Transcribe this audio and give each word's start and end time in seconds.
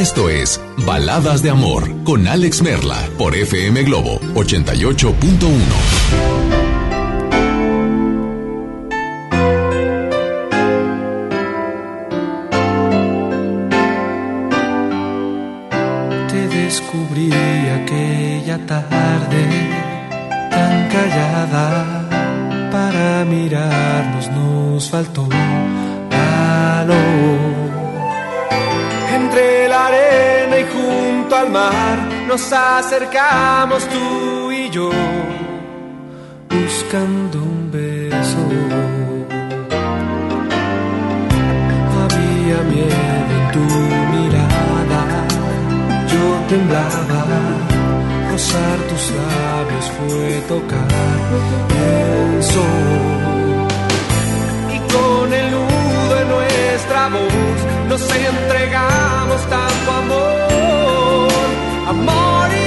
esto 0.00 0.28
es 0.28 0.60
Baladas 0.86 1.42
de 1.42 1.50
Amor 1.50 2.02
con 2.02 2.26
Alex 2.26 2.62
Merla 2.62 2.98
por 3.16 3.36
FM 3.36 3.84
Globo 3.84 4.18
88.1. 4.34 5.14
descubrí 16.64 17.30
aquella 17.32 18.58
tarde 18.66 19.44
tan 20.50 20.88
callada 20.88 22.08
para 22.72 23.24
mirarnos 23.24 24.28
nos 24.32 24.90
faltó 24.90 25.28
nos 32.26 32.52
acercamos 32.52 33.86
tú 33.88 34.50
y 34.50 34.70
yo 34.70 34.90
buscando 36.50 37.38
un 37.38 37.70
beso. 37.70 38.38
Había 42.02 42.58
miedo 42.72 43.34
en 43.38 43.52
tu 43.52 43.66
mirada, 44.14 45.02
yo 46.12 46.24
temblaba. 46.48 47.22
Rozar 48.32 48.78
tus 48.88 49.04
labios 49.20 49.86
fue 49.96 50.42
tocar 50.48 50.88
el 51.70 52.42
sol. 52.42 53.74
Y 54.74 54.78
con 54.92 55.32
el 55.32 55.50
nudo 55.52 56.20
en 56.20 56.28
nuestra 56.30 57.08
voz 57.10 57.58
nos 57.88 58.02
entregamos 58.02 59.40
tanto 59.48 59.92
amor, 60.02 60.53
amor 61.94 62.63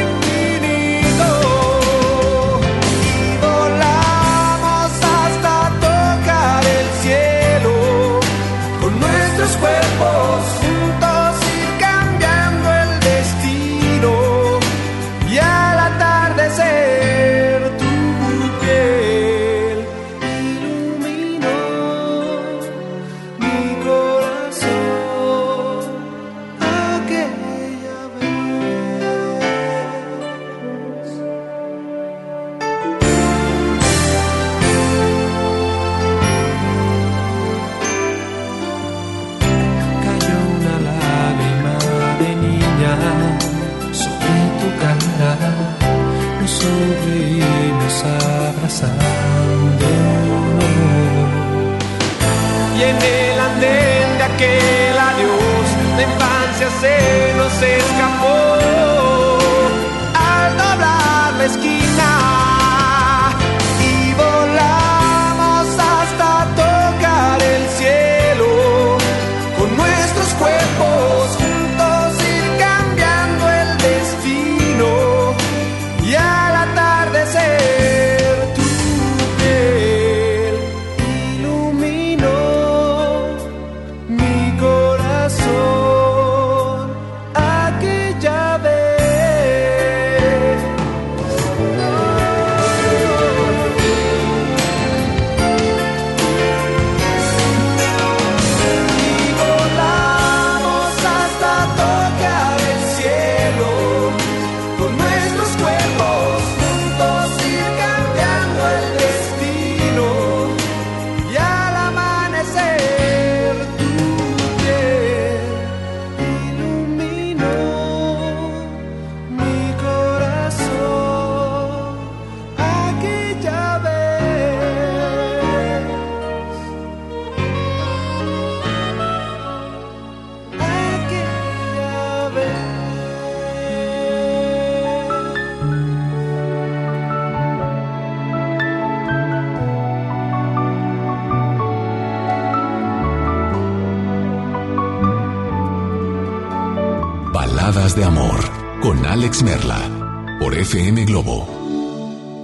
De 147.77 148.03
Amor 148.03 148.39
con 148.81 149.05
Alex 149.05 149.43
Merla 149.43 150.35
por 150.39 150.53
FM 150.53 151.05
Globo. 151.05 151.47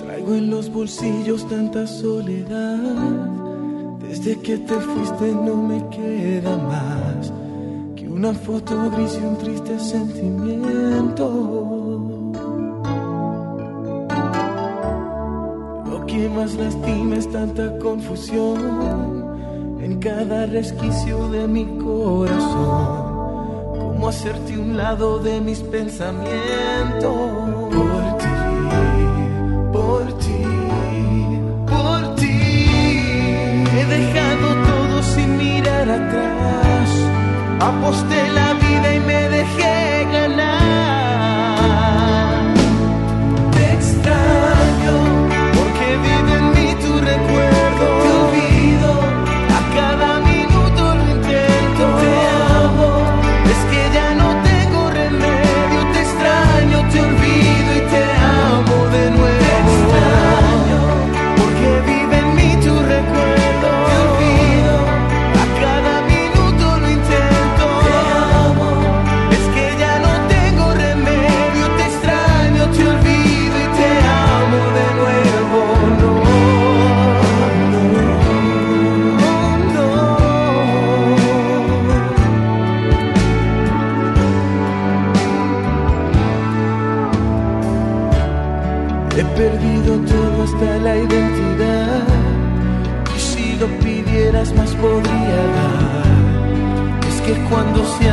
Traigo 0.05 0.35
en 0.35 0.51
los 0.51 0.71
bolsillos 0.71 1.49
tanta 1.49 1.88
soledad. 1.88 2.77
Desde 3.99 4.39
que 4.39 4.59
te 4.59 4.73
fuiste 4.73 5.33
no 5.33 5.55
me 5.55 5.89
queda 5.89 6.55
más 6.55 7.33
que 7.95 8.07
una 8.07 8.31
foto 8.33 8.91
gris 8.91 9.19
y 9.19 9.25
un 9.25 9.38
triste 9.39 9.79
sentimiento. 9.79 11.27
Lo 15.90 16.05
que 16.05 16.29
más 16.29 16.53
lastima 16.53 17.16
es 17.16 17.29
tanta 17.31 17.75
confusión 17.79 18.59
en 19.81 19.99
cada 19.99 20.46
resquicio 20.46 21.28
de 21.29 21.47
mi 21.47 21.66
corazón. 21.79 23.12
Cómo 24.03 24.09
hacerte 24.09 24.58
un 24.58 24.76
lado 24.76 25.17
de 25.20 25.40
mis 25.40 25.59
pensamientos. 25.59 26.29
Por 27.72 28.17
ti, 28.17 28.28
por 29.72 30.17
ti, 30.17 30.44
por 31.66 32.16
ti. 32.16 32.66
He 33.78 33.85
dejado 33.85 34.47
todo 34.67 35.03
sin 35.03 35.38
mirar 35.38 35.90
atrás. 35.90 36.90
Aposté 37.61 38.28
la 38.34 38.53
vida 38.55 38.94
y 38.94 39.00
me 39.00 39.29
dejé 39.29 40.06
ganar. 40.11 40.62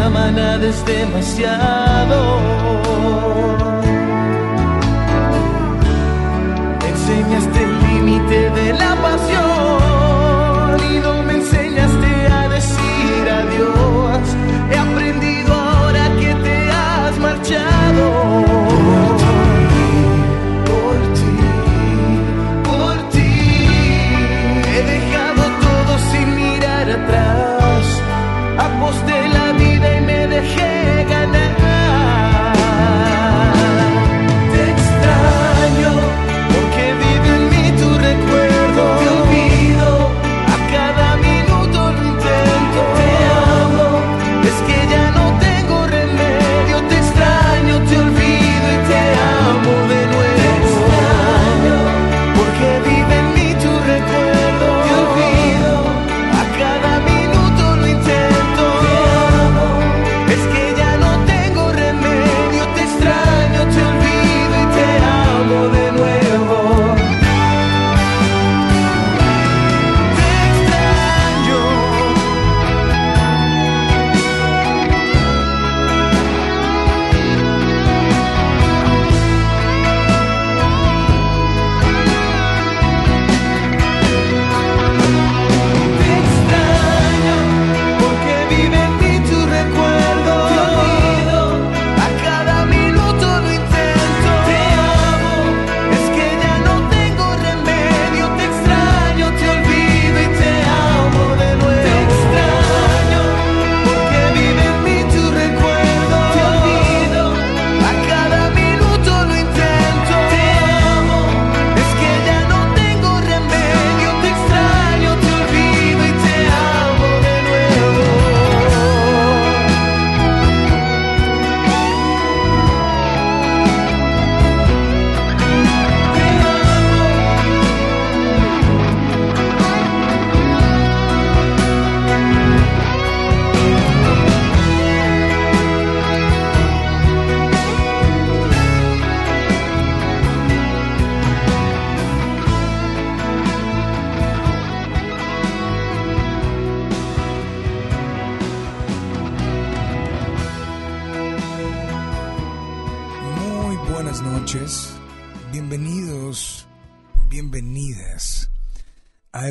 Nada 0.08 0.66
es 0.66 0.84
demasiado. 0.86 2.40
enseñaste 6.88 7.62
el 7.62 7.72
límite 7.82 8.50
de 8.50 8.72
la 8.74 8.89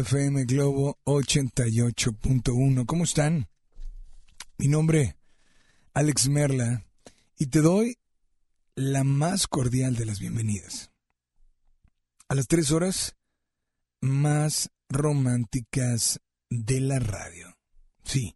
FM 0.10 0.46
Globo 0.46 0.98
88.1. 1.04 2.86
¿Cómo 2.88 3.04
están? 3.04 3.48
Mi 4.58 4.68
nombre, 4.68 5.16
Alex 5.94 6.30
Merla, 6.30 6.84
y 7.38 7.46
te 7.46 7.62
doy 7.62 8.00
la 8.74 9.04
más 9.04 9.46
cordial 9.46 9.96
de 9.96 10.08
las 10.08 10.20
bienvenidas. 10.20 10.90
A 12.28 12.34
las 12.34 12.48
tres 12.48 12.72
horas 12.72 13.18
más 14.02 14.72
románticas 14.90 16.20
de 16.50 16.80
la 16.80 16.98
radio. 16.98 17.56
Sí, 18.04 18.36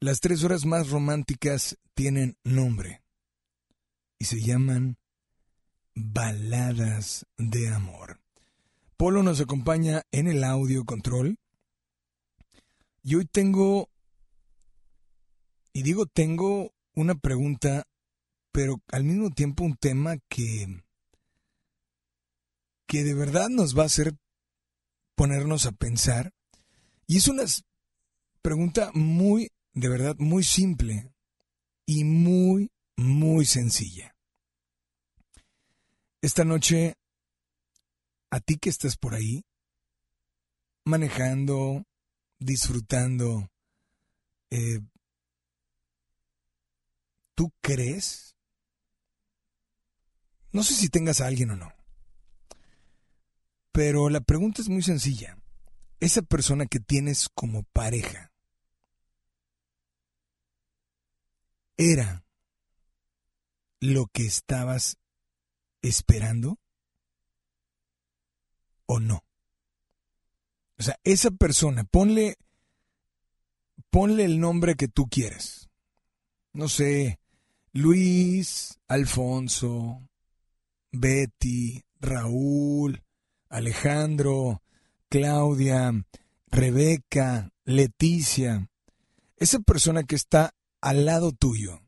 las 0.00 0.20
tres 0.20 0.42
horas 0.42 0.64
más 0.64 0.88
románticas 0.88 1.76
tienen 1.92 2.38
nombre 2.44 3.02
y 4.18 4.24
se 4.24 4.40
llaman 4.40 4.96
Baladas 5.94 7.26
de 7.36 7.68
Amor. 7.68 8.23
Polo 8.96 9.22
nos 9.22 9.40
acompaña 9.40 10.02
en 10.12 10.28
el 10.28 10.44
audio 10.44 10.84
control. 10.84 11.38
Y 13.02 13.16
hoy 13.16 13.26
tengo, 13.26 13.90
y 15.72 15.82
digo 15.82 16.06
tengo 16.06 16.72
una 16.94 17.14
pregunta, 17.16 17.84
pero 18.52 18.80
al 18.88 19.04
mismo 19.04 19.30
tiempo 19.30 19.64
un 19.64 19.76
tema 19.76 20.16
que, 20.28 20.84
que 22.86 23.02
de 23.02 23.14
verdad 23.14 23.48
nos 23.48 23.76
va 23.76 23.82
a 23.82 23.86
hacer 23.86 24.14
ponernos 25.16 25.66
a 25.66 25.72
pensar. 25.72 26.32
Y 27.06 27.16
es 27.16 27.28
una 27.28 27.44
pregunta 28.42 28.90
muy, 28.94 29.50
de 29.72 29.88
verdad, 29.88 30.16
muy 30.18 30.44
simple 30.44 31.12
y 31.84 32.04
muy, 32.04 32.70
muy 32.96 33.44
sencilla. 33.44 34.14
Esta 36.22 36.44
noche 36.44 36.94
a 38.34 38.40
ti 38.40 38.58
que 38.58 38.68
estás 38.68 38.96
por 38.96 39.14
ahí, 39.14 39.46
manejando, 40.84 41.84
disfrutando, 42.40 43.48
eh, 44.50 44.80
¿tú 47.36 47.52
crees? 47.60 48.34
No 50.50 50.64
sé 50.64 50.74
si 50.74 50.88
tengas 50.88 51.20
a 51.20 51.28
alguien 51.28 51.52
o 51.52 51.56
no, 51.56 51.72
pero 53.70 54.08
la 54.08 54.20
pregunta 54.20 54.62
es 54.62 54.68
muy 54.68 54.82
sencilla. 54.82 55.38
Esa 56.00 56.22
persona 56.22 56.66
que 56.66 56.80
tienes 56.80 57.28
como 57.28 57.62
pareja, 57.62 58.32
¿era 61.76 62.26
lo 63.78 64.06
que 64.08 64.26
estabas 64.26 64.96
esperando? 65.82 66.58
O 68.86 69.00
no. 69.00 69.24
O 70.78 70.82
sea, 70.82 70.98
esa 71.04 71.30
persona, 71.30 71.84
ponle, 71.84 72.36
ponle 73.90 74.24
el 74.24 74.40
nombre 74.40 74.74
que 74.74 74.88
tú 74.88 75.06
quieres. 75.06 75.68
No 76.52 76.68
sé, 76.68 77.20
Luis, 77.72 78.78
Alfonso, 78.88 80.08
Betty, 80.92 81.82
Raúl, 82.00 83.02
Alejandro, 83.48 84.62
Claudia, 85.08 85.92
Rebeca, 86.48 87.50
Leticia. 87.64 88.68
Esa 89.36 89.60
persona 89.60 90.04
que 90.04 90.16
está 90.16 90.54
al 90.80 91.04
lado 91.04 91.32
tuyo 91.32 91.82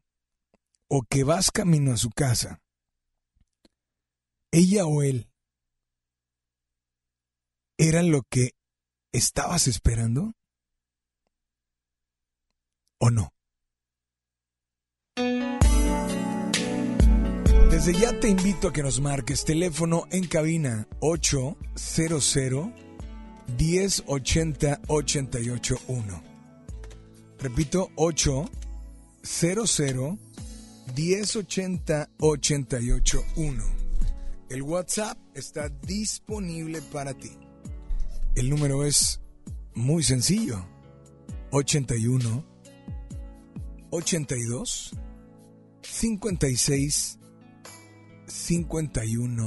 o 0.88 1.02
que 1.02 1.24
vas 1.24 1.50
camino 1.50 1.92
a 1.92 1.96
su 1.96 2.10
casa, 2.10 2.60
ella 4.50 4.86
o 4.86 5.02
él 5.02 5.28
era 7.78 8.02
lo 8.02 8.22
que 8.22 8.52
estabas 9.12 9.68
esperando? 9.68 10.32
¿O 12.98 13.10
no? 13.10 13.30
Desde 17.70 17.92
ya 17.92 18.18
te 18.18 18.28
invito 18.28 18.68
a 18.68 18.72
que 18.72 18.82
nos 18.82 19.00
marques 19.00 19.44
teléfono 19.44 20.06
en 20.10 20.26
cabina 20.26 20.88
800 21.00 22.36
1080 23.58 24.80
881. 24.88 26.22
Repito, 27.38 27.90
800 27.96 30.18
1080 30.96 32.08
881. 32.18 33.64
El 34.48 34.62
WhatsApp 34.62 35.18
está 35.34 35.68
disponible 35.68 36.80
para 36.80 37.12
ti. 37.12 37.45
El 38.36 38.50
número 38.50 38.84
es 38.84 39.22
muy 39.74 40.02
sencillo. 40.02 40.62
81 41.52 42.44
82 43.90 44.94
56 45.80 47.18
51 48.26 49.46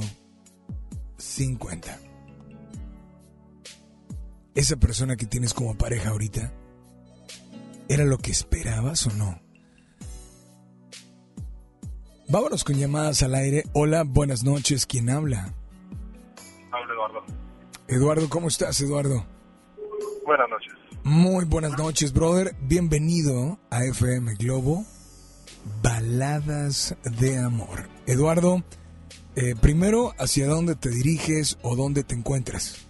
50. 1.16 2.00
Esa 4.56 4.76
persona 4.76 5.14
que 5.14 5.26
tienes 5.26 5.54
como 5.54 5.78
pareja 5.78 6.10
ahorita, 6.10 6.52
¿era 7.88 8.04
lo 8.04 8.18
que 8.18 8.32
esperabas 8.32 9.06
o 9.06 9.12
no? 9.12 9.40
Vámonos 12.28 12.64
con 12.64 12.76
llamadas 12.76 13.22
al 13.22 13.36
aire. 13.36 13.62
Hola, 13.72 14.02
buenas 14.02 14.42
noches. 14.42 14.84
¿Quién 14.84 15.10
habla? 15.10 15.54
Eduardo. 17.90 18.12
Eduardo, 18.20 18.28
¿cómo 18.28 18.48
estás, 18.48 18.80
Eduardo? 18.80 19.24
Buenas 20.24 20.48
noches. 20.48 20.72
Muy 21.02 21.44
buenas 21.44 21.76
noches, 21.76 22.12
brother. 22.12 22.54
Bienvenido 22.60 23.58
a 23.68 23.84
FM 23.84 24.34
Globo, 24.36 24.84
Baladas 25.82 26.96
de 27.18 27.38
Amor. 27.38 27.88
Eduardo, 28.06 28.62
eh, 29.34 29.54
primero, 29.60 30.12
¿hacia 30.18 30.46
dónde 30.46 30.76
te 30.76 30.88
diriges 30.88 31.58
o 31.62 31.74
dónde 31.74 32.04
te 32.04 32.14
encuentras? 32.14 32.86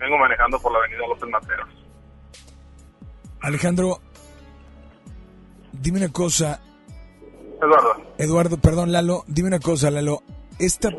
Vengo 0.00 0.18
manejando 0.18 0.58
por 0.58 0.72
la 0.72 0.78
avenida 0.78 1.06
López 1.06 1.30
Mateos. 1.30 1.68
Alejandro, 3.40 4.00
dime 5.72 5.98
una 5.98 6.12
cosa. 6.12 6.60
Eduardo. 7.62 8.14
Eduardo, 8.18 8.56
perdón, 8.58 8.90
Lalo, 8.90 9.22
dime 9.28 9.48
una 9.48 9.60
cosa, 9.60 9.92
Lalo. 9.92 10.22
Esta, 10.58 10.90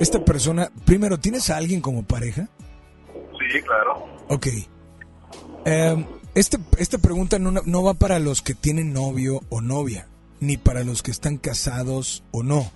esta 0.00 0.24
persona, 0.24 0.72
primero, 0.86 1.20
¿tienes 1.20 1.50
a 1.50 1.58
alguien 1.58 1.82
como 1.82 2.02
pareja? 2.02 2.48
Sí, 3.38 3.60
claro. 3.62 4.08
Ok. 4.28 4.46
Eh, 5.66 6.06
este, 6.34 6.58
esta 6.78 6.96
pregunta 6.96 7.38
no, 7.38 7.50
no 7.50 7.82
va 7.82 7.94
para 7.94 8.18
los 8.18 8.40
que 8.40 8.54
tienen 8.54 8.94
novio 8.94 9.42
o 9.50 9.60
novia, 9.60 10.08
ni 10.40 10.56
para 10.56 10.84
los 10.84 11.02
que 11.02 11.10
están 11.10 11.36
casados 11.36 12.24
o 12.30 12.42
no, 12.42 12.72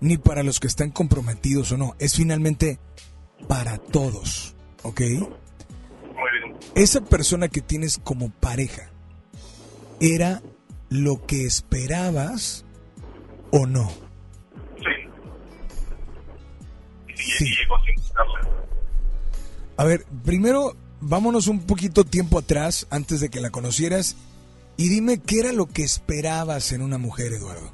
ni 0.00 0.18
para 0.18 0.42
los 0.42 0.58
que 0.58 0.66
están 0.66 0.90
comprometidos 0.90 1.70
o 1.70 1.76
no. 1.76 1.94
Es 2.00 2.16
finalmente 2.16 2.80
para 3.46 3.78
todos, 3.78 4.56
¿ok? 4.82 5.00
Muy 5.00 5.20
bien. 6.40 6.58
Esa 6.74 7.02
persona 7.02 7.46
que 7.46 7.60
tienes 7.60 7.98
como 7.98 8.30
pareja, 8.30 8.90
¿era 10.00 10.42
lo 10.88 11.24
que 11.24 11.46
esperabas 11.46 12.64
o 13.52 13.64
no? 13.66 14.03
Sí. 17.38 17.46
y 17.46 17.56
llegó 17.56 17.78
sin 17.84 17.94
buscarla. 17.96 18.40
A 19.76 19.84
ver, 19.84 20.04
primero 20.24 20.76
vámonos 21.00 21.48
un 21.48 21.66
poquito 21.66 22.04
tiempo 22.04 22.38
atrás, 22.38 22.86
antes 22.90 23.20
de 23.20 23.28
que 23.28 23.40
la 23.40 23.50
conocieras, 23.50 24.16
y 24.76 24.88
dime 24.88 25.20
qué 25.20 25.40
era 25.40 25.52
lo 25.52 25.66
que 25.66 25.82
esperabas 25.82 26.72
en 26.72 26.82
una 26.82 26.98
mujer, 26.98 27.32
Eduardo. 27.32 27.70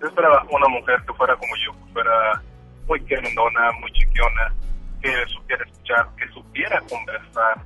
Yo 0.00 0.08
esperaba 0.08 0.44
una 0.50 0.68
mujer 0.68 1.02
que 1.06 1.12
fuera 1.14 1.36
como 1.36 1.52
yo, 1.64 1.72
que 1.72 1.92
fuera 1.92 2.42
muy 2.88 3.00
querendona, 3.04 3.72
muy 3.80 3.92
chiquiona, 3.92 4.54
que 5.00 5.12
supiera 5.28 5.64
escuchar, 5.64 6.08
que 6.16 6.28
supiera 6.32 6.80
conversar, 6.82 7.62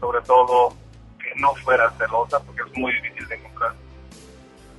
sobre 0.00 0.20
todo 0.22 0.74
que 1.18 1.40
no 1.40 1.54
fuera 1.56 1.90
celosa, 1.92 2.40
porque 2.40 2.62
es 2.62 2.78
muy 2.78 2.92
difícil 2.94 3.28
de 3.28 3.34
encontrar. 3.36 3.74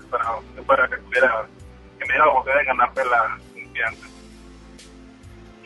Para, 0.09 0.39
que 0.55 0.61
fuera 0.63 0.87
que 0.89 0.97
tuviera, 0.97 1.45
que 1.97 2.05
me 2.05 2.13
diera 2.13 2.25
la 2.25 2.31
oportunidad 2.31 2.59
de 2.59 2.65
ganarme 2.65 3.05
la 3.05 3.39
confianza. 3.53 4.10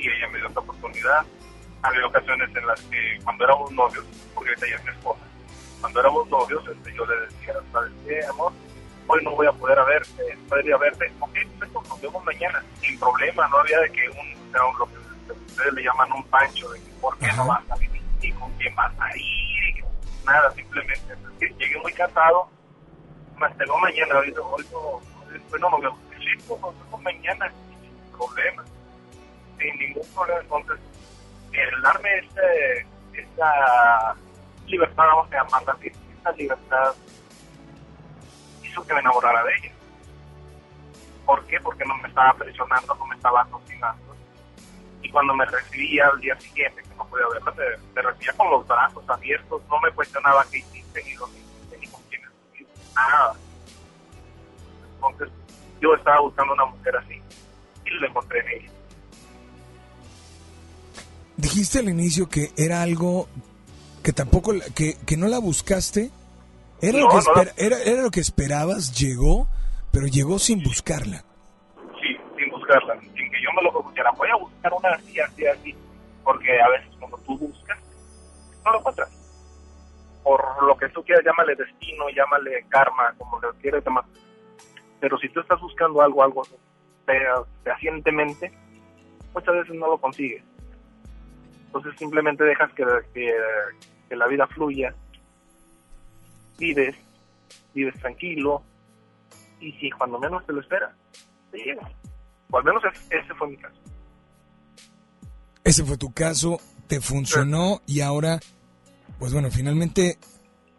Y 0.06 0.08
ella 0.08 0.28
me 0.28 0.38
dio 0.38 0.48
esta 0.48 0.60
oportunidad. 0.60 1.26
Había 1.82 2.06
ocasiones 2.06 2.56
en 2.56 2.68
las 2.68 2.80
que 2.82 3.20
cuando 3.24 3.44
éramos 3.44 3.72
novios, 3.72 4.06
porque 4.36 4.50
ahorita 4.50 4.68
ella 4.68 4.76
es 4.76 4.84
mi 4.84 4.92
esposa, 4.92 5.22
cuando 5.82 6.00
éramos 6.00 6.30
novios, 6.30 6.68
este, 6.68 6.94
yo 6.94 7.06
le 7.08 7.22
decía, 7.22 7.54
¿sabes 7.72 7.92
qué, 8.06 8.24
amor? 8.26 8.54
Hoy 9.08 9.24
no 9.24 9.32
voy 9.32 9.48
a 9.48 9.52
poder 9.52 9.80
a 9.80 9.84
verte, 9.84 10.38
poder 10.48 10.66
ir 10.66 10.74
a 10.76 10.78
verte. 10.78 11.12
Ok, 11.20 11.34
perfecto, 11.34 11.84
nos 11.90 12.02
vemos 12.02 12.24
mañana, 12.24 12.64
sin 12.82 13.00
problema, 13.00 13.48
no 13.48 13.58
había 13.58 13.80
de 13.80 13.92
que 13.92 14.10
un, 14.10 14.18
o 14.18 14.52
sea, 14.52 14.62
lo 14.78 14.86
que 14.86 15.34
ustedes 15.34 15.74
le 15.74 15.84
llaman 15.84 16.12
un 16.12 16.24
pancho, 16.26 16.70
de 16.70 16.80
que 16.80 16.92
por 17.02 17.18
qué 17.18 17.34
no 17.34 17.48
vas 17.48 17.64
a 17.72 17.76
vivir 17.76 18.02
y 18.22 18.32
con 18.34 18.52
quién 18.58 18.76
vas 18.76 18.94
a 19.00 19.18
ir, 19.18 19.78
y 19.78 19.84
nada, 20.24 20.52
simplemente. 20.54 21.16
Llegué 21.40 21.80
muy 21.82 21.94
cansado, 21.94 22.48
me 23.38 23.48
llegó 23.60 23.78
mañana, 23.80 24.20
hoy 24.20 24.32
no, 24.36 24.44
hoy 24.44 24.66
no, 24.72 25.70
nos 25.70 25.82
vemos. 25.82 26.00
Sí, 26.20 26.44
pues 26.48 26.62
nos 26.62 26.80
vemos 26.80 27.02
mañana, 27.02 27.52
sin 27.82 28.18
problema, 28.18 28.64
sin 29.58 29.80
ningún 29.80 30.08
problema. 30.14 30.42
Entonces, 30.42 30.80
el 31.54 31.82
darme 31.82 32.18
ese, 32.18 32.88
esa 33.14 34.16
libertad, 34.68 35.04
vamos 35.08 35.32
a 35.32 35.44
llamarla 35.44 35.74
así, 35.74 35.92
esa 36.20 36.32
libertad 36.32 36.94
hizo 38.64 38.86
que 38.86 38.94
me 38.94 39.00
enamorara 39.00 39.44
de 39.44 39.56
ella. 39.56 39.72
¿Por 41.26 41.46
qué? 41.48 41.60
Porque 41.60 41.86
no 41.86 41.98
me 41.98 42.08
estaba 42.08 42.34
presionando, 42.34 42.96
no 42.96 43.06
me 43.08 43.16
estaba 43.16 43.46
cocinando. 43.46 44.16
Y 45.02 45.10
cuando 45.10 45.36
me 45.36 45.46
recibía 45.46 46.08
al 46.08 46.20
día 46.20 46.40
siguiente, 46.40 46.82
que 46.84 46.96
no 46.96 47.06
podía 47.08 47.28
verla, 47.28 47.54
me, 47.96 48.02
recibía 48.02 48.34
con 48.34 48.50
los 48.50 48.68
brazos 48.68 49.04
abiertos, 49.08 49.62
no 49.70 49.80
me 49.80 49.92
cuestionaba 49.92 50.46
qué 50.52 50.58
hiciste, 50.60 51.04
ni 51.04 51.10
que 51.10 51.12
hiciste, 51.12 51.78
ni 51.80 51.88
con 51.88 52.02
quién 52.10 52.22
estuviste, 52.24 52.94
nada. 52.96 53.34
Entonces, 54.96 55.30
yo 55.80 55.94
estaba 55.96 56.22
buscando 56.22 56.54
una 56.54 56.66
mujer 56.66 56.98
así, 56.98 57.22
y 57.86 57.90
la 58.00 58.08
encontré 58.08 58.40
en 58.40 58.62
ella. 58.62 58.75
Dijiste 61.38 61.80
al 61.80 61.90
inicio 61.90 62.30
que 62.30 62.52
era 62.58 62.82
algo 62.82 63.28
que 64.04 64.14
tampoco, 64.14 64.54
la- 64.54 64.66
que, 64.76 64.96
que 65.06 65.18
no 65.18 65.28
la 65.28 65.40
buscaste. 65.40 66.12
Era, 66.82 67.00
lo 67.00 67.10
que 67.10 67.16
no 67.16 67.22
la- 67.22 67.44
esper- 67.44 67.54
era, 67.58 67.82
era 67.84 68.02
lo 68.02 68.12
que 68.12 68.20
esperabas, 68.20 68.98
llegó, 68.98 69.48
pero 69.92 70.08
llegó 70.08 70.40
sin 70.40 70.62
buscarla. 70.64 71.24
Sí, 72.02 72.16
sin 72.38 72.50
buscarla, 72.52 73.00
sin 73.02 73.14
que 73.14 73.42
yo 73.44 73.50
me 73.56 73.64
lo 73.64 73.72
propusiera. 73.72 74.12
Voy 74.12 74.30
a 74.30 74.36
buscar 74.36 74.74
una 74.74 74.90
así, 74.90 75.20
así, 75.20 75.46
así. 75.46 75.76
Porque 76.24 76.60
a 76.62 76.70
veces 76.70 76.90
cuando 77.00 77.18
tú 77.20 77.38
buscas, 77.38 77.78
no 78.64 78.72
lo 78.72 78.80
encuentras. 78.80 79.10
Por 80.24 80.64
lo 80.64 80.76
que 80.78 80.90
tú 80.90 81.04
quieras, 81.04 81.24
llámale 81.24 81.56
destino, 81.56 82.06
llámale 82.16 82.66
karma, 82.70 83.14
como 83.18 83.40
le 83.40 83.48
quieras 83.62 83.84
llamar. 83.86 84.06
Pero 85.00 85.18
si 85.20 85.30
tú 85.30 85.40
estás 85.40 85.60
buscando 85.62 86.02
algo, 86.02 86.24
algo 86.24 86.44
fe- 87.06 87.20
fehacientemente, 87.64 88.52
muchas 89.34 89.54
veces 89.56 89.76
no 89.76 89.88
lo 89.88 89.98
consigues. 90.00 90.44
Entonces 91.76 92.00
simplemente 92.00 92.44
dejas 92.46 92.72
que, 92.74 92.86
que, 93.14 93.34
que 94.08 94.16
la 94.16 94.28
vida 94.28 94.48
fluya. 94.48 94.96
Vives, 96.58 96.96
vives 97.74 98.00
tranquilo. 98.00 98.64
Y 99.60 99.74
si 99.74 99.90
cuando 99.92 100.18
menos 100.18 100.46
te 100.46 100.54
lo 100.54 100.62
esperas, 100.62 100.94
te 101.52 101.58
llega. 101.58 101.90
O 102.50 102.58
al 102.58 102.64
menos 102.64 102.82
es- 102.86 103.08
ese 103.12 103.34
fue 103.36 103.50
mi 103.50 103.58
caso. 103.58 103.76
Ese 105.66 105.84
fue 105.84 105.98
tu 105.98 106.14
caso, 106.14 106.60
te 106.88 107.02
funcionó 107.02 107.82
y 107.88 108.00
ahora, 108.02 108.40
pues 109.20 109.34
bueno, 109.34 109.50
finalmente, 109.52 110.18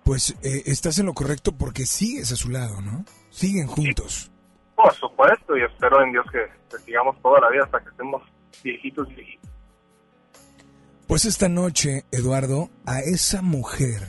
pues 0.05 0.31
eh, 0.43 0.63
estás 0.67 0.99
en 0.99 1.07
lo 1.07 1.13
correcto 1.13 1.53
porque 1.53 1.85
sigues 1.85 2.33
a 2.33 2.37
su 2.37 2.49
lado, 2.51 2.81
¿no? 2.81 3.05
Siguen 3.31 3.67
juntos. 3.67 4.31
Por 4.77 4.95
supuesto, 4.95 5.57
y 5.59 5.63
espero 5.63 6.03
en 6.03 6.13
Dios 6.13 6.25
que, 6.33 6.47
que 6.71 6.79
sigamos 6.85 7.21
toda 7.21 7.41
la 7.41 7.51
vida 7.51 7.65
hasta 7.65 7.81
que 7.83 7.91
estemos 7.91 8.23
viejitos 8.63 9.11
y 9.11 9.15
viejitos. 9.17 9.36
Pues 11.07 11.25
esta 11.25 11.49
noche, 11.49 12.05
Eduardo, 12.11 12.69
a 12.85 12.99
esa 13.01 13.41
mujer 13.43 14.03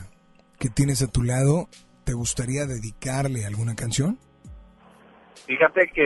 que 0.58 0.68
tienes 0.68 1.00
a 1.02 1.06
tu 1.06 1.22
lado, 1.22 1.68
¿te 2.04 2.12
gustaría 2.12 2.66
dedicarle 2.66 3.46
alguna 3.46 3.76
canción? 3.76 4.18
Fíjate 5.46 5.88
que 5.94 6.02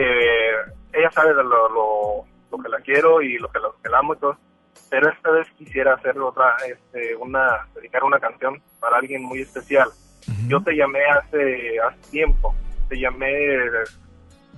ella 0.93 1.09
sabe 1.11 1.29
de 1.33 1.43
lo, 1.43 1.69
lo, 1.69 2.25
lo 2.51 2.63
que 2.63 2.69
la 2.69 2.79
quiero 2.81 3.21
y 3.21 3.37
lo 3.39 3.49
que 3.51 3.59
la, 3.59 3.69
que 3.83 3.89
la 3.89 3.99
amo 3.99 4.13
y 4.13 4.17
todo, 4.19 4.37
pero 4.89 5.11
esta 5.11 5.31
vez 5.31 5.47
quisiera 5.57 5.95
hacer 5.95 6.17
otra, 6.19 6.55
este, 6.69 7.15
una, 7.15 7.67
dedicar 7.75 8.03
una 8.03 8.19
canción 8.19 8.61
para 8.79 8.97
alguien 8.97 9.23
muy 9.23 9.41
especial. 9.41 9.89
Yo 10.47 10.61
te 10.63 10.73
llamé 10.75 10.99
hace, 11.05 11.79
hace 11.79 12.11
tiempo, 12.11 12.55
te 12.87 12.97
llamé 12.97 13.29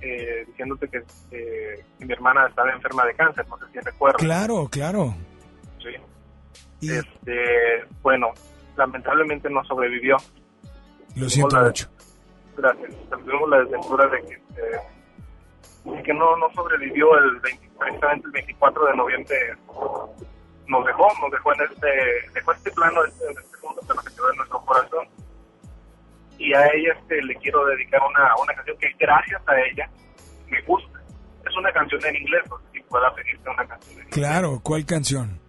eh, 0.01 0.43
diciéndote 0.47 0.87
que, 0.89 1.01
que- 1.31 1.83
que 1.97 2.05
mi 2.05 2.11
hermana 2.13 2.45
estaba 2.47 2.71
enferma 2.71 3.05
de 3.05 3.15
cáncer, 3.15 3.47
no 3.47 3.57
sé 3.57 3.65
si 3.71 3.79
recuerdas. 3.79 4.21
Claro, 4.21 4.67
claro. 4.69 5.15
Y 6.81 6.91
Este, 6.91 7.85
bueno, 8.01 8.31
lamentablemente 8.77 9.49
no 9.49 9.63
sobrevivió. 9.65 10.17
lo 11.15 11.29
siento 11.29 11.57
mucho. 11.61 11.87
Gracias. 12.57 12.91
Tuvimos 13.09 13.49
la 13.49 13.59
desventura 13.59 14.07
de 14.07 14.21
que 14.21 14.33
eh, 14.33 14.79
y 15.85 16.03
que 16.03 16.13
no, 16.13 16.35
no 16.37 16.49
sobrevivió 16.53 17.17
el 17.17 17.39
20 17.41 17.69
precisamente 17.77 18.27
el 18.27 18.31
24 18.31 18.85
de 18.87 18.95
noviembre 18.95 19.37
nos 20.67 20.85
dejó, 20.85 21.07
nos 21.21 21.31
dejó 21.31 21.53
en 21.53 21.61
este, 21.61 22.31
dejó 22.33 22.51
este 22.53 22.71
plano, 22.71 23.05
este, 23.05 23.25
este 23.29 23.57
mundo, 23.63 23.81
pero 23.87 24.01
se 24.01 24.15
quedó 24.15 24.31
en 24.31 24.37
nuestro 24.37 24.61
corazón. 24.65 25.07
Y 26.37 26.53
a 26.53 26.65
ella 26.73 26.93
este, 26.99 27.21
le 27.23 27.35
quiero 27.35 27.65
dedicar 27.65 28.01
una, 28.09 28.35
una 28.41 28.53
canción 28.53 28.77
que 28.77 28.91
gracias 28.99 29.41
a 29.47 29.59
ella 29.59 29.89
me 30.49 30.61
gusta. 30.63 30.99
Es 31.47 31.55
una 31.55 31.71
canción 31.71 32.03
en 32.05 32.15
inglés, 32.15 32.41
no 32.49 32.57
sé 32.57 32.63
si 32.73 32.79
pueda 32.81 33.13
pedirte 33.13 33.49
una 33.49 33.67
canción 33.67 33.93
en 33.93 33.99
inglés. 33.99 34.13
Claro, 34.13 34.59
¿cuál 34.63 34.85
canción? 34.85 35.39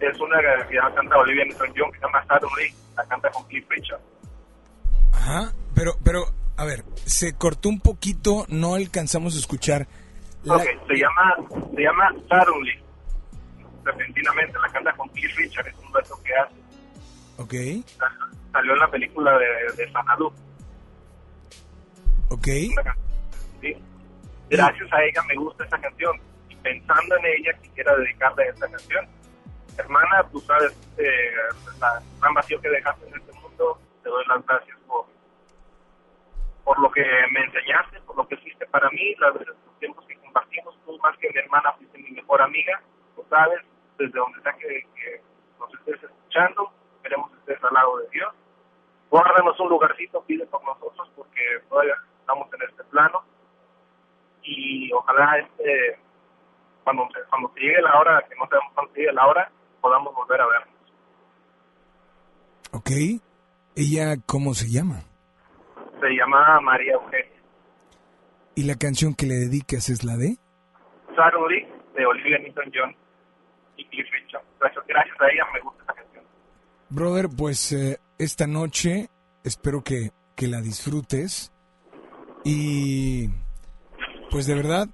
Es 0.00 0.18
una 0.20 0.38
que 0.68 0.74
ya 0.74 0.94
canta 0.94 1.16
Olivia 1.18 1.44
Newton-John, 1.44 1.92
que 1.92 1.98
se 1.98 2.04
llama 2.06 2.24
Suddenly, 2.26 2.74
la 2.96 3.04
canta 3.06 3.30
con 3.30 3.44
Cliff 3.48 3.66
Richard. 3.68 4.00
Ajá, 5.12 5.52
pero, 5.74 5.92
pero, 6.02 6.24
a 6.56 6.64
ver, 6.64 6.84
se 7.04 7.34
cortó 7.34 7.68
un 7.68 7.80
poquito, 7.80 8.46
no 8.48 8.74
alcanzamos 8.74 9.36
a 9.36 9.38
escuchar. 9.38 9.86
La- 10.44 10.56
Ok, 10.56 10.62
se 10.88 10.94
llama, 10.96 11.36
se 11.74 11.82
llama 11.82 12.10
Suddenly. 12.28 12.82
Repentinamente, 13.84 14.58
la 14.58 14.68
canta 14.72 14.92
con 14.94 15.08
Cliff 15.10 15.36
Richard, 15.36 15.66
es 15.68 15.74
un 15.84 15.92
dueto 15.92 16.18
que 16.24 16.34
hace. 16.34 16.54
Ok, 17.36 17.54
Salió 18.52 18.72
en 18.72 18.78
la 18.78 18.90
película 18.90 19.38
de, 19.38 19.46
de 19.84 19.92
Sanadu. 19.92 20.32
ok. 22.30 22.48
Gracias 24.50 24.92
a 24.92 25.04
ella 25.04 25.22
me 25.28 25.36
gusta 25.36 25.64
esa 25.64 25.78
canción 25.78 26.16
y 26.48 26.56
pensando 26.56 27.16
en 27.18 27.24
ella 27.26 27.52
quisiera 27.62 27.94
dedicarle 27.96 28.48
esta 28.48 28.68
canción. 28.68 29.06
Hermana, 29.80 30.24
tú 30.30 30.40
sabes 30.40 30.72
eh, 30.98 31.30
la 31.80 32.00
gran 32.20 32.34
vacío 32.34 32.60
que 32.60 32.68
dejaste 32.68 33.08
en 33.08 33.16
este 33.16 33.32
mundo, 33.40 33.78
te 34.02 34.08
doy 34.08 34.24
las 34.26 34.44
gracias 34.46 34.76
por, 34.86 35.06
por 36.64 36.78
lo 36.80 36.90
que 36.90 37.02
me 37.32 37.40
enseñaste, 37.44 38.00
por 38.02 38.16
lo 38.16 38.26
que 38.28 38.36
fuiste 38.38 38.66
para 38.66 38.88
mí, 38.90 39.14
las 39.18 39.34
los 39.34 39.78
tiempos 39.78 40.04
que 40.06 40.16
compartimos, 40.16 40.78
tú 40.84 40.98
más 40.98 41.16
que 41.18 41.30
mi 41.30 41.38
hermana 41.38 41.72
fuiste 41.72 41.98
mi 41.98 42.10
mejor 42.10 42.42
amiga, 42.42 42.80
tú 43.16 43.24
sabes, 43.28 43.60
desde 43.98 44.18
donde 44.18 44.40
sea 44.42 44.52
que, 44.54 44.86
nos 45.58 45.72
estés 45.74 46.02
escuchando, 46.02 46.70
esperemos 46.96 47.30
que 47.30 47.38
estés 47.38 47.64
al 47.64 47.74
lado 47.74 47.98
de 47.98 48.08
Dios. 48.10 48.34
Guárdanos 49.10 49.58
un 49.60 49.68
lugarcito, 49.68 50.22
pide 50.24 50.46
por 50.46 50.62
nosotros, 50.64 51.10
porque 51.16 51.42
todavía 51.68 51.94
estamos 52.20 52.48
en 52.54 52.62
este 52.68 52.84
plano. 52.84 53.22
Y 54.42 54.90
ojalá 54.92 55.38
este 55.38 55.98
cuando, 56.84 57.06
se- 57.12 57.28
cuando 57.28 57.50
se 57.54 57.60
llegue 57.60 57.82
la 57.82 57.98
hora, 57.98 58.24
que 58.28 58.34
no 58.36 58.46
sabemos 58.48 58.72
cuándo 58.72 58.94
llegue 58.94 59.12
la 59.12 59.26
hora, 59.26 59.50
podamos 59.80 60.14
volver 60.14 60.40
a 60.40 60.46
vernos. 60.46 60.74
Ok. 62.72 62.90
¿Ella 63.76 64.16
cómo 64.26 64.54
se 64.54 64.70
llama? 64.70 65.02
Se 66.00 66.08
llama 66.10 66.60
María 66.60 66.94
Eugenia. 66.94 67.40
¿Y 68.54 68.64
la 68.64 68.76
canción 68.76 69.14
que 69.14 69.26
le 69.26 69.34
dedicas 69.34 69.88
es 69.88 70.04
la 70.04 70.16
de? 70.16 70.36
Suddenly, 71.14 71.66
de 71.96 72.06
Olivia 72.06 72.38
Newton-John 72.38 72.94
y 73.76 73.84
Cliff 73.86 74.06
Richard. 74.12 74.42
Gracias, 74.60 74.84
gracias 74.86 75.20
a 75.20 75.28
ella 75.28 75.44
me 75.52 75.60
gusta 75.60 75.82
esa 75.82 75.94
canción. 75.94 76.24
Brother, 76.90 77.28
pues 77.36 77.72
eh, 77.72 77.98
esta 78.18 78.46
noche 78.46 79.08
espero 79.44 79.82
que, 79.82 80.10
que 80.36 80.46
la 80.46 80.60
disfrutes 80.60 81.52
y 82.44 83.28
pues 84.30 84.46
de 84.46 84.54
verdad 84.54 84.88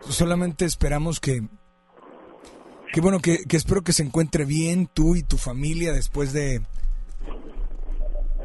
solamente 0.00 0.64
esperamos 0.64 1.20
que 1.20 1.42
que 2.94 3.00
bueno 3.00 3.18
que, 3.18 3.38
que 3.44 3.56
espero 3.56 3.82
que 3.82 3.92
se 3.92 4.04
encuentre 4.04 4.44
bien 4.44 4.86
tú 4.86 5.16
y 5.16 5.24
tu 5.24 5.36
familia 5.36 5.92
después 5.92 6.32
de 6.32 6.62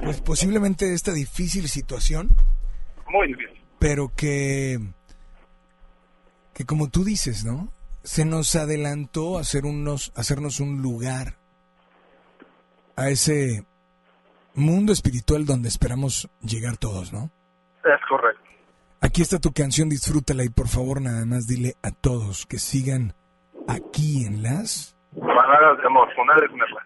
pues 0.01 0.21
posiblemente 0.21 0.91
esta 0.95 1.13
difícil 1.13 1.69
situación 1.69 2.35
Muy 3.11 3.27
difícil. 3.27 3.61
pero 3.77 4.11
que 4.15 4.79
que 6.55 6.65
como 6.65 6.89
tú 6.89 7.03
dices 7.03 7.45
no 7.45 7.71
se 8.03 8.25
nos 8.25 8.55
adelantó 8.55 9.37
hacer 9.37 9.65
unos 9.65 10.11
hacernos 10.15 10.59
un 10.59 10.81
lugar 10.81 11.37
a 12.95 13.09
ese 13.11 13.65
mundo 14.55 14.93
espiritual 14.93 15.45
donde 15.45 15.69
esperamos 15.69 16.27
llegar 16.41 16.77
todos 16.77 17.13
no 17.13 17.29
Es 17.83 18.01
correcto. 18.09 18.41
aquí 18.99 19.21
está 19.21 19.37
tu 19.37 19.51
canción 19.53 19.89
disfrútala 19.89 20.43
y 20.43 20.49
por 20.49 20.67
favor 20.69 21.01
nada 21.01 21.23
más 21.27 21.45
dile 21.45 21.75
a 21.83 21.91
todos 21.91 22.47
que 22.47 22.57
sigan 22.57 23.13
aquí 23.69 24.25
en 24.25 24.43
las 24.43 24.95
Baladas 25.11 25.77
de 25.79 25.87
amor, 25.87 26.07
con 26.15 26.29
Alex 26.29 26.53
Merla. 26.53 26.85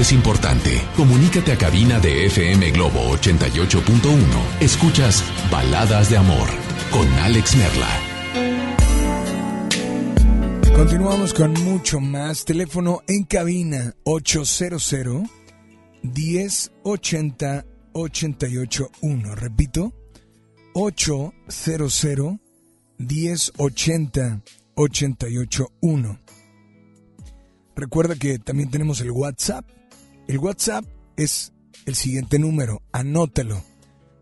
es 0.00 0.12
importante. 0.12 0.80
Comunícate 0.96 1.52
a 1.52 1.58
cabina 1.58 1.98
de 1.98 2.26
FM 2.26 2.70
Globo 2.70 3.00
88.1. 3.16 4.60
Escuchas 4.60 5.24
Baladas 5.50 6.10
de 6.10 6.16
Amor 6.16 6.48
con 6.90 7.08
Alex 7.20 7.56
Merla. 7.56 7.88
Continuamos 10.74 11.34
con 11.34 11.52
mucho 11.64 11.98
más. 12.00 12.44
Teléfono 12.44 13.02
en 13.08 13.24
cabina 13.24 13.94
800 14.04 14.94
1080 16.02 17.64
881. 17.92 19.34
Repito, 19.34 19.92
800 20.74 22.38
1080 22.98 24.42
881. 24.74 26.20
Recuerda 27.74 28.14
que 28.16 28.38
también 28.38 28.70
tenemos 28.70 29.00
el 29.00 29.10
WhatsApp 29.10 29.77
el 30.28 30.38
WhatsApp 30.40 30.84
es 31.16 31.54
el 31.86 31.94
siguiente 31.94 32.38
número, 32.38 32.82
anótalo. 32.92 33.64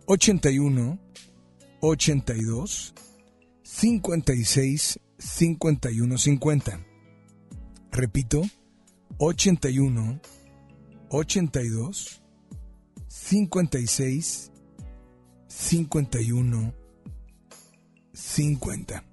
81 0.06 1.00
82 1.80 2.94
56 3.64 5.00
51 5.18 6.18
50. 6.18 6.86
Repito, 7.90 8.42
81 9.18 10.20
82 11.08 12.22
56 13.08 14.52
51 15.48 16.74
50. 18.12 19.04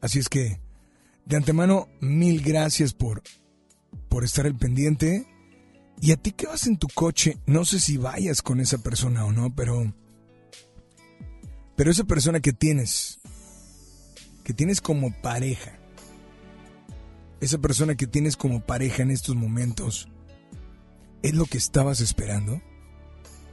Así 0.00 0.18
es 0.18 0.28
que, 0.28 0.60
de 1.26 1.36
antemano, 1.36 1.86
mil 2.00 2.42
gracias 2.42 2.92
por, 2.92 3.22
por 4.08 4.24
estar 4.24 4.46
al 4.46 4.56
pendiente. 4.56 5.28
Y 6.04 6.12
a 6.12 6.18
ti 6.18 6.32
que 6.32 6.46
vas 6.46 6.66
en 6.66 6.76
tu 6.76 6.86
coche, 6.88 7.38
no 7.46 7.64
sé 7.64 7.80
si 7.80 7.96
vayas 7.96 8.42
con 8.42 8.60
esa 8.60 8.76
persona 8.76 9.24
o 9.24 9.32
no, 9.32 9.54
pero... 9.54 9.94
Pero 11.76 11.90
esa 11.90 12.04
persona 12.04 12.40
que 12.40 12.52
tienes, 12.52 13.20
que 14.44 14.52
tienes 14.52 14.82
como 14.82 15.14
pareja, 15.22 15.78
esa 17.40 17.56
persona 17.56 17.94
que 17.94 18.06
tienes 18.06 18.36
como 18.36 18.60
pareja 18.60 19.02
en 19.02 19.12
estos 19.12 19.34
momentos, 19.34 20.10
¿es 21.22 21.32
lo 21.32 21.46
que 21.46 21.56
estabas 21.56 22.02
esperando? 22.02 22.60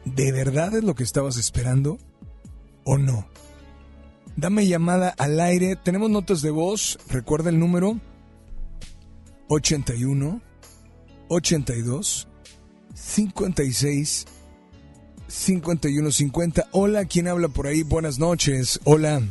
¿De 0.04 0.34
verdad 0.34 0.76
es 0.76 0.84
lo 0.84 0.94
que 0.94 1.04
estabas 1.04 1.38
esperando 1.38 2.00
o 2.84 2.98
no? 2.98 3.30
Dame 4.36 4.68
llamada 4.68 5.16
al 5.18 5.40
aire. 5.40 5.78
Tenemos 5.78 6.10
notas 6.10 6.42
de 6.42 6.52
voz. 6.52 7.00
Recuerda 7.08 7.50
el 7.50 7.60
número 7.60 7.98
81 9.48 10.42
82 11.30 12.28
56 12.94 14.26
51 15.28 16.12
50. 16.12 16.68
Hola, 16.72 17.06
¿quién 17.06 17.28
habla 17.28 17.48
por 17.48 17.68
ahí? 17.68 17.84
Buenas 17.84 18.20
noches. 18.20 18.80
Hola. 18.84 19.22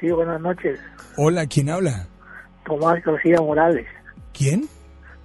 Sí, 0.00 0.10
buenas 0.10 0.40
noches. 0.40 0.78
Hola, 1.16 1.46
¿quién 1.46 1.70
habla? 1.70 2.06
Tomás 2.66 3.02
García 3.02 3.40
Morales. 3.40 3.86
¿Quién? 4.34 4.68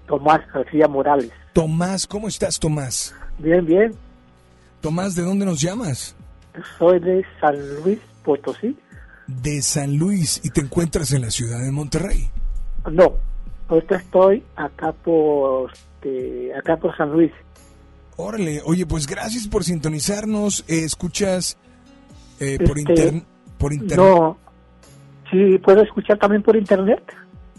Tomás 0.08 0.40
García 0.54 0.88
Morales. 0.88 1.32
Tomás, 1.54 2.08
¿cómo 2.08 2.28
estás, 2.30 2.60
Tomás? 2.60 3.14
Bien, 3.40 3.66
bien. 3.66 3.94
Tomás, 4.80 5.16
¿de 5.16 5.24
dónde 5.24 5.46
nos 5.46 5.60
llamas? 5.60 6.16
Soy 6.78 7.00
de 7.00 7.26
San 7.40 7.56
Luis 7.84 8.00
Potosí. 8.24 8.78
De 9.28 9.62
San 9.62 9.98
Luis 9.98 10.40
y 10.44 10.50
te 10.50 10.62
encuentras 10.62 11.12
en 11.14 11.22
la 11.22 11.32
ciudad 11.32 11.62
de 11.62 11.72
Monterrey. 11.72 12.30
No, 12.90 13.14
ahorita 13.68 13.98
estoy 13.98 14.44
acá 14.56 14.92
por, 14.92 15.72
este, 16.02 16.54
acá 16.56 16.78
por 16.78 16.96
San 16.98 17.12
Luis. 17.12 17.32
Órale, 18.18 18.62
oye, 18.66 18.86
pues 18.86 19.08
gracias 19.08 19.48
por 19.48 19.64
sintonizarnos. 19.64 20.64
Eh, 20.68 20.84
escuchas 20.84 21.58
eh, 22.40 22.58
por, 22.60 22.78
Este, 22.78 22.92
inter- 22.92 23.24
por 23.58 23.74
internet. 23.74 23.98
No, 23.98 24.38
sí, 25.32 25.58
puedo 25.60 25.82
escuchar 25.82 26.18
también 26.20 26.44
por 26.44 26.56
internet. 26.56 27.02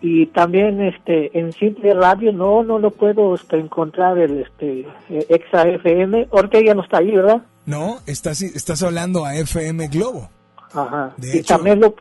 Y 0.00 0.26
también 0.26 0.80
este 0.82 1.36
en 1.38 1.52
simple 1.52 1.94
radio 1.94 2.30
no 2.32 2.62
no 2.62 2.78
lo 2.78 2.90
puedo 2.90 3.34
este, 3.34 3.58
encontrar 3.58 4.18
el 4.18 4.42
este 4.42 4.80
eh, 5.08 5.26
Exa 5.28 5.66
FM. 5.66 6.28
Ahorita 6.30 6.60
ya 6.60 6.74
no 6.74 6.82
está 6.82 6.98
ahí, 6.98 7.10
¿verdad? 7.10 7.42
No, 7.66 7.98
estás, 8.06 8.42
estás 8.42 8.82
hablando 8.82 9.24
a 9.24 9.34
FM 9.34 9.88
Globo. 9.88 10.28
Ajá. 10.74 11.14
De 11.16 11.36
y 11.36 11.38
hecho- 11.40 11.54
también 11.54 11.80
lo 11.80 11.94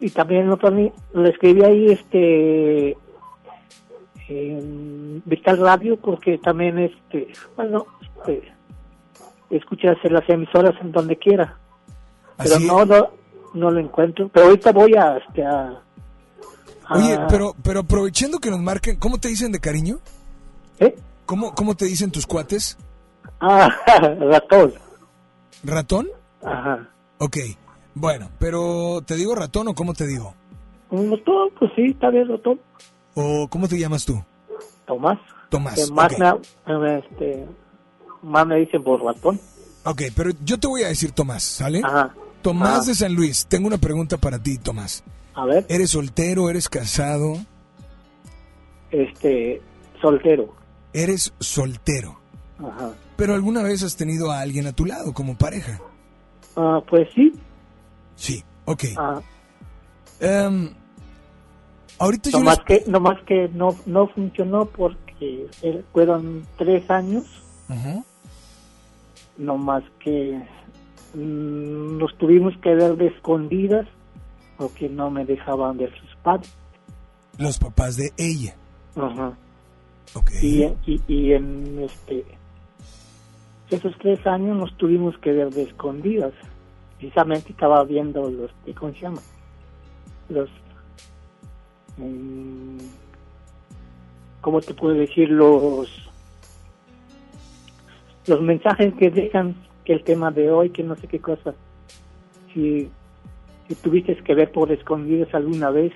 y 0.00 0.10
también 0.10 0.46
lo 0.48 0.56
lo 1.12 1.26
escribí 1.28 1.64
ahí 1.64 1.86
este 1.90 2.96
en 4.28 5.22
Vital 5.24 5.58
Radio 5.58 5.96
porque 5.96 6.38
también 6.38 6.78
este 6.78 7.28
bueno 7.56 7.86
este 8.02 8.42
escuchas 9.50 9.96
en 10.04 10.12
las 10.14 10.28
emisoras 10.28 10.74
en 10.80 10.92
donde 10.92 11.16
quiera 11.16 11.56
pero 12.36 12.56
Así- 12.56 12.66
no 12.66 12.84
no 12.84 13.08
no 13.54 13.70
lo 13.70 13.80
encuentro 13.80 14.28
pero 14.32 14.46
ahorita 14.46 14.72
voy 14.72 14.94
a 14.94 15.16
este 15.16 15.44
a, 15.44 15.82
a- 16.86 16.96
Oye, 16.96 17.18
pero, 17.28 17.54
pero 17.62 17.80
aprovechando 17.80 18.38
que 18.38 18.50
nos 18.50 18.60
marquen, 18.60 18.96
¿cómo 18.98 19.18
te 19.18 19.28
dicen 19.28 19.52
de 19.52 19.60
cariño? 19.60 19.98
¿eh? 20.80 20.94
¿Cómo, 21.26 21.54
¿Cómo 21.54 21.74
te 21.74 21.84
dicen 21.86 22.10
tus 22.10 22.26
cuates? 22.26 22.76
ah 23.40 23.68
ratón 24.20 24.74
¿Ratón? 25.64 26.08
ajá 26.44 26.88
Ok, 27.18 27.36
bueno, 27.94 28.28
pero 28.38 29.00
¿te 29.04 29.16
digo 29.16 29.34
ratón 29.34 29.68
o 29.68 29.74
cómo 29.74 29.92
te 29.94 30.06
digo? 30.06 30.34
ratón 30.90 31.50
pues 31.58 31.72
sí 31.76 31.86
está 31.90 32.10
bien 32.10 32.28
ratón 32.28 32.60
¿O 33.14 33.48
cómo 33.48 33.66
te 33.66 33.76
llamas 33.78 34.04
tú? 34.04 34.22
Tomás 34.86 35.18
Tomás. 35.50 35.74
Que 35.74 35.90
más 35.92 36.12
ok. 36.12 36.18
me, 36.18 36.98
este 36.98 37.46
más 38.22 38.46
me 38.46 38.56
dicen 38.56 38.82
por 38.82 39.02
ratón 39.02 39.40
Ok, 39.84 40.02
pero 40.14 40.30
yo 40.44 40.58
te 40.58 40.66
voy 40.66 40.82
a 40.82 40.88
decir 40.88 41.12
Tomás, 41.12 41.42
¿sale? 41.42 41.80
ajá 41.84 42.14
Tomás 42.42 42.86
de 42.86 42.94
San 42.94 43.14
Luis, 43.14 43.46
tengo 43.46 43.66
una 43.66 43.78
pregunta 43.78 44.16
para 44.16 44.38
ti, 44.42 44.58
Tomás. 44.58 45.02
a 45.34 45.44
ver 45.44 45.66
¿Eres 45.68 45.90
soltero? 45.90 46.48
¿Eres 46.50 46.68
casado? 46.68 47.34
este 48.90 49.60
soltero 50.00 50.54
Eres 50.92 51.32
soltero. 51.38 52.18
ajá 52.58 52.92
Pero 53.16 53.34
alguna 53.34 53.62
vez 53.62 53.82
has 53.82 53.96
tenido 53.96 54.30
a 54.30 54.40
alguien 54.40 54.66
a 54.66 54.72
tu 54.72 54.86
lado 54.86 55.12
como 55.12 55.36
pareja. 55.36 55.80
ah 56.56 56.80
pues 56.88 57.08
sí 57.14 57.32
Sí, 58.16 58.42
ok. 58.64 58.84
ah, 58.96 59.20
Em, 60.20 60.70
ahorita 61.98 62.30
yo 62.30 62.38
no 62.40 62.44
más 62.46 62.58
les- 62.58 62.66
que 62.84 62.90
no 62.90 62.98
más 63.00 63.20
que 63.24 63.48
no 63.52 63.76
no 63.86 64.08
funcionó 64.08 64.66
porque 64.66 65.46
eh, 65.62 65.84
fueron 65.92 66.44
tres 66.56 66.90
años 66.90 67.24
No 69.36 69.56
más 69.56 69.84
que 70.00 70.42
mm, 71.14 71.98
nos 71.98 72.16
tuvimos 72.18 72.56
que 72.58 72.74
ver 72.74 72.96
de 72.96 73.06
escondidas 73.06 73.86
porque 74.56 74.88
no 74.88 75.10
me 75.10 75.24
dejaban 75.24 75.76
ver 75.76 75.92
sus 76.00 76.16
padres 76.22 76.52
los 77.38 77.58
papás 77.58 77.96
de 77.96 78.12
ella. 78.16 78.54
Ajá. 78.96 79.32
Ok. 80.14 80.30
Y, 80.42 80.64
y, 80.86 81.02
y 81.06 81.32
en 81.32 81.78
este 81.80 82.24
esos 83.70 83.94
tres 83.98 84.26
años 84.26 84.56
nos 84.56 84.76
tuvimos 84.76 85.16
que 85.18 85.32
ver 85.32 85.50
de 85.50 85.62
escondidas. 85.62 86.32
Precisamente 86.98 87.52
estaba 87.52 87.84
viendo 87.84 88.28
los, 88.28 88.50
¿cómo 88.74 88.92
se 88.92 89.00
llama? 89.00 89.20
Los, 90.28 90.48
mm, 91.96 92.78
¿cómo 94.40 94.60
te 94.60 94.74
puedo 94.74 94.94
decir? 94.94 95.28
Los, 95.30 96.07
los 98.28 98.42
mensajes 98.42 98.94
que 98.94 99.10
dejan 99.10 99.54
que 99.84 99.94
el 99.94 100.04
tema 100.04 100.30
de 100.30 100.50
hoy, 100.50 100.70
que 100.70 100.82
no 100.82 100.96
sé 100.96 101.06
qué 101.06 101.18
cosa. 101.18 101.54
Si, 102.52 102.88
si 103.66 103.74
tuviste 103.76 104.16
que 104.16 104.34
ver 104.34 104.52
por 104.52 104.70
escondidas 104.70 105.32
alguna 105.34 105.70
vez. 105.70 105.92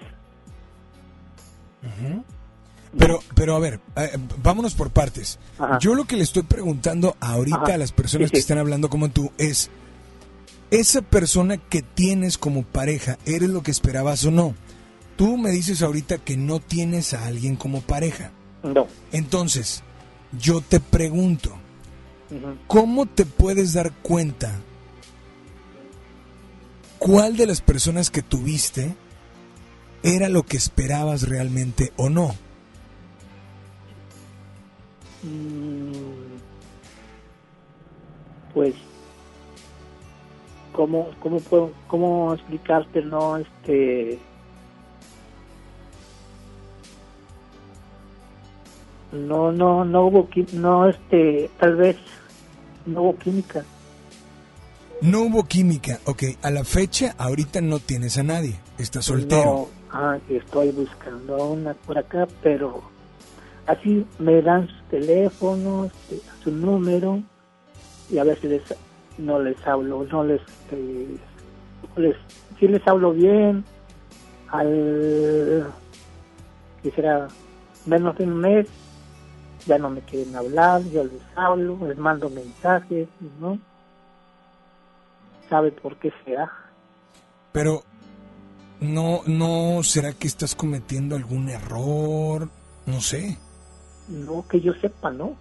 Pero, 2.97 3.21
pero 3.35 3.57
a 3.57 3.59
ver, 3.59 3.81
eh, 3.97 4.11
vámonos 4.43 4.75
por 4.75 4.91
partes. 4.91 5.39
Ajá. 5.59 5.79
Yo 5.81 5.95
lo 5.95 6.05
que 6.05 6.17
le 6.17 6.23
estoy 6.23 6.43
preguntando 6.43 7.17
ahorita 7.21 7.57
Ajá. 7.63 7.75
a 7.75 7.79
las 7.79 7.93
personas 7.93 8.29
Sí, 8.29 8.35
que 8.35 8.41
están 8.41 8.59
hablando 8.59 8.91
como 8.91 9.11
tú 9.11 9.33
es, 9.39 9.71
esa 10.71 11.03
persona 11.03 11.57
que 11.57 11.83
tienes 11.83 12.39
como 12.39 12.63
pareja, 12.63 13.19
¿eres 13.27 13.51
lo 13.51 13.63
que 13.63 13.71
esperabas 13.71 14.25
o 14.25 14.31
no? 14.31 14.55
Tú 15.17 15.37
me 15.37 15.51
dices 15.51 15.83
ahorita 15.83 16.19
que 16.19 16.37
no 16.37 16.61
tienes 16.61 17.15
a 17.15 17.27
alguien 17.27 17.57
como 17.57 17.81
pareja. 17.83 18.31
No. 18.63 18.87
Entonces, 19.13 19.83
yo 20.39 20.61
te 20.61 20.81
pregunto, 20.81 21.53
¿cómo 22.67 23.07
te 23.07 23.27
puedes 23.27 23.75
dar 23.75 23.93
cuenta 24.03 24.61
cuál 26.99 27.37
de 27.37 27.47
las 27.47 27.61
personas 27.61 28.11
que 28.11 28.23
tuviste 28.23 28.95
era 30.03 30.29
lo 30.29 30.45
que 30.45 30.57
esperabas 30.57 31.29
realmente 31.29 31.93
o 31.97 32.09
no? 32.09 32.35
Mm, 35.23 35.93
pues 38.53 38.75
cómo 40.73 41.11
cómo 41.21 41.41
puedo 41.41 41.73
cómo 41.87 42.35
explicarte 42.35 43.03
no 43.03 43.37
este 43.37 44.19
no 49.13 49.53
no 49.53 49.85
no 49.85 50.07
hubo 50.07 50.29
no 50.55 50.89
este 50.89 51.51
tal 51.59 51.77
vez 51.77 51.97
no 52.87 53.03
hubo 53.03 53.17
química 53.19 53.65
No 55.01 55.23
hubo 55.23 55.45
química, 55.45 55.99
ok. 56.05 56.23
A 56.43 56.51
la 56.51 56.63
fecha, 56.65 57.15
ahorita 57.19 57.61
no 57.61 57.81
tienes 57.81 58.19
a 58.19 58.23
nadie. 58.23 58.55
Estás 58.79 59.05
soltero. 59.07 59.45
no 59.45 59.69
ah, 59.93 60.19
estoy 60.29 60.71
buscando 60.71 61.37
a 61.37 61.45
una 61.49 61.75
por 61.75 61.99
acá 61.99 62.27
pero 62.43 62.83
así 63.67 64.07
me 64.19 64.41
dan 64.43 64.67
sus 64.69 64.83
teléfonos 64.91 65.91
este, 66.11 66.21
su 66.43 66.51
número 66.53 67.21
y 68.11 68.19
a 68.19 68.25
veces 68.25 68.45
les- 68.51 68.77
no 69.19 69.39
les 69.39 69.57
hablo 69.67 70.05
no 70.11 70.25
les 70.25 70.41
este, 70.41 71.07
les 71.97 72.17
sí 72.59 72.67
les 72.69 72.87
hablo 72.89 73.13
bien 73.13 73.65
al 74.49 75.73
que 76.83 76.91
será 76.93 77.29
menos 77.87 78.17
de 78.19 78.25
un 78.25 78.35
mes 78.37 78.67
ya 79.67 79.79
no 79.79 79.91
me 79.91 80.01
quieren 80.01 80.35
hablar 80.35 80.83
yo 80.85 81.05
les 81.05 81.23
hablo 81.37 81.79
les 81.87 81.99
mando 81.99 82.29
mensajes 82.31 83.09
no 83.41 83.59
sabe 85.49 85.73
por 85.73 85.97
qué 85.97 86.13
será 86.25 86.51
Pero, 87.53 87.83
no, 88.81 89.21
no, 89.27 89.83
¿será 89.83 90.13
que 90.13 90.27
estás 90.27 90.55
cometiendo 90.55 91.15
algún 91.15 91.51
error? 91.51 92.49
No 92.87 93.01
sé. 93.01 93.39
no 94.09 94.47
que 94.49 94.61
yo 94.61 94.73
sepa 94.75 95.11
no 95.11 95.37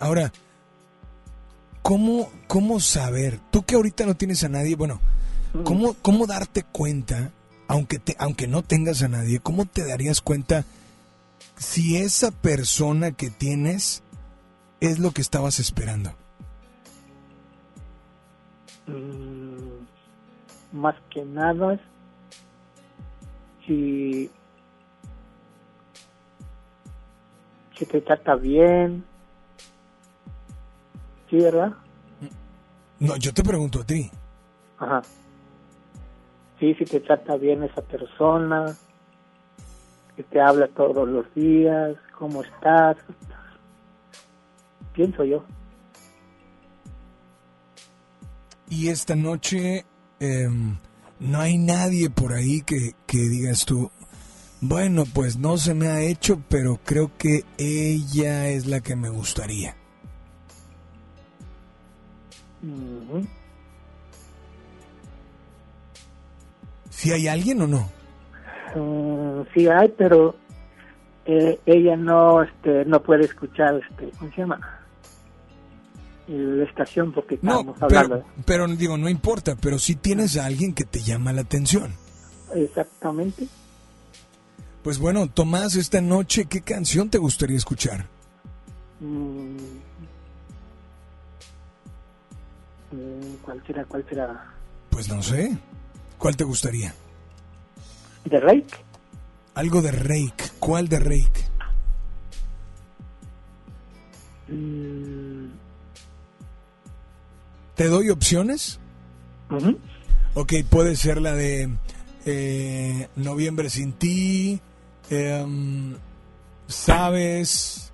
Ahora, 0.00 0.32
¿cómo, 1.82 2.30
cómo 2.46 2.78
saber? 2.80 3.40
Tú 3.50 3.64
que 3.64 3.74
ahorita 3.74 4.06
no 4.06 4.14
tienes 4.14 4.44
a 4.44 4.48
nadie, 4.48 4.76
bueno, 4.76 5.00
¿cómo, 5.64 5.94
cómo 6.02 6.26
darte 6.26 6.62
cuenta, 6.62 7.32
aunque, 7.68 7.98
te, 7.98 8.16
aunque 8.18 8.48
no 8.48 8.62
tengas 8.62 9.02
a 9.02 9.08
nadie, 9.08 9.40
cómo 9.40 9.66
te 9.66 9.86
darías 9.86 10.20
cuenta 10.20 10.64
si 11.56 11.96
esa 11.96 12.30
persona 12.30 13.12
que 13.12 13.30
tienes 13.30 14.02
es 14.80 14.98
lo 14.98 15.12
que 15.12 15.20
estabas 15.20 15.60
esperando? 15.60 16.12
Mm, 18.86 19.84
más 20.72 20.96
que 21.10 21.24
nada 21.24 21.78
si 23.66 24.30
si 27.78 27.84
te 27.86 28.00
trata 28.00 28.34
bien 28.34 29.04
sí 31.28 31.36
verdad 31.36 31.72
No, 33.00 33.16
yo 33.16 33.32
te 33.32 33.42
pregunto 33.42 33.80
a 33.80 33.84
ti. 33.84 34.10
ajá 34.78 35.02
sí 36.58 36.74
si 36.74 36.84
te 36.84 37.00
trata 37.00 37.36
bien 37.36 37.62
esa 37.62 37.82
persona 37.82 38.76
que 40.16 40.22
te 40.24 40.40
habla 40.40 40.68
todos 40.68 41.08
los 41.08 41.32
días 41.34 41.96
cómo 42.16 42.42
estás 42.42 42.96
pienso 44.92 45.24
yo 45.24 45.44
Y 48.70 48.88
esta 48.88 49.16
noche 49.16 49.86
em, 50.20 50.76
no 51.20 51.40
hay 51.40 51.56
nadie 51.56 52.10
por 52.10 52.34
ahí 52.34 52.60
que, 52.62 52.94
que 53.06 53.18
digas 53.18 53.64
tú, 53.64 53.90
bueno, 54.60 55.04
pues 55.12 55.38
no 55.38 55.56
se 55.56 55.72
me 55.72 55.88
ha 55.88 56.02
hecho, 56.02 56.42
pero 56.48 56.78
creo 56.84 57.10
que 57.16 57.44
ella 57.56 58.48
es 58.48 58.66
la 58.66 58.80
que 58.80 58.94
me 58.94 59.08
gustaría. 59.08 59.74
Ujú. 62.62 63.26
¿Si 66.98 67.12
hay 67.12 67.28
alguien 67.28 67.62
o 67.62 67.68
no? 67.68 67.88
Mm, 68.74 69.42
sí 69.54 69.68
hay 69.68 69.88
pero 69.96 70.34
eh, 71.26 71.60
ella 71.64 71.94
no 71.96 72.42
este 72.42 72.84
no 72.86 73.00
puede 73.00 73.24
escuchar 73.24 73.76
este 73.88 74.10
cómo 74.18 74.30
se 74.32 74.36
llama 74.40 74.58
la 76.26 76.64
estación 76.64 77.12
porque 77.12 77.38
No, 77.40 77.60
estábamos 77.60 77.82
hablando 77.82 78.24
pero, 78.44 78.66
pero 78.66 78.76
digo, 78.76 78.98
no 78.98 79.08
importa, 79.08 79.54
pero 79.54 79.78
si 79.78 79.94
tienes 79.94 80.36
a 80.36 80.46
alguien 80.46 80.74
que 80.74 80.82
te 80.84 81.00
llama 81.00 81.32
la 81.32 81.42
atención. 81.42 81.92
exactamente 82.52 83.46
Pues 84.82 84.98
bueno, 84.98 85.28
Tomás, 85.30 85.76
esta 85.76 86.00
noche, 86.00 86.46
¿qué 86.46 86.62
canción 86.62 87.10
te 87.10 87.18
gustaría 87.18 87.56
escuchar? 87.58 88.06
Mm. 88.98 89.56
Mm, 92.90 93.34
cuál 93.44 93.62
será 93.66 93.84
cuál 93.84 94.04
será 94.08 94.44
Pues 94.90 95.08
no 95.08 95.22
sé. 95.22 95.56
¿Cuál 96.18 96.36
te 96.36 96.44
gustaría? 96.44 96.94
de 98.24 98.40
Rake 98.40 98.76
Algo 99.54 99.80
de 99.80 99.90
Rake. 99.92 100.44
¿Cuál 100.58 100.88
de 100.88 100.98
Rake? 100.98 101.48
Mm, 104.48 105.46
¿Te 107.74 107.86
doy 107.88 108.10
opciones? 108.10 108.78
ujú. 109.50 109.78
Ok, 110.34 110.52
puede 110.68 110.94
ser 110.96 111.20
la 111.20 111.34
de 111.34 111.68
eh, 112.26 113.08
Noviembre 113.16 113.70
sin 113.70 113.92
ti, 113.92 114.60
em, 115.10 115.96
Sabes, 116.66 117.92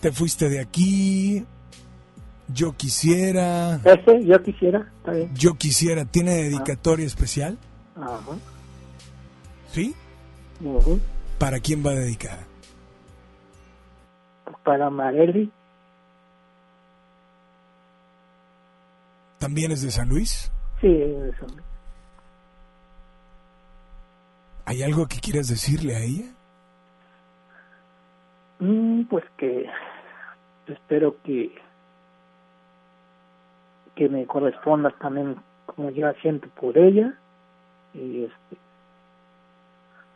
Te 0.00 0.12
fuiste 0.12 0.48
de 0.48 0.60
aquí, 0.60 1.44
Yo 2.52 2.72
quisiera, 2.76 3.76
ese 3.84 4.24
yo 4.24 4.42
quisiera 4.42 4.90
está 4.98 5.12
bien 5.12 5.34
Yo 5.34 5.54
quisiera, 5.54 6.04
¿tiene 6.04 6.34
dedicatoria 6.34 7.06
especial? 7.06 7.58
Ajá. 7.96 8.36
¿Sí? 9.68 9.94
¿Para 11.38 11.60
quién 11.60 11.84
va 11.84 11.92
dedicada? 11.92 12.46
para 14.64 14.90
Marelli 14.90 15.50
¿También 19.38 19.72
es 19.72 19.82
de 19.82 19.90
San 19.90 20.08
Luis? 20.08 20.52
sí 20.80 20.88
eso 20.88 21.46
¿Hay 24.66 24.82
algo 24.82 25.06
que 25.06 25.18
quieras 25.18 25.48
decirle 25.48 25.96
a 25.96 26.00
ella? 26.00 26.32
Mm, 28.60 29.04
pues 29.04 29.24
que 29.36 29.66
espero 30.68 31.16
que 31.24 31.50
que 34.00 34.08
me 34.08 34.26
corresponda 34.26 34.90
también 34.98 35.36
como 35.66 35.90
yo 35.90 36.10
siento 36.22 36.48
por 36.58 36.78
ella 36.78 37.12
y 37.92 38.24
este 38.24 38.56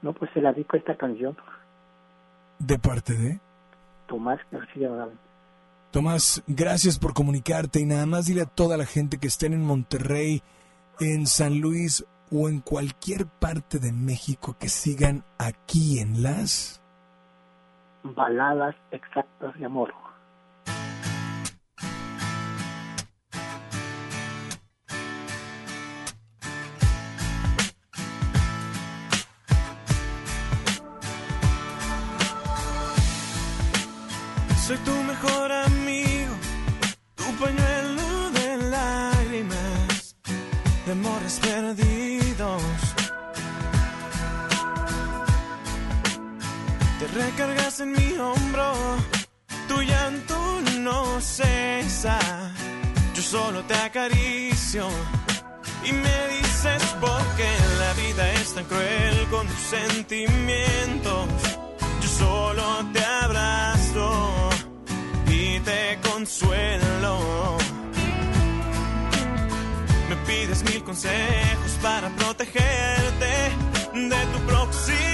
no 0.01 0.15
pues 0.15 0.31
se 0.33 0.41
la 0.41 0.55
dedico 0.55 0.77
a 0.77 0.79
esta 0.79 0.97
canción 0.97 1.37
De 2.59 2.79
parte 2.79 3.13
de... 3.13 3.41
Tomás 4.07 4.41
García. 4.51 4.89
Tomás, 5.91 6.43
gracias 6.47 6.99
por 6.99 7.13
comunicarte 7.13 7.81
y 7.81 7.85
nada 7.85 8.07
más 8.07 8.25
dile 8.25 8.41
a 8.41 8.47
toda 8.47 8.79
la 8.79 8.87
gente 8.87 9.19
que 9.19 9.27
estén 9.27 9.53
en 9.53 9.63
Monterrey 9.63 10.43
en 10.99 11.27
San 11.27 11.61
Luis 11.61 12.07
o 12.33 12.49
en 12.49 12.61
cualquier 12.61 13.27
parte 13.27 13.79
de 13.79 13.93
México 13.93 14.57
que 14.59 14.71
sigan 14.71 15.25
aquí 15.37 15.99
en 15.99 16.23
las... 16.23 16.81
Baladas 18.03 18.77
exactas 18.93 19.59
de 19.59 19.67
amor. 19.67 19.93
Y 54.75 55.93
me 55.93 56.29
dices 56.37 56.83
por 57.01 57.23
qué 57.37 57.49
la 57.79 57.93
vida 57.93 58.33
es 58.33 58.55
tan 58.55 58.65
cruel 58.65 59.27
con 59.31 59.47
tus 59.47 59.57
sentimientos. 59.57 61.29
Yo 62.03 62.09
solo 62.09 62.65
te 62.93 63.05
abrazo 63.05 64.51
y 65.29 65.61
te 65.61 65.99
consuelo. 66.11 67.57
Me 70.09 70.17
pides 70.27 70.65
mil 70.65 70.83
consejos 70.83 71.79
para 71.81 72.09
protegerte 72.17 73.53
de 73.95 74.27
tu 74.33 74.39
próximo 74.47 75.14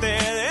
tú 0.00 0.47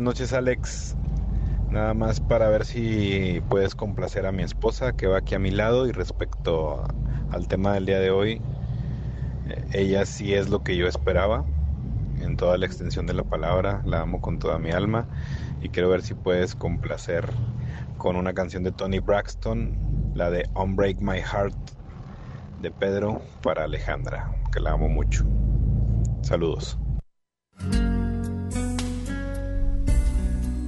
Buenas 0.00 0.14
noches, 0.14 0.32
Alex. 0.32 0.96
Nada 1.70 1.92
más 1.92 2.20
para 2.20 2.48
ver 2.48 2.64
si 2.64 3.42
puedes 3.50 3.74
complacer 3.74 4.24
a 4.24 4.32
mi 4.32 4.42
esposa 4.42 4.96
que 4.96 5.06
va 5.06 5.18
aquí 5.18 5.34
a 5.34 5.38
mi 5.38 5.50
lado 5.50 5.86
y 5.86 5.92
respecto 5.92 6.82
al 7.30 7.48
tema 7.48 7.74
del 7.74 7.84
día 7.84 8.00
de 8.00 8.10
hoy, 8.10 8.40
eh, 9.50 9.62
ella 9.74 10.06
sí 10.06 10.32
es 10.32 10.48
lo 10.48 10.64
que 10.64 10.78
yo 10.78 10.86
esperaba 10.86 11.44
en 12.18 12.38
toda 12.38 12.56
la 12.56 12.64
extensión 12.64 13.06
de 13.06 13.12
la 13.12 13.24
palabra, 13.24 13.82
la 13.84 14.00
amo 14.00 14.22
con 14.22 14.38
toda 14.38 14.58
mi 14.58 14.70
alma 14.70 15.06
y 15.60 15.68
quiero 15.68 15.90
ver 15.90 16.00
si 16.00 16.14
puedes 16.14 16.54
complacer 16.54 17.28
con 17.98 18.16
una 18.16 18.32
canción 18.32 18.62
de 18.62 18.72
Tony 18.72 19.00
Braxton, 19.00 19.76
la 20.14 20.30
de 20.30 20.48
Unbreak 20.54 21.02
My 21.02 21.18
Heart 21.18 21.54
de 22.62 22.70
Pedro 22.70 23.20
para 23.42 23.64
Alejandra, 23.64 24.32
que 24.50 24.60
la 24.60 24.72
amo 24.72 24.88
mucho. 24.88 25.26
Saludos. 26.22 26.78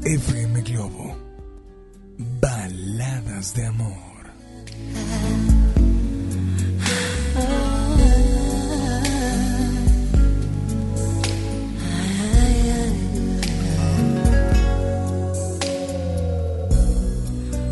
FM 0.05 0.63
Globo. 0.63 1.17
Baladas 2.41 3.55
de 3.55 3.67
amor. 3.67 3.93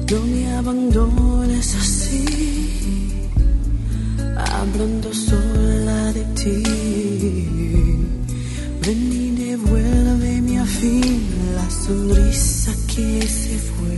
No 0.09 0.21
me 0.23 0.53
abandones 0.57 1.75
así, 1.75 3.29
hablando 4.37 5.13
sola 5.13 6.13
de 6.13 6.25
ti. 6.39 6.63
Ven 8.87 9.13
y 9.13 9.31
devuélveme 9.33 10.61
a 10.61 10.65
fin 10.65 11.40
sonrisa 11.91 12.73
que 12.87 13.21
se 13.27 13.59
fue. 13.69 13.97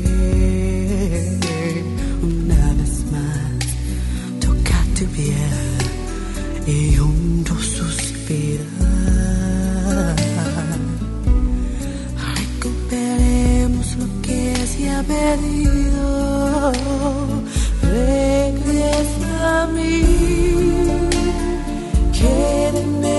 Una 2.23 2.65
vez 2.79 2.95
más 3.15 3.59
toca 4.41 4.79
tu 4.97 5.05
piel 5.17 5.59
y 6.67 6.99
hondo 6.99 7.55
suspirar. 7.77 8.67
Recuperemos 12.41 13.87
lo 14.01 14.07
que 14.23 14.43
se 14.73 14.91
ha 14.91 15.03
perdido. 15.03 16.73
Regresa 17.83 19.63
a 19.63 19.67
mí. 19.67 20.03
Quédeme 22.19 23.19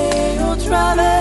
otra 0.52 0.96
vez. 0.96 1.13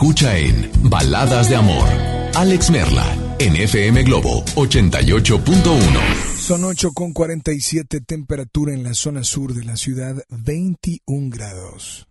Escucha 0.00 0.38
en 0.38 0.70
Baladas 0.84 1.50
de 1.50 1.56
Amor. 1.56 1.86
Alex 2.34 2.70
Merla, 2.70 3.04
en 3.38 3.54
FM 3.54 4.02
Globo 4.04 4.42
88.1. 4.54 6.38
Son 6.38 6.64
8 6.64 6.92
con 6.94 7.12
47 7.12 8.00
temperatura 8.00 8.72
en 8.72 8.82
la 8.82 8.94
zona 8.94 9.24
sur 9.24 9.52
de 9.52 9.62
la 9.62 9.76
ciudad, 9.76 10.16
21 10.30 11.28
grados. 11.28 12.08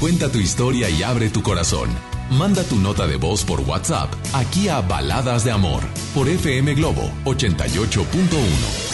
Cuenta 0.00 0.32
tu 0.32 0.38
historia 0.38 0.88
y 0.88 1.02
abre 1.02 1.28
tu 1.28 1.42
corazón. 1.42 1.90
Manda 2.30 2.64
tu 2.64 2.76
nota 2.76 3.06
de 3.06 3.16
voz 3.16 3.44
por 3.44 3.60
WhatsApp 3.60 4.10
aquí 4.32 4.68
a 4.68 4.80
Baladas 4.80 5.44
de 5.44 5.50
Amor 5.50 5.82
por 6.14 6.30
FM 6.30 6.76
Globo 6.76 7.10
88.1. 7.26 8.93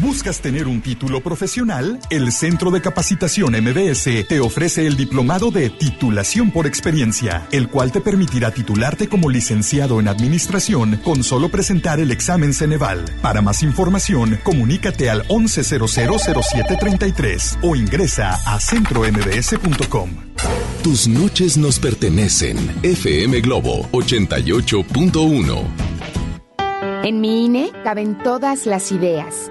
¿Buscas 0.00 0.40
tener 0.40 0.66
un 0.66 0.80
título 0.80 1.20
profesional? 1.20 2.00
El 2.08 2.32
Centro 2.32 2.70
de 2.70 2.80
Capacitación 2.80 3.52
MBS 3.52 4.26
te 4.26 4.40
ofrece 4.40 4.86
el 4.86 4.96
diplomado 4.96 5.50
de 5.50 5.68
titulación 5.68 6.50
por 6.50 6.66
experiencia, 6.66 7.46
el 7.52 7.68
cual 7.68 7.92
te 7.92 8.00
permitirá 8.00 8.50
titularte 8.50 9.10
como 9.10 9.28
licenciado 9.28 10.00
en 10.00 10.08
administración 10.08 10.98
con 11.04 11.22
solo 11.22 11.50
presentar 11.50 12.00
el 12.00 12.12
examen 12.12 12.54
Ceneval. 12.54 13.04
Para 13.20 13.42
más 13.42 13.62
información, 13.62 14.40
comunícate 14.42 15.10
al 15.10 15.28
11000733 15.28 17.58
o 17.60 17.76
ingresa 17.76 18.40
a 18.46 18.58
centrombs.com. 18.58 20.12
Tus 20.82 21.08
noches 21.08 21.58
nos 21.58 21.78
pertenecen. 21.78 22.56
FM 22.82 23.42
Globo 23.42 23.86
88.1. 23.92 25.90
En 27.02 27.20
mi 27.20 27.46
INE 27.46 27.72
caben 27.82 28.18
todas 28.18 28.66
las 28.66 28.92
ideas, 28.92 29.50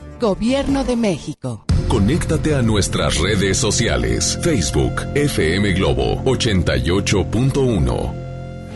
Gobierno 0.21 0.83
de 0.83 0.95
México. 0.95 1.65
Conéctate 1.87 2.53
a 2.53 2.61
nuestras 2.61 3.17
redes 3.17 3.57
sociales. 3.57 4.37
Facebook 4.43 4.93
FM 5.15 5.73
Globo 5.73 6.23
88.1. 6.25 8.13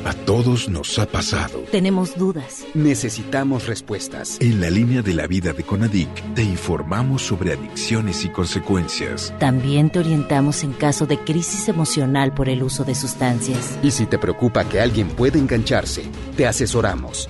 A 0.06 0.14
todos 0.26 0.68
nos 0.68 0.98
ha 0.98 1.06
pasado. 1.06 1.60
Tenemos 1.72 2.18
dudas. 2.18 2.66
Necesitamos 2.74 3.68
respuestas. 3.68 4.40
En 4.42 4.60
la 4.60 4.72
línea 4.72 5.04
de 5.04 5.14
la 5.14 5.28
vida 5.28 5.54
de 5.54 5.62
Conadic 5.62 6.10
te 6.34 6.42
informamos 6.42 7.22
sobre 7.22 7.54
adicciones 7.54 8.26
y 8.26 8.30
consecuencias. 8.30 9.32
También 9.38 9.92
te 9.92 10.00
orientamos 10.00 10.64
en 10.64 10.74
caso 10.74 11.06
de 11.06 11.20
crisis 11.20 11.70
emocional 11.70 12.34
por 12.34 12.50
el 12.50 12.64
uso 12.64 12.84
de 12.84 12.96
sustancias. 12.96 13.78
Y 13.84 13.92
si 13.92 14.08
te 14.08 14.18
preocupa 14.18 14.66
que 14.66 14.82
alguien 14.82 15.10
pueda 15.10 15.38
engancharse, 15.38 16.06
te 16.36 16.48
asesoramos. 16.48 17.30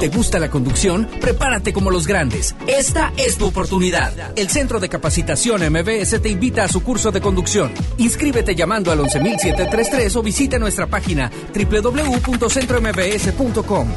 ¿Te 0.00 0.08
gusta 0.08 0.38
la 0.38 0.48
conducción? 0.48 1.06
Prepárate 1.20 1.74
como 1.74 1.90
los 1.90 2.06
grandes. 2.06 2.54
Esta 2.66 3.12
es 3.18 3.36
tu 3.36 3.44
oportunidad. 3.44 4.32
El 4.34 4.48
Centro 4.48 4.80
de 4.80 4.88
Capacitación 4.88 5.60
MBS 5.70 6.22
te 6.22 6.30
invita 6.30 6.64
a 6.64 6.68
su 6.68 6.82
curso 6.82 7.12
de 7.12 7.20
conducción. 7.20 7.70
Inscríbete 7.98 8.54
llamando 8.54 8.90
al 8.90 9.00
11733 9.00 10.16
o 10.16 10.22
visita 10.22 10.58
nuestra 10.58 10.86
página 10.86 11.30
www.centrombs.com. 11.54 13.88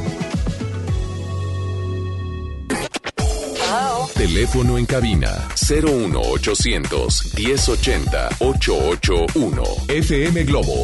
Teléfono 4.13 4.77
en 4.77 4.85
cabina 4.85 5.47
01800 5.55 7.33
1080 7.33 8.29
881. 8.39 9.63
FM 9.87 10.43
Globo 10.43 10.83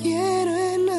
quiero 0.00 0.52
enamorar. 0.56 0.98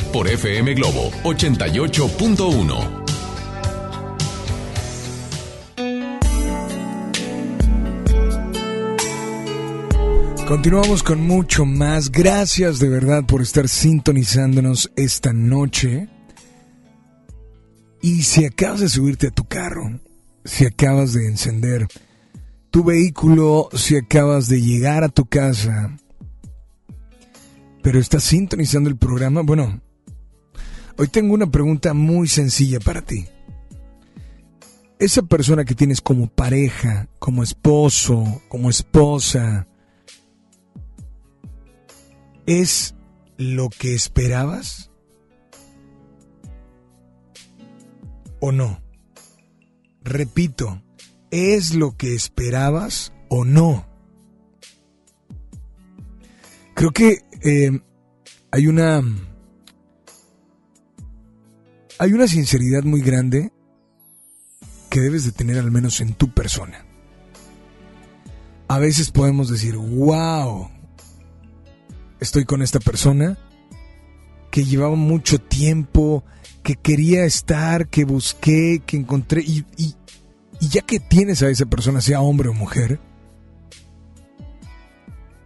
por 0.11 0.27
FM 0.27 0.73
Globo 0.73 1.09
88.1. 1.23 3.01
Continuamos 10.47 11.01
con 11.01 11.25
mucho 11.25 11.65
más. 11.65 12.11
Gracias 12.11 12.79
de 12.79 12.89
verdad 12.89 13.25
por 13.25 13.41
estar 13.41 13.69
sintonizándonos 13.69 14.91
esta 14.97 15.31
noche. 15.31 16.09
Y 18.01 18.23
si 18.23 18.43
acabas 18.45 18.81
de 18.81 18.89
subirte 18.89 19.27
a 19.27 19.31
tu 19.31 19.45
carro, 19.45 19.99
si 20.43 20.65
acabas 20.65 21.13
de 21.13 21.27
encender 21.27 21.87
tu 22.69 22.83
vehículo, 22.83 23.69
si 23.73 23.95
acabas 23.95 24.49
de 24.49 24.61
llegar 24.61 25.05
a 25.05 25.09
tu 25.09 25.25
casa, 25.25 25.95
pero 27.81 27.99
estás 27.99 28.23
sintonizando 28.23 28.89
el 28.89 28.97
programa, 28.97 29.41
bueno, 29.41 29.79
hoy 30.97 31.07
tengo 31.07 31.33
una 31.33 31.49
pregunta 31.49 31.93
muy 31.93 32.27
sencilla 32.27 32.79
para 32.79 33.01
ti. 33.01 33.27
Esa 34.99 35.23
persona 35.23 35.65
que 35.65 35.75
tienes 35.75 35.99
como 36.01 36.27
pareja, 36.27 37.07
como 37.17 37.41
esposo, 37.41 38.41
como 38.49 38.69
esposa, 38.69 39.67
¿es 42.45 42.95
lo 43.37 43.69
que 43.69 43.95
esperabas? 43.95 44.91
¿O 48.39 48.51
no? 48.51 48.81
Repito, 50.03 50.83
¿es 51.31 51.73
lo 51.73 51.97
que 51.97 52.13
esperabas 52.13 53.13
o 53.29 53.45
no? 53.45 53.87
Creo 56.75 56.91
que 56.91 57.19
eh, 57.43 57.79
hay 58.51 58.67
una 58.67 59.01
hay 62.01 62.13
una 62.13 62.27
sinceridad 62.27 62.81
muy 62.81 63.01
grande 63.01 63.51
que 64.89 64.99
debes 64.99 65.23
de 65.23 65.31
tener 65.31 65.59
al 65.59 65.69
menos 65.69 66.01
en 66.01 66.15
tu 66.15 66.33
persona. 66.33 66.83
a 68.67 68.79
veces 68.79 69.11
podemos 69.11 69.51
decir, 69.51 69.77
wow, 69.77 70.71
estoy 72.19 72.45
con 72.45 72.63
esta 72.63 72.79
persona 72.79 73.37
que 74.49 74.63
llevaba 74.63 74.95
mucho 74.95 75.37
tiempo, 75.37 76.23
que 76.63 76.75
quería 76.75 77.23
estar, 77.23 77.87
que 77.87 78.03
busqué, 78.03 78.81
que 78.83 78.97
encontré, 78.97 79.43
y, 79.43 79.63
y, 79.77 79.93
y 80.59 80.69
ya 80.69 80.81
que 80.81 80.99
tienes 80.99 81.43
a 81.43 81.49
esa 81.51 81.67
persona, 81.67 82.01
sea 82.01 82.21
hombre 82.21 82.49
o 82.49 82.53
mujer, 82.53 82.99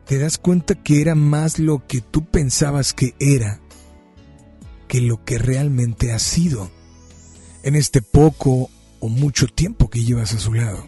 te 0.06 0.20
das 0.20 0.38
cuenta 0.38 0.74
que 0.76 1.02
era 1.02 1.16
más 1.16 1.60
lo 1.60 1.86
que 1.86 2.00
tú 2.00 2.24
pensabas 2.24 2.94
que 2.94 3.14
era 3.20 3.60
que 4.88 5.02
lo 5.02 5.24
que 5.24 5.38
realmente 5.38 6.12
ha 6.12 6.20
sido 6.20 6.70
en 7.64 7.76
este 7.76 8.02
poco 8.02 8.70
o 9.00 9.10
mucho 9.10 9.48
tiempo 9.48 9.90
que 9.90 10.04
llevas 10.04 10.34
a 10.34 10.40
su 10.40 10.54
lado. 10.54 10.88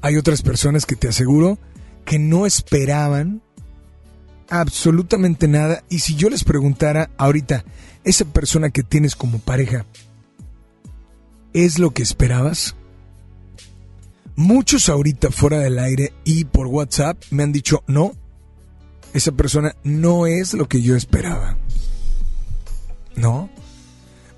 Hay 0.00 0.16
otras 0.16 0.42
personas 0.42 0.86
que 0.86 0.96
te 0.96 1.08
aseguro 1.08 1.58
que 2.04 2.18
no 2.18 2.46
esperaban 2.46 3.42
absolutamente 4.48 5.48
nada 5.48 5.84
y 5.88 5.98
si 6.00 6.14
yo 6.14 6.30
les 6.30 6.44
preguntara 6.44 7.10
ahorita, 7.16 7.64
esa 8.04 8.24
persona 8.24 8.70
que 8.70 8.82
tienes 8.82 9.16
como 9.16 9.38
pareja, 9.38 9.84
¿es 11.52 11.78
lo 11.78 11.90
que 11.90 12.02
esperabas? 12.02 12.74
Muchos 14.36 14.88
ahorita 14.88 15.30
fuera 15.30 15.58
del 15.58 15.78
aire 15.78 16.12
y 16.24 16.44
por 16.44 16.68
WhatsApp 16.68 17.22
me 17.30 17.42
han 17.42 17.52
dicho, 17.52 17.82
no, 17.86 18.12
esa 19.14 19.32
persona 19.32 19.74
no 19.84 20.26
es 20.26 20.54
lo 20.54 20.68
que 20.68 20.82
yo 20.82 20.96
esperaba. 20.96 21.56
¿No? 23.16 23.50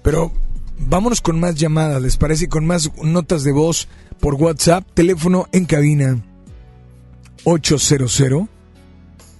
Pero 0.03 0.33
vámonos 0.79 1.21
con 1.21 1.39
más 1.39 1.55
llamadas, 1.57 2.01
¿les 2.01 2.17
parece? 2.17 2.49
Con 2.49 2.67
más 2.67 2.91
notas 3.03 3.45
de 3.45 3.53
voz 3.53 3.89
por 4.21 4.35
WhatsApp, 4.35 4.87
teléfono 4.95 5.49
en 5.53 5.67
cabina 5.67 6.23
800 7.45 8.49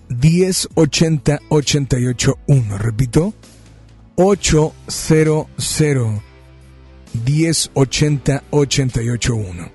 1080 0.09 1.41
881. 1.49 2.79
Repito, 2.79 3.35
800 4.17 5.47
1080 7.25 8.43
881. 8.51 9.73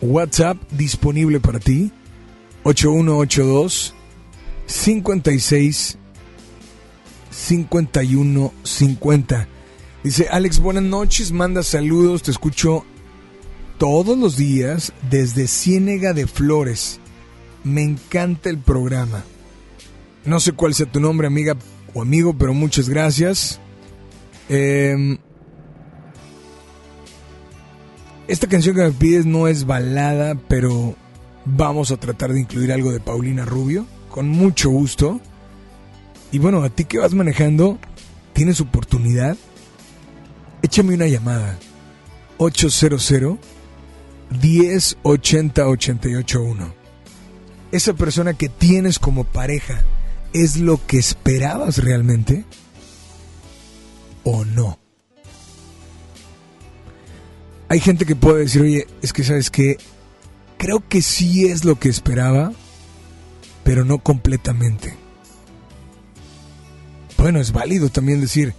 WhatsApp 0.00 0.56
disponible 0.70 1.40
para 1.40 1.58
ti 1.58 1.90
8182 2.62 3.94
56 4.68 5.98
51 7.30 8.52
50. 8.62 9.48
Dice 10.04 10.28
Alex, 10.30 10.60
buenas 10.60 10.84
noches, 10.84 11.32
manda 11.32 11.62
saludos, 11.62 12.22
te 12.22 12.30
escucho 12.30 12.84
todos 13.78 14.16
los 14.18 14.36
días 14.36 14.92
desde 15.10 15.48
Ciénega 15.48 16.12
de 16.12 16.26
Flores. 16.26 17.00
Me 17.64 17.82
encanta 17.82 18.50
el 18.50 18.58
programa. 18.58 19.24
No 20.24 20.38
sé 20.38 20.52
cuál 20.52 20.74
sea 20.74 20.86
tu 20.86 21.00
nombre, 21.00 21.26
amiga 21.26 21.56
o 21.94 22.02
amigo, 22.02 22.36
pero 22.36 22.54
muchas 22.54 22.88
gracias. 22.88 23.60
Eh, 24.48 25.18
esta 28.28 28.46
canción 28.46 28.76
que 28.76 28.82
me 28.82 28.92
pides 28.92 29.24
no 29.24 29.48
es 29.48 29.64
balada, 29.64 30.34
pero 30.48 30.94
vamos 31.46 31.90
a 31.90 31.96
tratar 31.96 32.32
de 32.32 32.40
incluir 32.40 32.72
algo 32.72 32.92
de 32.92 33.00
Paulina 33.00 33.44
Rubio, 33.46 33.86
con 34.08 34.28
mucho 34.28 34.70
gusto. 34.70 35.20
Y 36.32 36.38
bueno, 36.38 36.62
a 36.62 36.70
ti 36.70 36.84
que 36.84 36.98
vas 36.98 37.14
manejando, 37.14 37.78
tienes 38.32 38.60
oportunidad, 38.60 39.36
échame 40.62 40.94
una 40.94 41.06
llamada. 41.06 41.58
800 42.38 43.38
1080 44.30 45.68
881. 45.68 46.74
Esa 47.72 47.92
persona 47.94 48.34
que 48.34 48.48
tienes 48.48 48.98
como 48.98 49.24
pareja, 49.24 49.82
¿es 50.32 50.56
lo 50.56 50.84
que 50.86 50.98
esperabas 50.98 51.78
realmente? 51.78 52.44
¿O 54.24 54.44
no? 54.44 54.78
Hay 57.68 57.80
gente 57.80 58.06
que 58.06 58.16
puede 58.16 58.40
decir, 58.40 58.62
oye, 58.62 58.86
es 59.02 59.12
que 59.12 59.24
sabes 59.24 59.50
que 59.50 59.76
creo 60.56 60.82
que 60.88 61.02
sí 61.02 61.46
es 61.46 61.64
lo 61.64 61.78
que 61.78 61.90
esperaba, 61.90 62.52
pero 63.68 63.84
no 63.84 63.98
completamente. 63.98 64.96
Bueno, 67.18 67.38
es 67.38 67.52
válido 67.52 67.90
también 67.90 68.18
decir, 68.18 68.54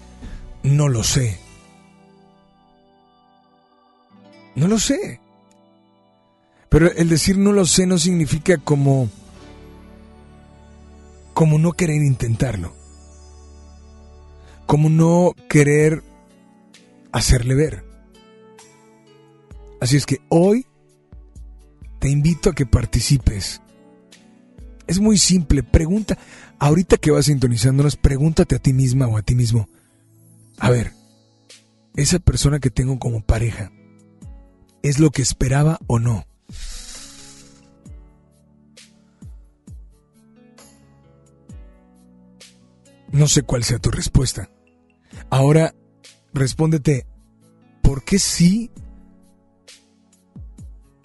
no 0.62 0.88
lo 0.88 1.04
sé. 1.04 1.40
No 4.54 4.68
lo 4.68 4.78
sé. 4.78 5.20
Pero 6.70 6.92
el 6.92 7.10
decir 7.10 7.40
no 7.40 7.54
lo 7.54 7.66
sé 7.66 7.88
no 7.88 7.98
significa 7.98 8.60
como 8.60 9.10
como 11.34 11.58
no 11.58 11.72
querer 11.72 12.04
intentarlo. 12.04 12.76
Como 14.68 14.92
no 14.92 15.34
querer 15.50 16.04
hacerle 17.12 17.56
ver. 17.56 17.84
Así 19.82 19.98
es 19.98 20.06
que 20.06 20.22
hoy 20.30 20.68
te 21.98 22.10
invito 22.10 22.52
a 22.52 22.54
que 22.54 22.68
participes. 22.68 23.60
Es 24.90 25.00
muy 25.00 25.20
simple, 25.20 25.62
pregunta, 25.62 26.18
ahorita 26.58 26.98
que 26.98 27.12
vas 27.12 27.26
sintonizándonos, 27.26 27.96
pregúntate 27.96 28.56
a 28.56 28.60
ti 28.60 28.74
misma 28.74 29.06
o 29.06 29.18
a 29.18 29.22
ti 29.22 29.36
mismo. 29.36 29.70
A 30.58 30.72
ver, 30.72 30.94
esa 31.96 32.18
persona 32.18 32.58
que 32.58 32.72
tengo 32.72 32.98
como 32.98 33.22
pareja, 33.22 33.72
¿es 34.82 34.98
lo 34.98 35.12
que 35.12 35.22
esperaba 35.22 35.78
o 35.86 36.00
no? 36.00 36.26
No 43.12 43.28
sé 43.28 43.44
cuál 43.44 43.64
sea 43.64 43.78
tu 43.78 43.92
respuesta. 43.92 44.50
Ahora, 45.30 45.76
respóndete, 46.34 47.06
¿por 47.84 48.04
qué 48.04 48.18
sí 48.18 48.72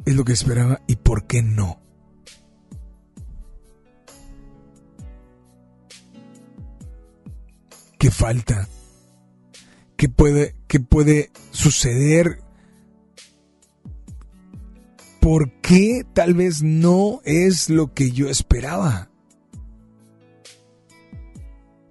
es 0.07 0.15
lo 0.15 0.25
que 0.25 0.33
esperaba 0.33 0.81
y 0.87 0.97
por 0.97 1.27
qué 1.27 1.43
no? 1.43 1.84
¿Qué 8.05 8.11
falta? 8.11 8.69
¿Qué 9.97 10.11
puede, 10.11 10.55
qué 10.69 10.79
puede 10.79 11.31
suceder? 11.53 12.39
¿Por 15.23 15.51
qué 15.63 16.05
tal 16.13 16.35
vez 16.35 16.63
no 16.63 17.23
es 17.25 17.71
lo 17.71 17.95
que 17.95 18.11
yo 18.11 18.29
esperaba? 18.29 19.09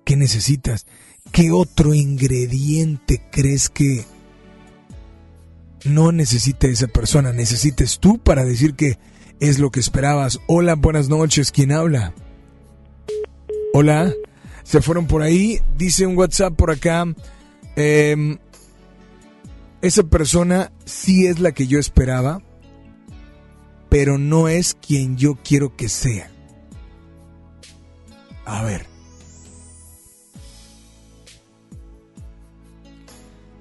¿Qué 0.05 0.15
necesitas? 0.15 0.85
¿Qué 1.31 1.49
otro 1.49 1.95
ingrediente 1.95 3.19
crees 3.31 3.69
que 3.69 4.05
no 5.85 6.11
necesite 6.11 6.69
esa 6.69 6.85
persona? 6.89 7.33
Necesites 7.33 7.97
tú 7.97 8.19
para 8.19 8.45
decir 8.45 8.75
que 8.75 8.99
es 9.39 9.57
lo 9.57 9.71
que 9.71 9.79
esperabas. 9.79 10.39
Hola, 10.45 10.75
buenas 10.75 11.09
noches. 11.09 11.51
¿Quién 11.51 11.71
habla? 11.71 12.13
Hola. 13.73 14.13
Se 14.63 14.81
fueron 14.81 15.07
por 15.07 15.21
ahí. 15.21 15.59
Dice 15.77 16.05
un 16.05 16.17
WhatsApp 16.17 16.55
por 16.55 16.71
acá. 16.71 17.05
Eh, 17.75 18.37
esa 19.81 20.03
persona 20.03 20.71
sí 20.85 21.27
es 21.27 21.39
la 21.39 21.51
que 21.51 21.67
yo 21.67 21.77
esperaba, 21.77 22.41
pero 23.89 24.17
no 24.17 24.47
es 24.47 24.75
quien 24.75 25.17
yo 25.17 25.37
quiero 25.43 25.75
que 25.75 25.89
sea. 25.89 26.31
A 28.45 28.63
ver. 28.63 28.85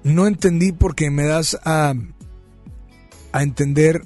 No 0.03 0.27
entendí 0.27 0.71
porque 0.71 1.09
me 1.09 1.25
das 1.25 1.57
a, 1.63 1.93
a 3.31 3.43
entender 3.43 4.03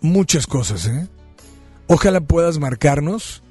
muchas 0.00 0.46
cosas. 0.46 0.86
¿eh? 0.86 1.08
Ojalá 1.88 2.20
puedas 2.20 2.58
marcarnos. 2.58 3.42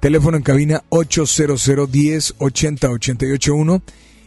Teléfono 0.00 0.36
en 0.36 0.44
cabina 0.44 0.84
800 0.90 1.90
10 1.90 2.34
80 2.38 2.88
881 2.88 3.82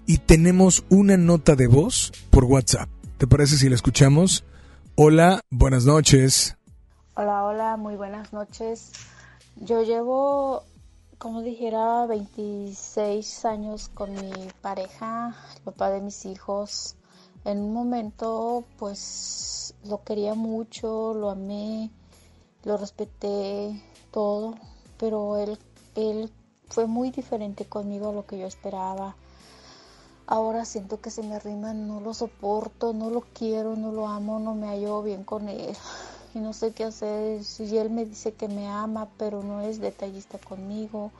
y 0.05 0.17
tenemos 0.17 0.83
una 0.89 1.15
nota 1.15 1.55
de 1.55 1.67
voz 1.67 2.11
por 2.29 2.43
WhatsApp. 2.43 2.89
¿Te 3.17 3.25
parece 3.25 3.55
si 3.55 3.69
la 3.69 3.75
escuchamos? 3.75 4.43
Hola, 4.95 5.39
buenas 5.49 5.85
noches. 5.85 6.57
Hola, 7.15 7.45
hola, 7.45 7.77
muy 7.77 7.95
buenas 7.95 8.33
noches. 8.33 8.91
Yo 9.55 9.81
llevo, 9.83 10.65
como 11.17 11.41
dijera, 11.41 12.05
26 12.05 13.45
años 13.45 13.89
con 13.93 14.13
mi 14.13 14.49
pareja, 14.61 15.37
el 15.55 15.61
papá 15.61 15.89
de 15.89 16.01
mis 16.01 16.25
hijos. 16.25 16.97
En 17.45 17.59
un 17.59 17.73
momento, 17.73 18.65
pues, 18.77 19.73
lo 19.85 20.03
quería 20.03 20.33
mucho, 20.33 21.13
lo 21.13 21.29
amé, 21.29 21.89
lo 22.65 22.75
respeté, 22.75 23.81
todo, 24.11 24.57
pero 25.01 25.35
él, 25.37 25.57
él 25.95 26.29
fue 26.69 26.85
muy 26.85 27.09
diferente 27.09 27.65
conmigo 27.65 28.09
a 28.09 28.13
lo 28.13 28.25
que 28.27 28.37
yo 28.37 28.45
esperaba. 28.45 29.15
ahora 30.27 30.63
siento 30.63 31.01
que 31.01 31.09
se 31.09 31.23
me 31.23 31.35
arrima, 31.35 31.73
no 31.73 31.99
lo 31.99 32.13
soporto, 32.13 32.93
no 32.93 33.09
lo 33.09 33.21
quiero, 33.33 33.75
no 33.75 33.91
lo 33.91 34.07
amo, 34.07 34.39
no 34.39 34.53
me 34.53 34.67
hallo 34.67 35.01
bien 35.01 35.23
con 35.25 35.49
él 35.49 35.75
y 36.35 36.39
no 36.39 36.53
sé 36.53 36.71
qué 36.71 36.85
hacer. 36.85 37.43
Si 37.43 37.77
él 37.77 37.89
me 37.89 38.05
dice 38.05 38.33
que 38.33 38.47
me 38.47 38.67
ama, 38.67 39.09
pero 39.17 39.41
no 39.43 39.61
es 39.61 39.81
detallista 39.81 40.37
conmigo, 40.37 41.11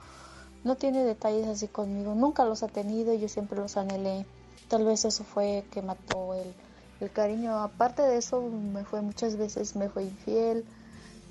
no 0.63 0.75
tiene 0.75 1.03
detalles 1.03 1.47
así 1.47 1.67
conmigo, 1.67 2.13
nunca 2.13 2.45
los 2.45 2.61
ha 2.61 2.67
tenido 2.67 3.13
y 3.13 3.19
yo 3.19 3.27
siempre 3.27 3.59
los 3.59 3.77
anhelé. 3.77 4.27
Tal 4.69 4.85
vez 4.85 5.05
eso 5.05 5.23
fue 5.23 5.65
que 5.71 5.81
mató 5.81 6.35
el, 6.35 6.53
el 7.01 7.11
cariño. 7.11 7.57
Aparte 7.57 8.03
de 8.03 8.17
eso, 8.17 8.41
me 8.41 8.85
fue 8.85 9.01
muchas 9.01 9.37
veces, 9.37 9.75
me 9.75 9.89
fue 9.89 10.03
infiel, 10.03 10.65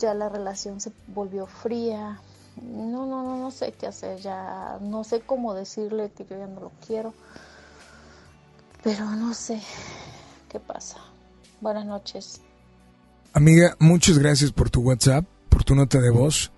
ya 0.01 0.14
la 0.14 0.28
relación 0.28 0.80
se 0.80 0.92
volvió 1.07 1.46
fría. 1.46 2.20
No, 2.63 3.07
no, 3.07 3.23
no, 3.23 3.39
no 3.39 3.51
sé 3.51 3.73
qué 3.73 3.87
hacer, 3.87 4.19
ya 4.21 4.79
no 4.81 5.05
sé 5.05 5.21
cómo 5.21 5.55
decirle 5.55 6.11
que 6.11 6.25
yo 6.25 6.39
ya 6.39 6.47
no 6.47 6.61
lo 6.61 6.73
quiero. 6.87 7.15
Pero 8.83 9.05
no 9.11 9.35
sé 9.35 9.61
qué 10.49 10.61
pasa. 10.61 10.99
Buenas 11.61 11.87
noches. 11.87 12.41
Amiga, 13.33 13.77
muchas 13.79 14.19
gracias 14.19 14.53
por 14.53 14.71
tu 14.71 14.81
WhatsApp, 14.81 15.25
por 15.49 15.65
tu 15.65 15.75
nota 15.75 16.01
de 16.01 16.11
voz. 16.11 16.51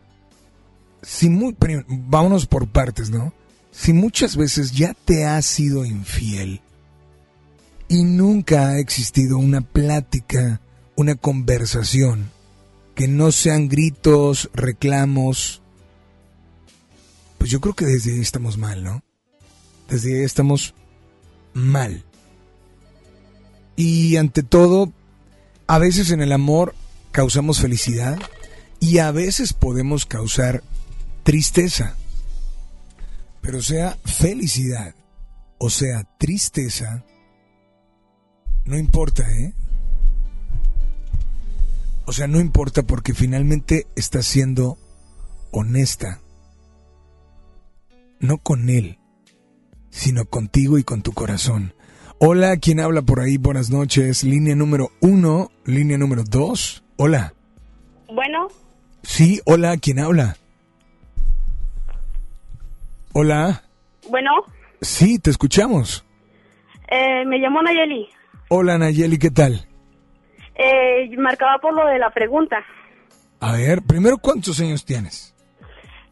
Si 1.03 1.29
muy, 1.29 1.57
vámonos 1.89 2.47
por 2.47 2.69
partes, 2.69 3.11
¿no? 3.11 3.33
Si 3.73 3.93
muchas 3.93 4.37
veces 4.37 4.73
ya 4.73 4.95
te 5.05 5.25
has 5.25 5.47
sido 5.47 5.85
infiel 5.85 6.61
y 7.89 8.05
nunca 8.05 8.69
ha 8.69 8.79
existido 8.79 9.39
una 9.39 9.61
plática, 9.61 10.61
una 10.97 11.15
conversación, 11.15 12.31
que 12.95 13.09
no 13.09 13.33
sean 13.33 13.69
gritos, 13.69 14.51
reclamos, 14.55 15.62
pues 17.43 17.51
yo 17.51 17.61
creo 17.61 17.74
que 17.74 17.86
desde 17.86 18.12
ahí 18.12 18.20
estamos 18.20 18.57
mal, 18.57 18.84
¿no? 18.84 19.03
Desde 19.88 20.16
ahí 20.16 20.22
estamos 20.22 20.76
mal. 21.55 22.05
Y 23.74 24.14
ante 24.14 24.45
todo, 24.45 24.93
a 25.66 25.78
veces 25.80 26.12
en 26.12 26.22
el 26.22 26.30
amor 26.30 26.76
causamos 27.11 27.59
felicidad 27.59 28.16
y 28.78 28.99
a 28.99 29.11
veces 29.11 29.55
podemos 29.55 30.07
causar 30.07 30.62
tristeza. 31.24 31.97
Pero 33.40 33.61
sea 33.61 33.99
felicidad 34.05 34.95
o 35.59 35.68
sea 35.68 36.05
tristeza, 36.18 37.05
no 38.66 38.78
importa, 38.78 39.28
¿eh? 39.28 39.53
O 42.07 42.12
sea, 42.12 42.28
no 42.28 42.38
importa 42.38 42.84
porque 42.84 43.14
finalmente 43.14 43.88
estás 43.97 44.26
siendo 44.26 44.78
honesta. 45.51 46.20
No 48.23 48.39
con 48.39 48.70
él, 48.70 48.99
sino 49.91 50.25
contigo 50.25 50.79
y 50.79 50.85
con 50.85 51.03
tu 51.03 51.12
corazón. 51.12 51.75
Hola, 52.18 52.57
¿quién 52.57 52.79
habla 52.81 53.03
por 53.03 53.18
ahí? 53.20 53.37
Buenas 53.37 53.68
noches. 53.70 54.23
Línea 54.25 54.55
número 54.55 54.91
uno, 55.01 55.51
línea 55.66 55.99
número 55.99 56.23
dos. 56.25 56.83
Hola. 56.97 57.35
Bueno, 58.07 58.49
Sí, 59.03 59.41
hola, 59.47 59.77
¿quién 59.79 59.99
habla? 59.99 60.37
Hola. 63.12 63.64
bueno, 64.09 64.31
Sí, 64.81 65.18
te 65.18 65.31
escuchamos. 65.31 66.05
eh, 66.89 67.25
me 67.27 67.39
llamo 67.39 67.61
Nayeli. 67.62 68.09
Hola, 68.49 68.79
Nayeli, 68.79 69.18
¿qué 69.18 69.31
tal? 69.31 69.66
Eh, 70.55 71.11
marcaba 71.18 71.59
por 71.59 71.75
lo 71.75 71.85
de 71.87 71.99
la 71.99 72.11
pregunta. 72.11 72.59
A 73.41 73.53
ver, 73.57 73.83
primero, 73.83 74.18
¿cuántos 74.18 74.61
años 74.61 74.85
tienes? 74.85 75.35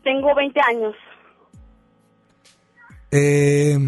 Tengo 0.03 0.35
20 0.35 0.61
años. 0.69 0.95
Eh, 3.11 3.79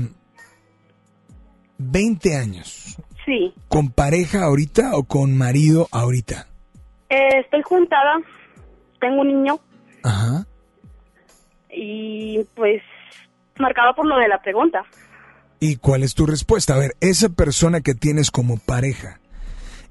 20 1.79 2.37
años. 2.37 2.97
Sí. 3.25 3.55
¿Con 3.68 3.91
pareja 3.91 4.45
ahorita 4.45 4.97
o 4.97 5.05
con 5.05 5.37
marido 5.37 5.89
ahorita? 5.93 6.49
Eh, 7.09 7.41
estoy 7.41 7.62
juntada. 7.62 8.20
Tengo 9.01 9.20
un 9.20 9.29
niño. 9.29 9.61
Ajá. 10.03 10.47
Y 11.70 12.45
pues 12.55 12.83
marcaba 13.59 13.95
por 13.95 14.07
lo 14.07 14.16
de 14.18 14.29
la 14.29 14.41
pregunta. 14.41 14.85
¿Y 15.61 15.77
cuál 15.77 16.03
es 16.03 16.14
tu 16.14 16.27
respuesta? 16.27 16.75
A 16.75 16.79
ver, 16.79 16.97
esa 17.01 17.29
persona 17.29 17.81
que 17.81 17.95
tienes 17.95 18.31
como 18.31 18.59
pareja, 18.59 19.20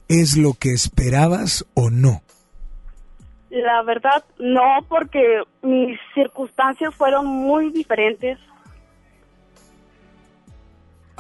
¿es 0.10 0.38
lo 0.38 0.54
que 0.54 0.74
esperabas 0.74 1.66
o 1.74 1.90
no? 1.90 2.22
La 3.50 3.82
verdad, 3.84 4.24
no, 4.40 4.86
porque 4.88 5.44
mis 5.62 5.98
circunstancias 6.14 6.94
fueron 6.96 7.26
muy 7.26 7.72
diferentes. 7.72 8.38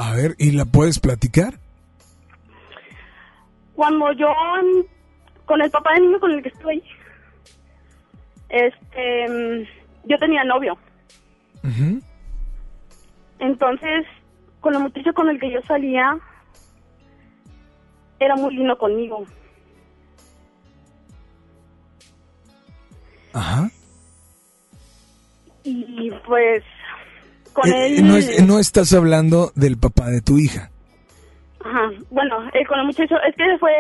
A 0.01 0.15
ver, 0.15 0.33
¿y 0.39 0.49
la 0.49 0.65
puedes 0.65 0.99
platicar? 0.99 1.59
Cuando 3.75 4.11
yo, 4.13 4.33
con 5.45 5.61
el 5.61 5.69
papá 5.69 5.93
del 5.93 6.07
niño 6.07 6.19
con 6.19 6.31
el 6.31 6.41
que 6.41 6.49
estoy, 6.49 6.83
este, 8.49 9.29
mm, 9.29 10.09
yo 10.09 10.17
tenía 10.17 10.43
novio. 10.43 10.75
Ujú. 11.63 12.01
Entonces, 13.37 14.07
con 14.59 14.73
el 14.73 14.81
muchacho 14.81 15.13
con 15.13 15.29
el 15.29 15.39
que 15.39 15.51
yo 15.51 15.61
salía, 15.67 16.17
era 18.19 18.35
muy 18.35 18.55
lindo 18.55 18.75
conmigo. 18.79 19.23
Ajá. 23.33 23.69
Y 25.63 26.09
pues, 26.25 26.63
con 27.53 27.67
Eh, 27.69 27.87
él... 27.97 28.07
no, 28.07 28.15
es- 28.17 28.43
no 28.45 28.59
estás 28.59 28.93
hablando 28.93 29.51
del 29.55 29.77
papá 29.77 30.09
de 30.09 30.21
tu 30.21 30.37
hija. 30.37 30.69
Ajá. 31.63 31.89
Bueno, 32.09 32.37
eh, 32.53 32.65
con 32.65 32.79
el 32.79 32.85
muchacho, 32.85 33.15
es 33.27 33.35
que 33.35 33.57
fue 33.59 33.71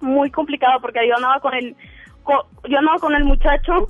mm, 0.00 0.06
muy 0.06 0.30
complicado 0.30 0.80
porque 0.80 1.00
yo 1.08 1.16
andaba 1.16 1.40
con 1.40 1.54
el, 1.54 1.74
co- 2.22 2.46
yo 2.68 2.78
andaba 2.78 2.98
con 2.98 3.14
el 3.14 3.24
muchacho 3.24 3.88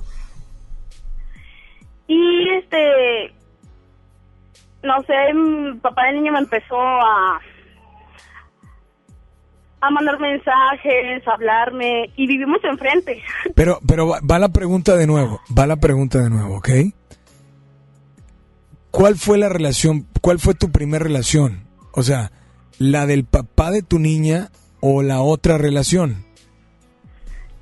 y 2.07 2.49
este, 2.57 3.33
no 4.83 5.01
sé, 5.03 5.13
el 5.29 5.77
papá 5.81 6.05
del 6.07 6.15
niño 6.15 6.33
me 6.33 6.39
empezó 6.39 6.79
a, 6.81 7.39
a 9.81 9.89
mandar 9.91 10.19
mensajes, 10.19 11.27
a 11.27 11.31
hablarme 11.33 12.11
y 12.15 12.27
vivimos 12.27 12.63
enfrente. 12.63 13.21
Pero, 13.55 13.79
pero 13.87 14.07
va, 14.07 14.19
va 14.29 14.39
la 14.39 14.49
pregunta 14.49 14.95
de 14.95 15.05
nuevo, 15.07 15.39
va 15.57 15.67
la 15.67 15.75
pregunta 15.75 16.19
de 16.19 16.29
nuevo, 16.29 16.57
¿ok? 16.57 16.69
¿Cuál 18.93 19.15
fue 19.15 19.39
la 19.39 19.49
relación, 19.49 20.05
cuál 20.21 20.37
fue 20.37 20.53
tu 20.53 20.71
primera 20.71 21.03
relación? 21.03 21.63
O 21.93 22.03
sea, 22.03 22.31
¿la 22.77 23.07
del 23.07 23.25
papá 23.25 23.71
de 23.71 23.81
tu 23.81 23.97
niña 23.97 24.51
o 24.81 25.01
la 25.01 25.19
otra 25.19 25.57
relación? 25.57 26.23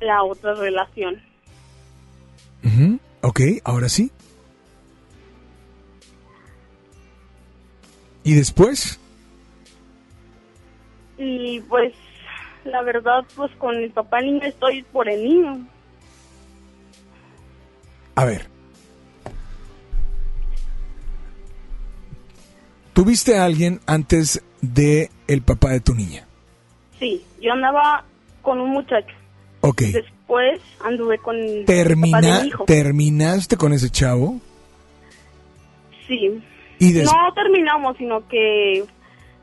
La 0.01 0.23
otra 0.23 0.55
relación. 0.55 1.21
Ujú, 2.65 2.99
Ok, 3.21 3.39
ahora 3.63 3.88
sí. 3.88 4.11
¿Y 8.25 8.34
después? 8.34 8.99
Y 11.17 11.61
pues, 11.61 11.93
la 12.65 12.82
verdad, 12.82 13.23
pues 13.38 13.51
con 13.57 13.77
el 13.77 13.89
papá 13.91 14.19
niño 14.19 14.43
estoy 14.43 14.84
por 14.84 15.07
el 15.07 15.23
niño. 15.23 15.65
A 18.15 18.25
ver. 18.25 18.49
¿Tuviste 22.93 23.37
a 23.37 23.45
alguien 23.45 23.79
antes 23.85 24.43
de 24.61 25.09
el 25.27 25.41
papá 25.41 25.69
de 25.71 25.79
tu 25.79 25.93
niña? 25.95 26.27
Sí, 26.99 27.23
yo 27.41 27.53
andaba 27.53 28.03
con 28.41 28.59
un 28.59 28.71
muchacho. 28.71 29.15
Ok. 29.61 29.81
Después 29.81 30.59
anduve 30.83 31.17
con 31.19 31.35
el 31.37 31.63
papá 31.65 31.81
de 31.85 31.95
mi 31.95 32.47
hijo. 32.47 32.65
¿Terminaste 32.65 33.57
con 33.57 33.73
ese 33.73 33.89
chavo? 33.89 34.39
Sí. 36.07 36.41
Y 36.79 36.91
des- 36.93 37.05
No 37.05 37.33
terminamos, 37.33 37.95
sino 37.97 38.27
que 38.27 38.83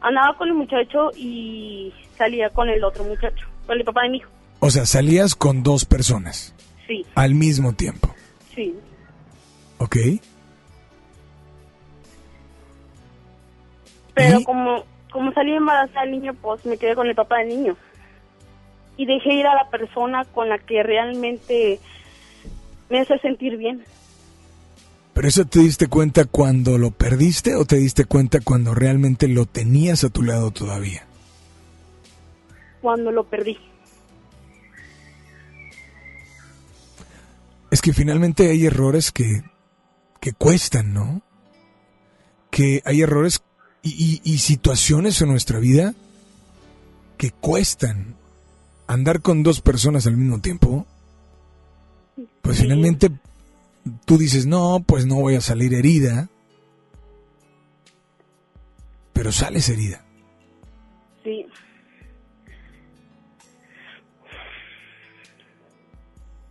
andaba 0.00 0.36
con 0.36 0.48
el 0.48 0.54
muchacho 0.54 1.10
y 1.16 1.92
salía 2.16 2.50
con 2.50 2.68
el 2.68 2.82
otro 2.84 3.04
muchacho, 3.04 3.46
con 3.66 3.78
el 3.78 3.84
papá 3.84 4.02
de 4.02 4.10
mi 4.10 4.16
hijo. 4.18 4.30
O 4.60 4.70
sea, 4.70 4.86
salías 4.86 5.34
con 5.36 5.62
dos 5.62 5.84
personas 5.84 6.52
Sí, 6.86 7.06
al 7.14 7.34
mismo 7.34 7.72
tiempo. 7.74 8.14
sí. 8.54 8.74
¿Ok? 9.78 9.96
Pero 14.18 14.40
¿Y? 14.40 14.44
como 14.44 14.82
como 15.12 15.32
salí 15.32 15.52
embarazada 15.54 16.02
del 16.02 16.10
niño, 16.10 16.34
pues 16.34 16.66
me 16.66 16.76
quedé 16.76 16.94
con 16.94 17.06
el 17.06 17.14
papá 17.14 17.38
del 17.38 17.48
niño. 17.48 17.76
Y 18.96 19.06
dejé 19.06 19.34
ir 19.34 19.46
a 19.46 19.54
la 19.54 19.70
persona 19.70 20.24
con 20.24 20.48
la 20.48 20.58
que 20.58 20.82
realmente 20.82 21.80
me 22.90 23.00
hace 23.00 23.18
sentir 23.20 23.56
bien. 23.56 23.84
¿Pero 25.14 25.28
eso 25.28 25.44
te 25.44 25.60
diste 25.60 25.86
cuenta 25.86 26.24
cuando 26.24 26.78
lo 26.78 26.90
perdiste 26.90 27.54
o 27.54 27.64
te 27.64 27.76
diste 27.76 28.04
cuenta 28.04 28.40
cuando 28.40 28.74
realmente 28.74 29.28
lo 29.28 29.46
tenías 29.46 30.04
a 30.04 30.10
tu 30.10 30.22
lado 30.22 30.50
todavía? 30.50 31.06
Cuando 32.82 33.10
lo 33.10 33.24
perdí. 33.24 33.56
Es 37.70 37.82
que 37.82 37.92
finalmente 37.92 38.50
hay 38.50 38.66
errores 38.66 39.12
que, 39.12 39.42
que 40.20 40.32
cuestan, 40.32 40.92
¿no? 40.92 41.22
Que 42.50 42.82
hay 42.84 43.02
errores 43.02 43.42
y, 43.82 44.20
y- 44.24 44.32
y 44.34 44.38
situaciones 44.38 45.20
en 45.22 45.28
nuestra 45.28 45.58
vida 45.58 45.94
que 47.16 47.30
cuestan 47.30 48.14
andar 48.86 49.20
con 49.22 49.42
dos 49.42 49.60
personas 49.60 50.06
al 50.06 50.16
mismo 50.16 50.40
tiempo, 50.40 50.86
pues 52.42 52.60
finalmente 52.60 53.10
tú 54.04 54.18
dices, 54.18 54.46
no, 54.46 54.82
pues 54.86 55.06
no 55.06 55.16
voy 55.16 55.34
a 55.34 55.40
salir 55.40 55.74
herida, 55.74 56.28
pero 59.12 59.32
sales 59.32 59.68
herida. 59.68 60.04
Sí. 61.24 61.46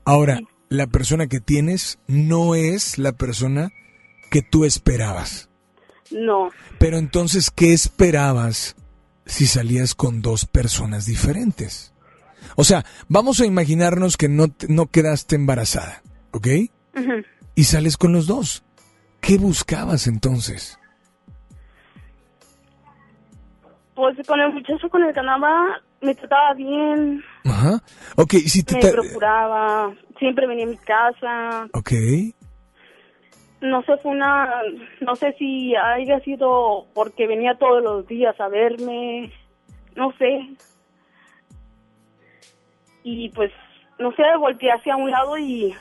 Ahora, 0.06 0.40
la 0.70 0.88
persona 0.88 1.28
que 1.28 1.40
tienes 1.40 2.00
no 2.08 2.56
es 2.56 2.98
la 2.98 3.12
persona 3.14 3.72
que 4.32 4.42
tú 4.42 4.66
esperabas. 4.66 5.50
No. 6.12 6.50
Pero 6.80 6.98
entonces, 6.98 7.52
¿qué 7.52 7.74
esperabas 7.74 8.76
si 9.26 9.46
salías 9.48 9.96
con 9.96 10.22
dos 10.22 10.46
personas 10.46 11.06
diferentes? 11.06 11.94
O 12.56 12.64
sea, 12.64 12.86
vamos 13.08 13.40
a 13.42 13.46
imaginarnos 13.46 14.16
que 14.18 14.30
no, 14.30 14.48
te- 14.48 14.68
no 14.68 14.88
quedaste 14.88 15.36
embarazada, 15.36 16.02
¿ok? 16.32 16.48
Y 17.56 17.64
sales 17.66 17.98
con 17.98 18.14
los 18.14 18.26
dos. 18.28 18.64
¿Qué 19.22 19.38
buscabas 19.38 20.08
entonces? 20.08 20.80
Pues 23.96 24.16
con 24.28 24.40
el 24.40 24.54
muchacho 24.54 24.90
con 24.90 25.04
el 25.04 25.14
que 25.14 25.20
andaba, 25.20 25.82
me 26.02 26.14
trataba 26.14 26.54
bien, 26.54 27.24
Ajá. 27.46 27.82
Ok, 28.16 28.34
si 28.46 28.62
te... 28.64 28.76
me 28.76 28.92
procuraba, 28.92 29.92
siempre 30.20 30.46
venía 30.48 30.66
a 30.66 30.70
mi 30.70 30.78
casa. 30.78 31.68
Ok. 31.74 31.92
No 33.62 33.82
sé, 33.84 33.98
fue 33.98 34.12
una. 34.12 34.62
No 35.02 35.16
sé 35.16 35.34
si 35.40 35.76
haya 35.76 36.20
sido 36.20 36.86
porque 36.94 37.28
venía 37.28 37.58
todos 37.58 37.84
los 37.84 38.08
días 38.08 38.40
a 38.40 38.48
verme. 38.50 39.32
No 39.96 40.12
sé. 40.18 40.56
Y 43.04 43.30
pues, 43.30 43.52
no 43.98 44.12
sé, 44.12 44.24
volteé 44.38 44.72
hacia 44.72 44.96
un 44.96 45.10
lado 45.10 45.38
y. 45.38 45.74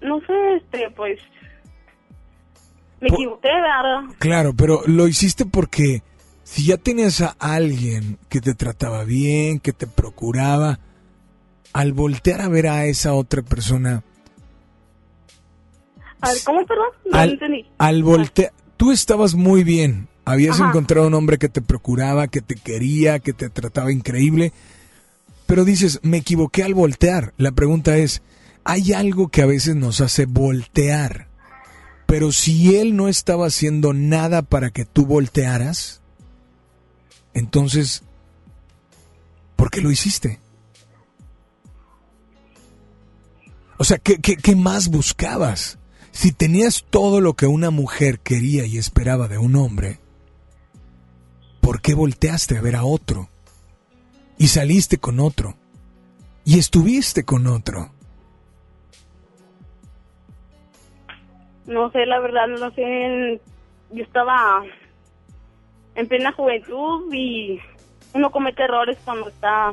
No 0.00 0.20
sé, 0.20 0.56
este, 0.56 0.90
pues. 0.90 1.18
Me 3.00 3.08
equivoqué, 3.08 3.48
¿verdad? 3.48 4.14
Claro, 4.18 4.52
pero 4.56 4.82
lo 4.86 5.08
hiciste 5.08 5.44
porque 5.44 6.02
si 6.44 6.66
ya 6.66 6.76
tenías 6.76 7.20
a 7.20 7.34
alguien 7.40 8.18
que 8.28 8.40
te 8.40 8.54
trataba 8.54 9.02
bien, 9.02 9.58
que 9.58 9.72
te 9.72 9.88
procuraba, 9.88 10.78
al 11.72 11.92
voltear 11.94 12.42
a 12.42 12.48
ver 12.48 12.68
a 12.68 12.84
esa 12.84 13.14
otra 13.14 13.42
persona, 13.42 14.04
A 16.22 16.32
ver, 16.32 16.38
¿cómo, 16.44 16.66
perdón? 16.66 16.86
No 17.10 17.18
al, 17.18 17.30
entendí. 17.30 17.66
al 17.78 18.02
voltear, 18.02 18.52
tú 18.76 18.92
estabas 18.92 19.34
muy 19.34 19.64
bien, 19.64 20.08
habías 20.24 20.60
Ajá. 20.60 20.68
encontrado 20.70 21.06
un 21.08 21.14
hombre 21.14 21.38
que 21.38 21.48
te 21.48 21.60
procuraba, 21.62 22.28
que 22.28 22.40
te 22.40 22.54
quería, 22.54 23.18
que 23.18 23.32
te 23.32 23.50
trataba 23.50 23.92
increíble, 23.92 24.52
pero 25.46 25.64
dices, 25.64 26.00
me 26.02 26.18
equivoqué 26.18 26.62
al 26.62 26.74
voltear. 26.74 27.34
La 27.36 27.52
pregunta 27.52 27.96
es, 27.96 28.22
hay 28.64 28.92
algo 28.92 29.28
que 29.28 29.42
a 29.42 29.46
veces 29.46 29.74
nos 29.74 30.00
hace 30.00 30.26
voltear, 30.26 31.28
pero 32.06 32.30
si 32.30 32.76
él 32.76 32.94
no 32.96 33.08
estaba 33.08 33.46
haciendo 33.46 33.92
nada 33.92 34.42
para 34.42 34.70
que 34.70 34.84
tú 34.84 35.06
voltearas, 35.06 36.00
entonces, 37.34 38.04
¿por 39.56 39.70
qué 39.70 39.80
lo 39.80 39.90
hiciste? 39.90 40.38
O 43.78 43.84
sea, 43.84 43.98
¿qué, 43.98 44.18
qué, 44.18 44.36
qué 44.36 44.54
más 44.54 44.88
buscabas? 44.88 45.78
Si 46.12 46.30
tenías 46.30 46.84
todo 46.88 47.20
lo 47.20 47.34
que 47.34 47.46
una 47.46 47.70
mujer 47.70 48.20
quería 48.20 48.66
y 48.66 48.76
esperaba 48.76 49.28
de 49.28 49.38
un 49.38 49.56
hombre, 49.56 49.98
¿por 51.60 51.80
qué 51.80 51.94
volteaste 51.94 52.56
a 52.58 52.60
ver 52.60 52.76
a 52.76 52.84
otro? 52.84 53.28
Y 54.38 54.48
saliste 54.48 54.98
con 54.98 55.20
otro. 55.20 55.56
Y 56.44 56.58
estuviste 56.58 57.24
con 57.24 57.46
otro. 57.46 57.90
No 61.66 61.90
sé, 61.92 62.04
la 62.06 62.20
verdad, 62.20 62.46
no 62.46 62.70
sé. 62.72 63.40
Yo 63.90 64.04
estaba 64.04 64.62
en 65.94 66.08
plena 66.08 66.32
juventud 66.32 67.12
y 67.12 67.58
uno 68.12 68.30
comete 68.30 68.64
errores 68.64 68.98
cuando 69.04 69.28
está 69.28 69.72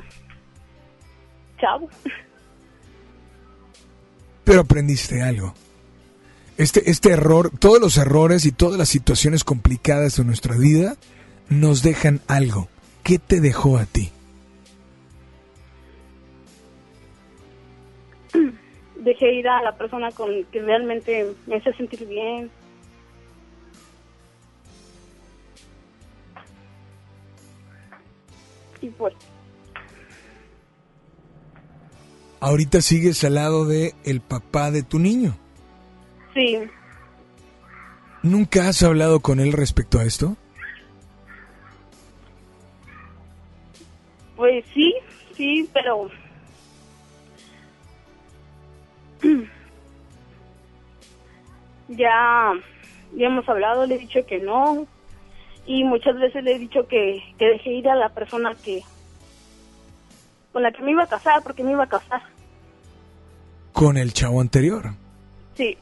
chavo. 1.59 1.89
Pero 4.45 4.61
aprendiste 4.61 5.21
algo. 5.21 5.53
Este, 6.59 6.91
este 6.91 7.11
error, 7.11 7.51
todos 7.57 7.79
los 7.79 7.97
errores 7.97 8.45
y 8.45 8.51
todas 8.51 8.77
las 8.77 8.89
situaciones 8.89 9.45
complicadas 9.45 10.17
de 10.17 10.25
nuestra 10.25 10.57
vida 10.57 10.97
nos 11.47 11.83
dejan 11.83 12.19
algo. 12.27 12.67
¿Qué 13.01 13.17
te 13.17 13.39
dejó 13.39 13.77
a 13.77 13.85
ti? 13.85 14.11
Dejé 18.97 19.35
ir 19.35 19.47
a 19.47 19.63
la 19.63 19.77
persona 19.77 20.11
con 20.11 20.43
que 20.51 20.61
realmente 20.61 21.31
me 21.47 21.55
hace 21.55 21.71
sentir 21.75 22.05
bien. 22.05 22.51
Y 28.81 28.89
pues, 28.89 29.13
Ahorita 32.41 32.81
sigues 32.81 33.23
al 33.23 33.35
lado 33.35 33.63
de 33.63 33.95
el 34.03 34.19
papá 34.19 34.71
de 34.71 34.83
tu 34.83 34.99
niño. 34.99 35.37
Sí, 36.39 36.57
¿Nunca 38.21 38.67
has 38.67 38.83
hablado 38.83 39.21
con 39.21 39.39
él 39.39 39.53
respecto 39.53 39.99
a 39.99 40.03
esto? 40.03 40.35
pues 44.35 44.63
sí, 44.73 44.95
sí, 45.35 45.69
pero 45.73 46.09
ya, 51.89 52.53
ya 53.15 53.27
hemos 53.27 53.49
hablado, 53.49 53.85
le 53.85 53.95
he 53.95 53.99
dicho 53.99 54.25
que 54.25 54.39
no 54.39 54.87
y 55.65 55.83
muchas 55.83 56.15
veces 56.15 56.41
le 56.45 56.55
he 56.55 56.59
dicho 56.59 56.87
que, 56.87 57.21
que 57.37 57.49
dejé 57.49 57.71
ir 57.71 57.89
a 57.89 57.95
la 57.95 58.07
persona 58.09 58.55
que 58.55 58.81
con 60.53 60.63
la 60.63 60.71
que 60.71 60.83
me 60.83 60.91
iba 60.91 61.03
a 61.03 61.07
casar 61.07 61.43
porque 61.43 61.63
me 61.63 61.71
iba 61.71 61.83
a 61.83 61.89
casar. 61.89 62.21
Con 63.73 63.97
el 63.97 64.13
chavo 64.13 64.39
anterior. 64.39 64.93
Sí, 65.55 65.77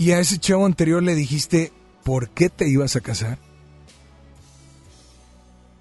Y 0.00 0.12
a 0.12 0.18
ese 0.18 0.38
chavo 0.38 0.64
anterior 0.64 1.02
le 1.02 1.14
dijiste 1.14 1.72
por 2.04 2.30
qué 2.30 2.48
te 2.48 2.66
ibas 2.66 2.96
a 2.96 3.02
casar. 3.02 3.36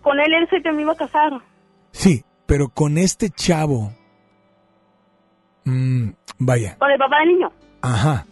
con 0.04 0.20
él 0.20 0.34
él 0.34 0.62
que 0.62 0.72
me 0.74 0.82
iba 0.82 0.92
a 0.92 0.96
casar. 0.98 1.32
Sí, 1.94 2.26
pero 2.46 2.68
con 2.68 2.98
este 2.98 3.30
chavo... 3.30 3.94
mm, 5.64 6.10
vaya, 6.40 6.78
Con 6.78 6.92
el 6.92 6.98
papá 7.00 7.20
del 7.20 7.30
niño. 7.30 7.52
ajá. 7.82 8.26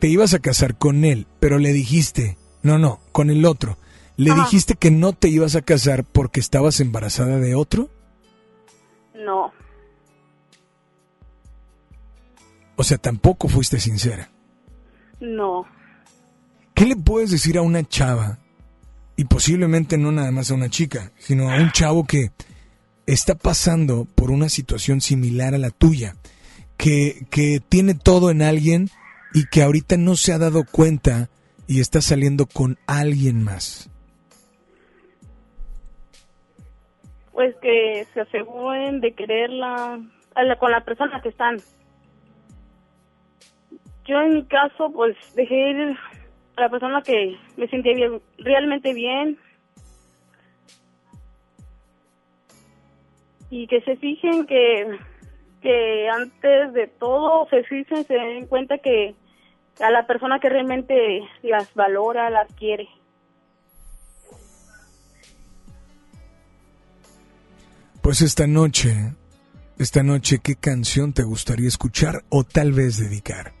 Te 0.00 0.08
ibas 0.08 0.34
a 0.34 0.38
casar 0.38 0.76
con 0.76 1.04
él, 1.06 1.26
pero 1.40 1.58
le 1.58 1.72
dijiste, 1.72 2.36
no, 2.62 2.76
no, 2.78 3.00
con 3.12 3.30
el 3.30 3.46
otro. 3.46 3.78
¿Le 4.16 4.30
Ajá. 4.32 4.42
dijiste 4.44 4.74
que 4.74 4.90
no 4.90 5.14
te 5.14 5.28
ibas 5.28 5.56
a 5.56 5.62
casar 5.62 6.04
porque 6.04 6.40
estabas 6.40 6.80
embarazada 6.80 7.38
de 7.38 7.54
otro? 7.54 7.88
No, 9.14 9.50
O 12.76 12.82
sea, 12.84 12.98
tampoco 12.98 13.48
fuiste 13.48 13.78
sincera. 13.80 14.30
No. 15.20 15.66
¿Qué 16.74 16.86
le 16.86 16.96
puedes 16.96 17.30
decir 17.30 17.58
a 17.58 17.62
una 17.62 17.82
chava? 17.86 18.38
Y 19.16 19.24
posiblemente 19.24 19.98
no 19.98 20.12
nada 20.12 20.30
más 20.30 20.50
a 20.50 20.54
una 20.54 20.70
chica, 20.70 21.12
sino 21.18 21.50
a 21.50 21.56
un 21.56 21.70
chavo 21.72 22.04
que 22.06 22.30
está 23.06 23.34
pasando 23.34 24.06
por 24.14 24.30
una 24.30 24.48
situación 24.48 25.00
similar 25.02 25.54
a 25.54 25.58
la 25.58 25.70
tuya, 25.70 26.14
que, 26.78 27.26
que 27.30 27.60
tiene 27.68 27.94
todo 27.94 28.30
en 28.30 28.40
alguien 28.40 28.88
y 29.34 29.44
que 29.46 29.62
ahorita 29.62 29.96
no 29.98 30.16
se 30.16 30.32
ha 30.32 30.38
dado 30.38 30.64
cuenta 30.64 31.28
y 31.66 31.80
está 31.80 32.00
saliendo 32.00 32.46
con 32.46 32.78
alguien 32.86 33.42
más. 33.44 33.90
Pues 37.32 37.54
que 37.62 38.06
se 38.12 38.20
aseguren 38.22 39.00
de 39.00 39.14
quererla 39.14 40.00
a 40.34 40.42
la- 40.42 40.58
con 40.58 40.70
la 40.70 40.84
persona 40.84 41.20
que 41.22 41.28
están. 41.30 41.58
Yo 44.10 44.20
en 44.20 44.34
mi 44.34 44.44
caso, 44.44 44.90
pues 44.92 45.16
dejé 45.36 45.70
ir 45.70 45.96
a 46.56 46.62
la 46.62 46.68
persona 46.68 47.00
que 47.00 47.38
me 47.56 47.68
sentía 47.68 47.94
bien, 47.94 48.20
realmente 48.38 48.92
bien. 48.92 49.38
Y 53.50 53.68
que 53.68 53.80
se 53.82 53.94
fijen 53.98 54.46
que, 54.46 54.98
que 55.62 56.08
antes 56.08 56.72
de 56.72 56.88
todo 56.88 57.46
se 57.50 57.62
fijen, 57.62 58.04
se 58.04 58.14
den 58.14 58.48
cuenta 58.48 58.78
que 58.78 59.14
a 59.78 59.92
la 59.92 60.08
persona 60.08 60.40
que 60.40 60.48
realmente 60.48 61.20
las 61.44 61.72
valora, 61.74 62.30
las 62.30 62.52
quiere. 62.54 62.88
Pues 68.02 68.22
esta 68.22 68.48
noche, 68.48 69.14
esta 69.78 70.02
noche, 70.02 70.40
¿qué 70.42 70.56
canción 70.56 71.12
te 71.12 71.22
gustaría 71.22 71.68
escuchar 71.68 72.24
o 72.28 72.42
tal 72.42 72.72
vez 72.72 72.98
dedicar? 72.98 73.59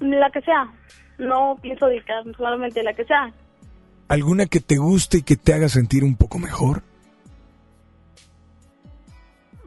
La 0.00 0.30
que 0.30 0.40
sea. 0.42 0.72
No 1.18 1.58
pienso 1.62 1.86
dedicar 1.86 2.22
solamente 2.36 2.82
la 2.82 2.92
que 2.94 3.04
sea. 3.04 3.32
¿Alguna 4.08 4.46
que 4.46 4.60
te 4.60 4.76
guste 4.76 5.18
y 5.18 5.22
que 5.22 5.36
te 5.36 5.54
haga 5.54 5.68
sentir 5.68 6.04
un 6.04 6.16
poco 6.16 6.38
mejor? 6.38 6.82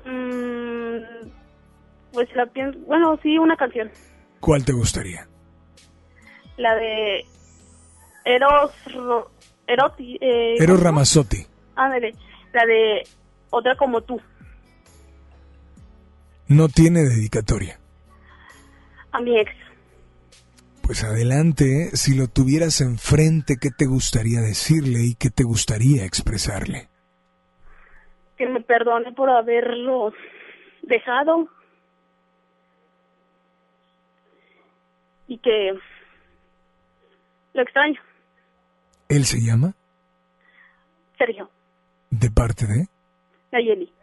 Mm, 0.05 0.97
pues 2.13 2.27
la 2.35 2.45
pienso. 2.45 2.79
Bueno, 2.85 3.19
sí, 3.21 3.37
una 3.37 3.55
canción. 3.57 3.91
¿Cuál 4.39 4.63
te 4.65 4.73
gustaría? 4.73 5.27
La 6.57 6.75
de 6.75 7.25
Eros. 8.25 8.71
Ro- 8.93 9.31
Eroti. 9.67 10.17
Eh, 10.21 10.55
Eros. 10.59 10.81
Ramazzotti. 10.81 11.45
Ándale. 11.75 12.13
La 12.53 12.65
de 12.65 13.03
Otra 13.51 13.75
como 13.75 14.01
tú. 14.01 14.19
No 16.47 16.67
tiene 16.69 17.01
dedicatoria. 17.01 17.79
A 19.11 19.19
mi 19.21 19.37
ex. 19.39 19.51
Pues 20.89 21.03
adelante, 21.03 21.91
si 21.93 22.17
lo 22.17 22.29
tuvieras 22.29 22.81
enfrente, 22.81 23.57
¿qué 23.61 23.69
te 23.69 23.85
gustaría 23.85 24.41
decirle 24.41 25.01
y 25.03 25.13
qué 25.13 25.29
te 25.29 25.43
gustaría 25.43 26.03
expresarle? 26.03 26.89
Que 28.39 28.47
me 28.47 28.59
perdone 28.61 29.11
por 29.11 29.29
haberlo 29.29 30.11
dejado. 30.81 31.47
Y 35.27 35.37
que 35.37 35.73
lo 37.53 37.61
extraño. 37.61 38.01
¿Él 39.09 39.25
se 39.25 39.45
llama? 39.45 39.75
Sergio. 41.19 41.51
¿De 42.09 42.31
parte 42.31 42.65
de? 42.65 42.87
Nayeli. 43.51 43.93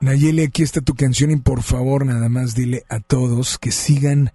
Nayeli, 0.00 0.44
aquí 0.44 0.62
está 0.62 0.80
tu 0.80 0.94
canción 0.94 1.32
y 1.32 1.40
por 1.40 1.64
favor 1.64 2.06
nada 2.06 2.28
más 2.28 2.54
dile 2.54 2.84
a 2.88 3.00
todos 3.00 3.58
que 3.58 3.72
sigan 3.72 4.30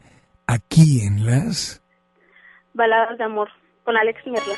aquí 0.45 0.99
en 0.99 1.25
las... 1.25 1.84
Baladas 2.75 3.17
de 3.17 3.23
amor. 3.23 3.49
Con 3.83 3.97
Alex 3.97 4.25
Merla. 4.27 4.55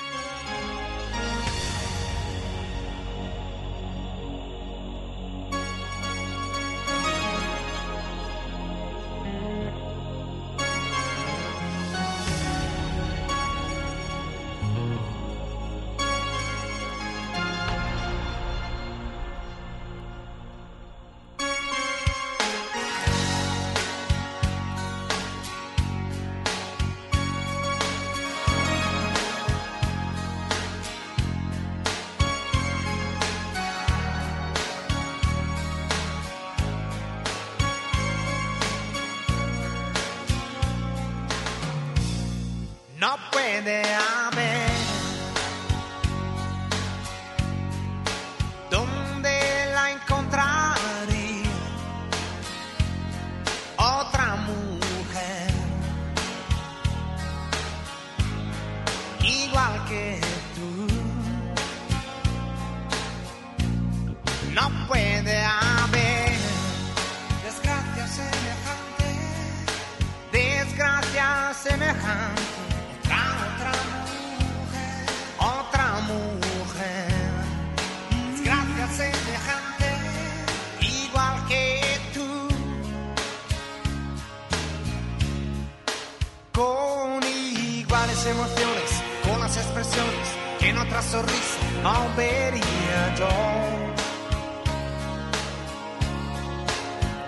Vería 92.15 93.15
yo. 93.15 93.29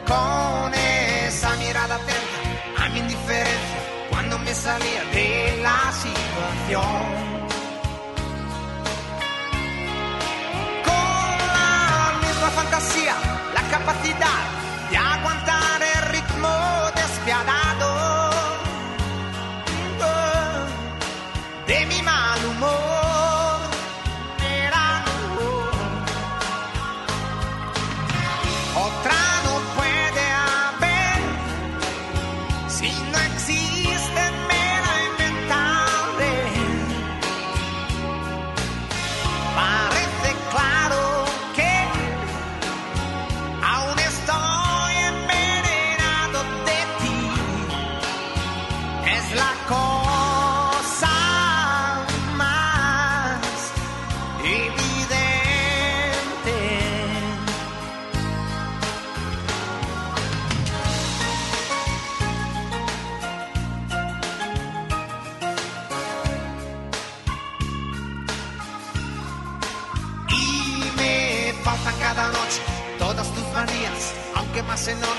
Con 0.07 0.73
esa 0.73 1.55
mirada 1.57 1.95
atenta 1.95 2.83
a 2.83 2.89
mi 2.89 2.99
indiferencia 2.99 3.79
cuando 4.09 4.39
me 4.39 4.53
salía 4.53 5.03
de 5.13 5.59
la 5.61 5.91
situación. 6.03 7.05
Con 10.89 11.37
la 11.57 12.17
misma 12.21 12.49
fantasía, 12.55 13.15
la 13.53 13.61
capacidad 13.69 14.58
aunque 74.91 75.05
más 75.05 75.18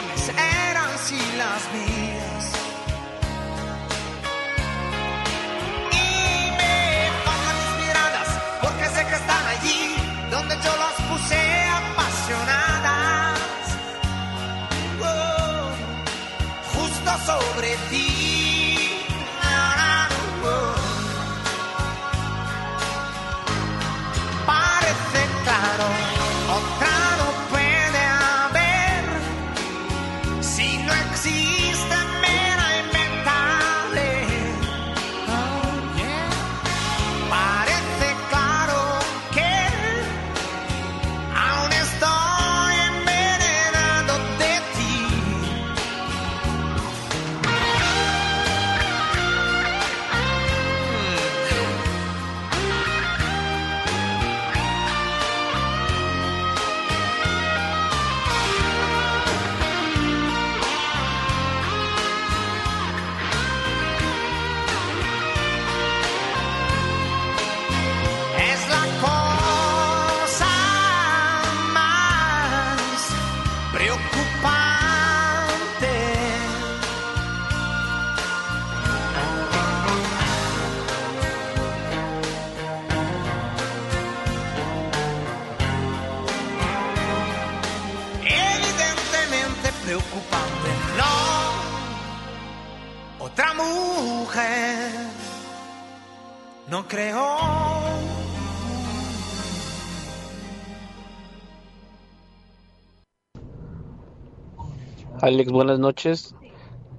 Alex, 105.31 105.53
buenas 105.53 105.79
noches. 105.79 106.35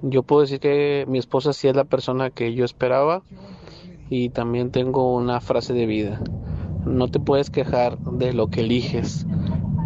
Yo 0.01 0.23
puedo 0.23 0.43
decir 0.43 0.61
que 0.61 1.03
mi 1.05 1.19
esposa 1.19 1.51
sí 1.51 1.67
es 1.67 1.75
la 1.75 1.83
persona 1.83 2.29
que 2.29 2.53
yo 2.53 2.63
esperaba 2.63 3.23
y 4.09 4.29
también 4.29 4.71
tengo 4.71 5.13
una 5.13 5.41
frase 5.41 5.73
de 5.73 5.85
vida. 5.85 6.21
No 6.85 7.09
te 7.09 7.19
puedes 7.19 7.49
quejar 7.49 7.97
de 7.99 8.31
lo 8.31 8.47
que 8.47 8.61
eliges. 8.61 9.27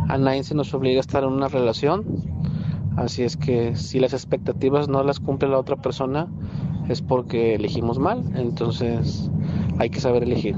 A 0.10 0.20
nadie 0.20 0.44
se 0.44 0.54
nos 0.54 0.72
obliga 0.76 1.00
a 1.00 1.02
estar 1.02 1.24
en 1.24 1.32
una 1.32 1.48
relación. 1.48 2.06
Así 2.96 3.24
es 3.24 3.36
que 3.36 3.76
si 3.76 4.00
las 4.00 4.14
expectativas 4.14 4.90
no 4.90 5.04
las 5.04 5.20
cumple 5.20 5.50
la 5.50 5.58
otra 5.58 5.78
persona 5.78 6.28
es 6.88 7.02
porque 7.02 7.56
elegimos 7.56 7.98
mal. 7.98 8.24
Entonces 8.36 9.32
hay 9.80 9.90
que 9.90 10.00
saber 10.00 10.22
elegir. 10.22 10.56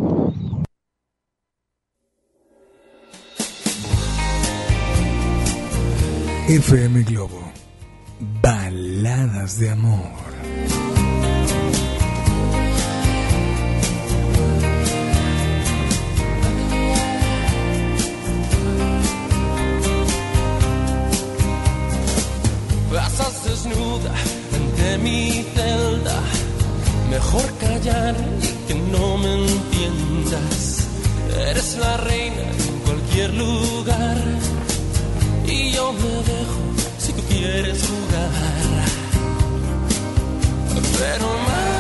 FM 6.49 7.03
Globo. 7.03 7.56
Baladas 8.19 9.59
de 9.59 9.69
amor. 9.69 10.27
Pasas 22.91 23.43
desnuda 23.45 24.11
ante 24.55 24.97
mi 24.97 25.45
celda. 25.53 26.19
Mejor 27.11 27.53
callar 27.59 28.15
y 28.41 28.67
que 28.67 28.73
no 28.73 29.17
me 29.19 29.45
entiendas. 29.45 30.87
Eres 31.49 31.77
la 31.77 31.97
reina 31.97 32.41
en 32.41 32.79
cualquier 32.79 33.33
lugar. 33.35 34.17
Y 35.45 35.71
yo 35.71 35.93
me 35.93 36.09
dejo 36.31 36.76
quieres 37.29 37.79
jugar. 37.87 38.31
Pero 40.99 41.27
más 41.45 41.77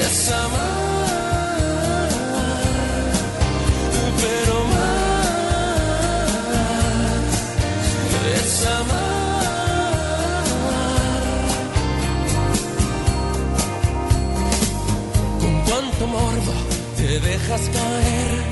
es 0.00 0.30
amar. 0.32 0.76
Pero 4.22 4.56
más 4.72 5.26
es 8.34 8.66
amar. 8.66 9.06
Con 15.40 15.54
cuánto 15.66 16.02
morbo 16.06 16.54
te 16.96 17.08
dejas 17.20 17.62
caer, 17.76 18.42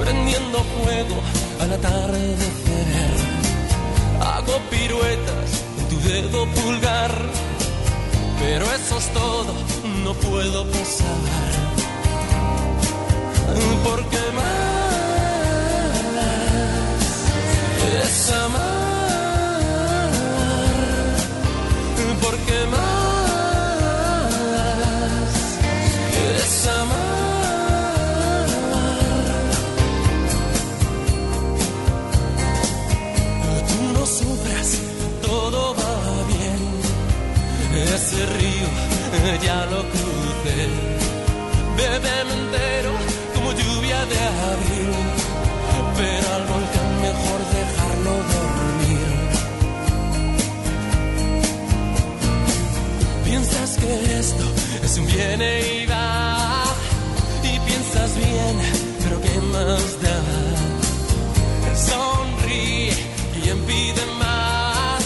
prendiendo 0.00 0.58
fuego 0.74 1.16
al 1.62 1.72
atardecer. 1.72 3.12
Hago 4.20 4.58
piruetas 4.70 5.50
en 5.78 5.88
tu 5.90 6.00
dedo 6.08 6.46
pulgar, 6.56 7.12
pero 8.40 8.64
eso 8.78 8.98
es 8.98 9.08
todo, 9.12 9.54
no 10.04 10.12
puedo 10.14 10.66
pasar. 10.66 11.52
Porque 13.84 14.22
más 14.38 15.02
es 18.02 18.32
amar, 18.44 20.10
porque 22.22 22.66
más 22.70 22.91
Ese 38.22 38.32
río 38.34 38.68
ya 39.42 39.66
lo 39.66 39.82
crucé. 39.82 40.68
Bébeme 41.76 42.34
entero 42.38 42.92
como 43.34 43.50
lluvia 43.52 44.04
de 44.06 44.18
abril. 44.52 44.92
Pero 45.96 46.26
al 46.36 46.44
volcán 46.52 46.90
mejor 47.00 47.40
dejarlo 47.58 48.12
dormir. 48.32 49.08
Piensas 53.24 53.70
que 53.78 54.18
esto 54.20 54.44
es 54.84 54.98
un 54.98 55.06
viene 55.06 55.80
y 55.82 55.86
va. 55.86 56.64
Y 57.42 57.58
piensas 57.68 58.16
bien, 58.16 58.56
pero 59.02 59.20
¿qué 59.20 59.40
más 59.54 60.00
da? 60.02 60.18
Sonríe, 61.74 62.94
quien 63.42 63.58
pide 63.64 64.06
más. 64.18 65.02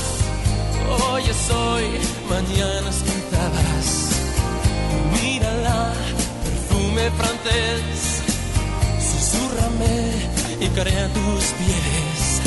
Hoy 1.01 1.23
es 1.31 1.51
hoy, 1.51 1.87
mañana 2.29 2.91
es 2.91 3.06
perfume 7.07 7.11
francés. 7.11 8.23
Susurrame 9.01 10.13
y 10.61 10.69
caeré 10.69 10.99
a 11.01 11.09
tus 11.09 11.45
pies. 11.59 12.41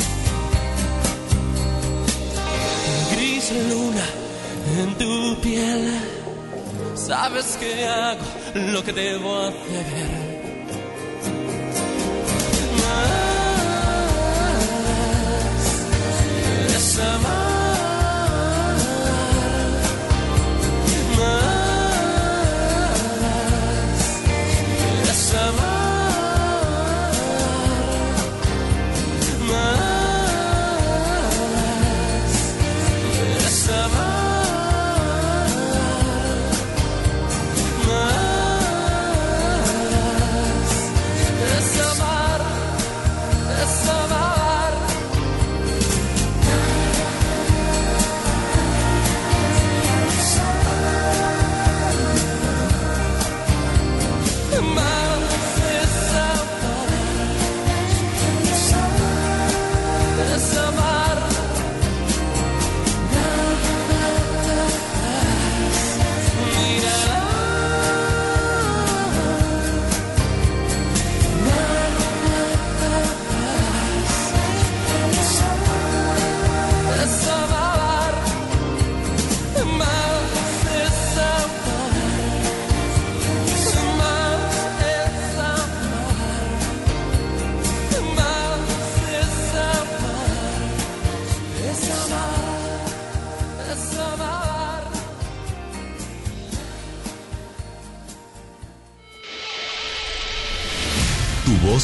Gris 3.12 3.52
luna 3.68 4.06
en 4.80 4.94
tu 4.98 5.40
piel. 5.40 6.00
Sabes 6.94 7.56
que 7.58 7.86
hago 7.86 8.24
lo 8.54 8.84
que 8.84 8.92
debo 8.92 9.36
hacer. 9.38 10.29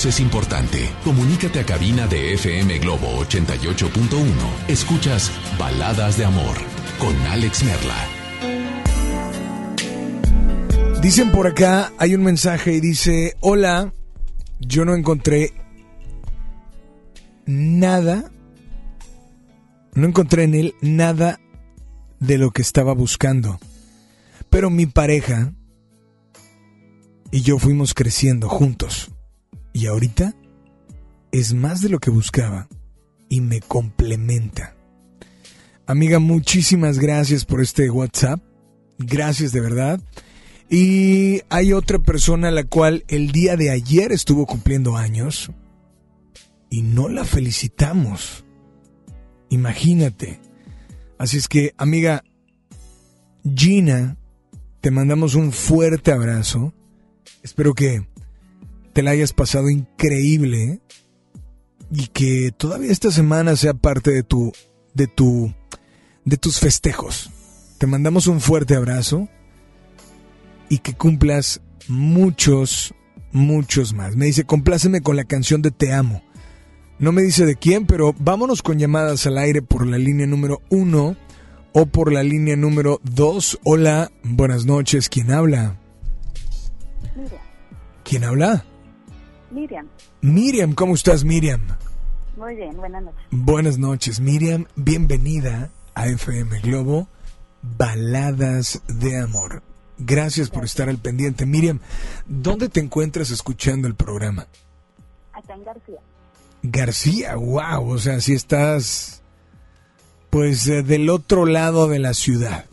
Es 0.08 0.20
importante. 0.20 0.88
Comunícate 1.02 1.60
a 1.60 1.66
cabina 1.66 2.06
de 2.06 2.34
FM 2.34 2.78
Globo 2.78 3.08
88.1. 3.24 4.68
Escuchas 4.68 5.32
Baladas 5.58 6.16
de 6.16 6.24
Amor 6.24 6.56
con 6.98 7.16
Alex 7.26 7.64
Merla. 7.64 7.96
Dicen 11.02 11.32
por 11.32 11.46
acá, 11.46 11.92
hay 11.98 12.14
un 12.14 12.22
mensaje 12.22 12.74
y 12.74 12.80
dice, 12.80 13.36
hola, 13.40 13.92
yo 14.60 14.84
no 14.84 14.94
encontré 14.94 15.52
nada, 17.44 18.30
no 19.94 20.06
encontré 20.06 20.44
en 20.44 20.54
él 20.54 20.74
nada 20.80 21.40
de 22.20 22.38
lo 22.38 22.50
que 22.50 22.62
estaba 22.62 22.92
buscando. 22.92 23.58
Pero 24.50 24.70
mi 24.70 24.86
pareja 24.86 25.52
y 27.32 27.42
yo 27.42 27.58
fuimos 27.58 27.92
creciendo 27.92 28.48
juntos. 28.48 29.10
Y 29.76 29.88
ahorita 29.88 30.34
es 31.32 31.52
más 31.52 31.82
de 31.82 31.90
lo 31.90 31.98
que 31.98 32.08
buscaba 32.08 32.66
y 33.28 33.42
me 33.42 33.60
complementa. 33.60 34.74
Amiga, 35.86 36.18
muchísimas 36.18 36.98
gracias 36.98 37.44
por 37.44 37.60
este 37.60 37.90
WhatsApp. 37.90 38.40
Gracias 38.96 39.52
de 39.52 39.60
verdad. 39.60 40.00
Y 40.70 41.42
hay 41.50 41.74
otra 41.74 41.98
persona 41.98 42.48
a 42.48 42.52
la 42.52 42.64
cual 42.64 43.04
el 43.08 43.32
día 43.32 43.58
de 43.58 43.68
ayer 43.68 44.12
estuvo 44.12 44.46
cumpliendo 44.46 44.96
años 44.96 45.50
y 46.70 46.80
no 46.80 47.10
la 47.10 47.26
felicitamos. 47.26 48.46
Imagínate. 49.50 50.40
Así 51.18 51.36
es 51.36 51.48
que, 51.48 51.74
amiga 51.76 52.24
Gina, 53.54 54.16
te 54.80 54.90
mandamos 54.90 55.34
un 55.34 55.52
fuerte 55.52 56.12
abrazo. 56.12 56.72
Espero 57.42 57.74
que 57.74 58.06
te 58.96 59.02
la 59.02 59.10
hayas 59.10 59.34
pasado 59.34 59.68
increíble 59.68 60.80
y 61.92 62.06
que 62.06 62.50
todavía 62.56 62.90
esta 62.90 63.10
semana 63.10 63.54
sea 63.54 63.74
parte 63.74 64.10
de 64.10 64.22
tu 64.22 64.54
de 64.94 65.06
tu 65.06 65.52
de 66.24 66.38
tus 66.38 66.58
festejos. 66.60 67.30
Te 67.76 67.86
mandamos 67.86 68.26
un 68.26 68.40
fuerte 68.40 68.74
abrazo 68.74 69.28
y 70.70 70.78
que 70.78 70.94
cumplas 70.94 71.60
muchos 71.88 72.94
muchos 73.32 73.92
más. 73.92 74.16
Me 74.16 74.24
dice, 74.24 74.44
"Compláceme 74.44 75.02
con 75.02 75.16
la 75.16 75.24
canción 75.24 75.60
de 75.60 75.72
Te 75.72 75.92
amo." 75.92 76.22
No 76.98 77.12
me 77.12 77.20
dice 77.20 77.44
de 77.44 77.56
quién, 77.56 77.84
pero 77.86 78.14
vámonos 78.18 78.62
con 78.62 78.78
llamadas 78.78 79.26
al 79.26 79.36
aire 79.36 79.60
por 79.60 79.86
la 79.86 79.98
línea 79.98 80.26
número 80.26 80.62
uno 80.70 81.18
o 81.74 81.84
por 81.84 82.14
la 82.14 82.22
línea 82.22 82.56
número 82.56 83.02
dos. 83.04 83.60
Hola, 83.62 84.10
buenas 84.22 84.64
noches. 84.64 85.10
¿Quién 85.10 85.32
habla? 85.32 85.78
¿Quién 88.02 88.24
habla? 88.24 88.64
Miriam. 89.50 89.86
Miriam, 90.20 90.74
¿cómo 90.74 90.94
estás, 90.94 91.24
Miriam? 91.24 91.60
Muy 92.36 92.54
bien, 92.54 92.76
buenas 92.76 93.02
noches. 93.02 93.20
Buenas 93.30 93.78
noches, 93.78 94.20
Miriam. 94.20 94.66
Bienvenida 94.76 95.70
a 95.94 96.08
FM 96.08 96.60
Globo, 96.60 97.08
Baladas 97.62 98.82
de 98.88 99.18
Amor. 99.18 99.62
Gracias 99.98 100.50
por 100.50 100.64
estar 100.64 100.88
al 100.88 100.98
pendiente. 100.98 101.46
Miriam, 101.46 101.80
¿dónde 102.26 102.68
te 102.68 102.80
encuentras 102.80 103.30
escuchando 103.30 103.88
el 103.88 103.94
programa? 103.94 104.46
Acá 105.32 105.54
en 105.54 105.64
García. 105.64 106.00
García, 106.62 107.36
wow, 107.36 107.88
o 107.88 107.98
sea, 107.98 108.20
si 108.20 108.34
estás 108.34 109.22
pues 110.30 110.66
eh, 110.66 110.82
del 110.82 111.08
otro 111.08 111.46
lado 111.46 111.88
de 111.88 111.98
la 111.98 112.12
ciudad, 112.12 112.66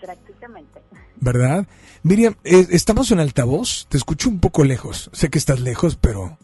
Prácticamente. 0.00 0.80
¿verdad? 1.16 1.66
Miriam, 2.08 2.34
eh, 2.42 2.66
estamos 2.70 3.10
en 3.10 3.20
altavoz, 3.20 3.86
te 3.90 3.98
escucho 3.98 4.30
un 4.30 4.40
poco 4.40 4.64
lejos, 4.64 5.10
sé 5.12 5.28
que 5.28 5.36
estás 5.38 5.60
lejos, 5.60 5.96
pero 5.96 6.38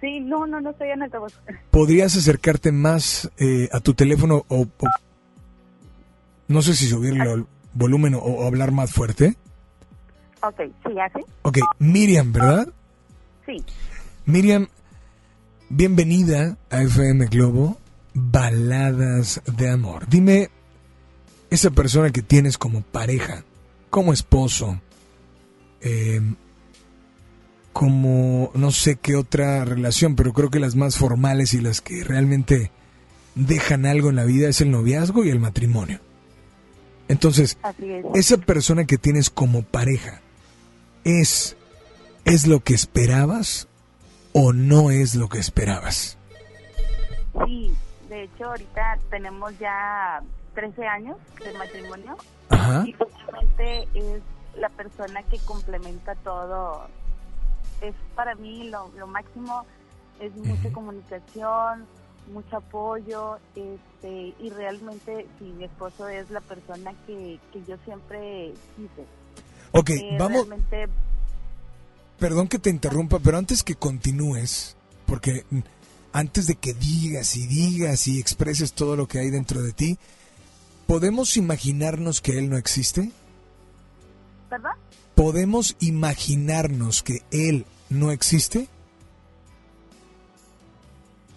Sí, 0.00 0.20
no, 0.20 0.46
no, 0.46 0.60
no 0.60 0.70
estoy 0.70 0.90
en 0.90 1.02
altavoz. 1.02 1.32
¿podrías 1.72 2.16
acercarte 2.16 2.70
más 2.70 3.30
eh, 3.38 3.68
a 3.72 3.80
tu 3.80 3.94
teléfono 3.94 4.44
o, 4.48 4.60
o- 4.62 4.68
no 6.46 6.62
sé 6.62 6.74
si 6.76 6.86
subirle 6.86 7.32
el 7.32 7.46
volumen 7.74 8.14
o, 8.14 8.18
o 8.18 8.46
hablar 8.46 8.70
más 8.70 8.92
fuerte? 8.92 9.36
Ok, 10.40 10.60
sí, 10.86 10.98
así. 11.00 11.24
Ok, 11.42 11.58
Miriam, 11.80 12.32
¿verdad? 12.32 12.68
Sí. 13.44 13.56
Miriam, 14.24 14.68
bienvenida 15.68 16.58
a 16.70 16.82
FM 16.82 17.26
Globo, 17.26 17.76
Baladas 18.14 19.40
de 19.56 19.68
Amor. 19.68 20.06
Dime, 20.08 20.48
esa 21.50 21.70
persona 21.70 22.10
que 22.10 22.22
tienes 22.22 22.56
como 22.58 22.82
pareja, 22.82 23.42
como 23.92 24.14
esposo, 24.14 24.80
eh, 25.82 26.22
como 27.74 28.50
no 28.54 28.70
sé 28.70 28.96
qué 28.96 29.16
otra 29.16 29.66
relación, 29.66 30.16
pero 30.16 30.32
creo 30.32 30.48
que 30.48 30.60
las 30.60 30.76
más 30.76 30.96
formales 30.96 31.52
y 31.52 31.60
las 31.60 31.82
que 31.82 32.02
realmente 32.02 32.70
dejan 33.34 33.84
algo 33.84 34.08
en 34.08 34.16
la 34.16 34.24
vida 34.24 34.48
es 34.48 34.62
el 34.62 34.70
noviazgo 34.70 35.24
y 35.24 35.28
el 35.28 35.40
matrimonio. 35.40 36.00
Entonces, 37.08 37.58
es. 37.78 38.04
esa 38.14 38.38
persona 38.38 38.86
que 38.86 38.96
tienes 38.96 39.28
como 39.28 39.62
pareja, 39.62 40.22
¿es, 41.04 41.58
¿es 42.24 42.46
lo 42.46 42.60
que 42.60 42.72
esperabas 42.72 43.68
o 44.32 44.54
no 44.54 44.90
es 44.90 45.14
lo 45.14 45.28
que 45.28 45.38
esperabas? 45.38 46.16
Sí, 47.44 47.74
de 48.08 48.22
hecho 48.22 48.46
ahorita 48.46 49.00
tenemos 49.10 49.52
ya 49.58 50.22
13 50.54 50.86
años 50.86 51.18
de 51.44 51.52
matrimonio 51.58 52.16
Ajá. 52.52 52.84
y 52.86 52.92
justamente 52.92 53.88
es 53.94 54.22
la 54.56 54.68
persona 54.70 55.22
que 55.24 55.38
complementa 55.38 56.14
todo. 56.16 56.86
Es 57.80 57.94
para 58.14 58.34
mí 58.34 58.68
lo, 58.68 58.90
lo 58.96 59.06
máximo, 59.06 59.64
es 60.20 60.34
mucha 60.36 60.72
comunicación, 60.72 61.86
mucho 62.32 62.56
apoyo, 62.58 63.38
este, 63.56 64.34
y 64.38 64.50
realmente 64.50 65.26
sí, 65.38 65.44
mi 65.56 65.64
esposo 65.64 66.08
es 66.08 66.30
la 66.30 66.40
persona 66.40 66.92
que, 67.06 67.40
que 67.52 67.64
yo 67.64 67.76
siempre 67.84 68.52
quise. 68.76 69.04
Ok, 69.72 69.90
Eh, 69.90 70.16
vamos, 70.18 70.46
Realmente 70.46 70.88
perdón 72.18 72.46
que 72.46 72.60
te 72.60 72.70
interrumpa, 72.70 73.18
pero 73.18 73.36
antes 73.38 73.64
que 73.64 73.74
continúes, 73.74 74.76
porque 75.06 75.44
antes 76.12 76.46
de 76.46 76.54
que 76.54 76.72
digas 76.72 77.36
y 77.36 77.46
digas 77.48 78.06
y 78.06 78.20
expreses 78.20 78.74
todo 78.74 78.94
lo 78.94 79.08
que 79.08 79.18
hay 79.18 79.30
dentro 79.30 79.60
de 79.60 79.72
ti, 79.72 79.98
¿podemos 80.86 81.36
imaginarnos 81.36 82.20
que 82.20 82.38
Él 82.38 82.50
no 82.50 82.56
existe? 82.56 83.12
¿Verdad? 84.50 84.72
¿Podemos 85.14 85.76
imaginarnos 85.80 87.02
que 87.02 87.22
Él 87.30 87.66
no 87.88 88.10
existe? 88.10 88.68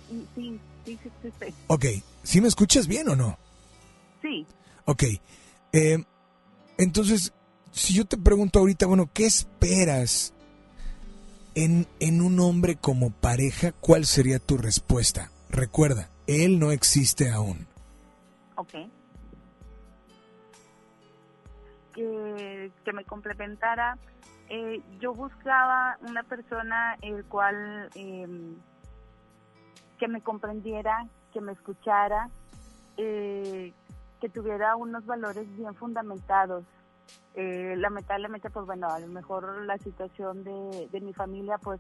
Sí, 0.09 0.27
sí, 0.35 0.59
sí, 0.85 0.99
sí, 1.21 1.31
sí. 1.39 1.53
Ok, 1.67 1.85
¿sí 2.23 2.41
me 2.41 2.47
escuchas 2.47 2.87
bien 2.87 3.09
o 3.09 3.15
no? 3.15 3.37
Sí. 4.21 4.45
Ok, 4.85 5.03
eh, 5.73 6.03
entonces, 6.77 7.33
si 7.71 7.93
yo 7.93 8.05
te 8.05 8.17
pregunto 8.17 8.59
ahorita, 8.59 8.85
bueno, 8.85 9.09
¿qué 9.13 9.25
esperas 9.25 10.33
en, 11.55 11.87
en 11.99 12.21
un 12.21 12.39
hombre 12.39 12.75
como 12.75 13.11
pareja? 13.11 13.71
¿Cuál 13.73 14.05
sería 14.05 14.39
tu 14.39 14.57
respuesta? 14.57 15.31
Recuerda, 15.49 16.09
él 16.27 16.59
no 16.59 16.71
existe 16.71 17.29
aún. 17.29 17.67
Ok. 18.55 18.73
Que, 21.95 22.71
que 22.83 22.93
me 22.93 23.05
complementara. 23.05 23.97
Eh, 24.49 24.81
yo 24.99 25.13
buscaba 25.13 25.97
una 26.07 26.23
persona 26.23 26.97
el 27.01 27.23
cual 27.23 27.89
eh, 27.95 28.27
que 29.97 30.07
me 30.09 30.21
comprendiera, 30.21 31.07
que 31.31 31.39
me 31.39 31.53
escuchara, 31.53 32.29
eh, 32.97 33.73
que 34.19 34.29
tuviera 34.29 34.75
unos 34.75 35.05
valores 35.05 35.47
bien 35.55 35.73
fundamentados. 35.75 36.65
Eh, 37.33 37.75
lamentablemente, 37.77 38.49
pues 38.49 38.65
bueno, 38.65 38.89
a 38.89 38.99
lo 38.99 39.07
mejor 39.07 39.61
la 39.61 39.77
situación 39.77 40.43
de, 40.43 40.89
de 40.91 41.01
mi 41.01 41.13
familia, 41.13 41.57
pues 41.59 41.79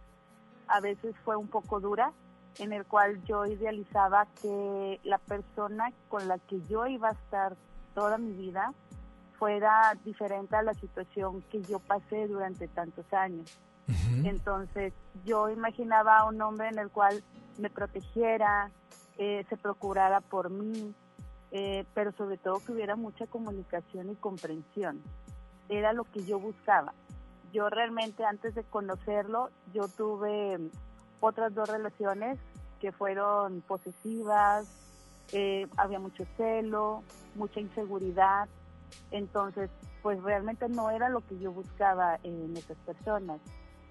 a 0.67 0.79
veces 0.79 1.13
fue 1.25 1.35
un 1.35 1.49
poco 1.49 1.81
dura, 1.81 2.13
en 2.59 2.71
el 2.71 2.85
cual 2.85 3.21
yo 3.25 3.45
idealizaba 3.45 4.27
que 4.41 5.01
la 5.03 5.17
persona 5.17 5.91
con 6.07 6.27
la 6.29 6.39
que 6.39 6.61
yo 6.69 6.87
iba 6.87 7.09
a 7.09 7.13
estar 7.13 7.57
toda 7.93 8.17
mi 8.17 8.31
vida 8.31 8.73
fuera 9.37 9.95
diferente 10.03 10.55
a 10.55 10.63
la 10.63 10.73
situación 10.73 11.41
que 11.51 11.61
yo 11.63 11.79
pasé 11.79 12.27
durante 12.27 12.67
tantos 12.67 13.11
años. 13.13 13.57
Entonces 14.23 14.93
yo 15.25 15.49
imaginaba 15.49 16.19
a 16.19 16.25
un 16.25 16.41
hombre 16.41 16.69
en 16.69 16.79
el 16.79 16.89
cual 16.89 17.23
me 17.57 17.69
protegiera, 17.69 18.71
eh, 19.17 19.45
se 19.49 19.57
procurara 19.57 20.21
por 20.21 20.49
mí, 20.49 20.93
eh, 21.51 21.85
pero 21.93 22.11
sobre 22.13 22.37
todo 22.37 22.59
que 22.59 22.71
hubiera 22.71 22.95
mucha 22.95 23.27
comunicación 23.27 24.09
y 24.09 24.15
comprensión. 24.15 25.01
Era 25.69 25.93
lo 25.93 26.03
que 26.05 26.23
yo 26.23 26.39
buscaba. 26.39 26.93
Yo 27.53 27.69
realmente 27.69 28.25
antes 28.25 28.55
de 28.55 28.63
conocerlo, 28.63 29.49
yo 29.73 29.87
tuve 29.87 30.59
otras 31.19 31.53
dos 31.53 31.69
relaciones 31.69 32.37
que 32.81 32.91
fueron 32.91 33.61
posesivas, 33.61 34.67
eh, 35.31 35.67
había 35.77 35.99
mucho 35.99 36.25
celo, 36.37 37.03
mucha 37.35 37.59
inseguridad, 37.59 38.47
entonces 39.11 39.69
pues 40.01 40.21
realmente 40.21 40.67
no 40.69 40.91
era 40.91 41.09
lo 41.09 41.21
que 41.21 41.39
yo 41.39 41.51
buscaba 41.51 42.19
en 42.23 42.55
esas 42.55 42.77
personas. 42.79 43.39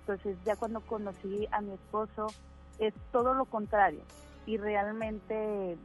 Entonces 0.01 0.37
ya 0.45 0.55
cuando 0.57 0.81
conocí 0.81 1.49
a 1.51 1.61
mi 1.61 1.73
esposo 1.73 2.29
es 2.79 2.95
todo 3.11 3.35
lo 3.35 3.47
contrario 3.47 4.03
y 4.47 4.59
realmente 4.59 5.79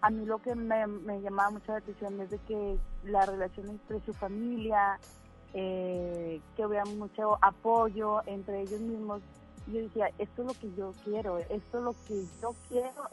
a 0.00 0.10
mí 0.10 0.24
lo 0.24 0.38
que 0.38 0.54
me, 0.54 0.86
llamaba 1.20 1.50
mucho 1.50 1.72
la 1.72 1.78
atención 1.78 2.20
es 2.20 2.30
de 2.30 2.38
que 2.38 2.78
la 3.04 3.26
relación 3.26 3.68
entre 3.68 4.00
su 4.00 4.12
familia, 4.14 4.98
eh, 5.52 6.40
que 6.56 6.66
hubiera 6.66 6.84
mucho 6.84 7.38
apoyo 7.42 8.22
entre 8.26 8.62
ellos 8.62 8.80
mismos. 8.80 9.20
Yo 9.66 9.80
decía, 9.82 10.10
esto 10.18 10.42
es 10.42 10.48
lo 10.48 10.54
que 10.54 10.74
yo 10.74 10.92
quiero, 11.04 11.38
esto 11.38 11.78
es 11.78 11.84
lo 11.84 11.94
que 12.06 12.24
yo 12.40 12.54
quiero, 12.68 13.04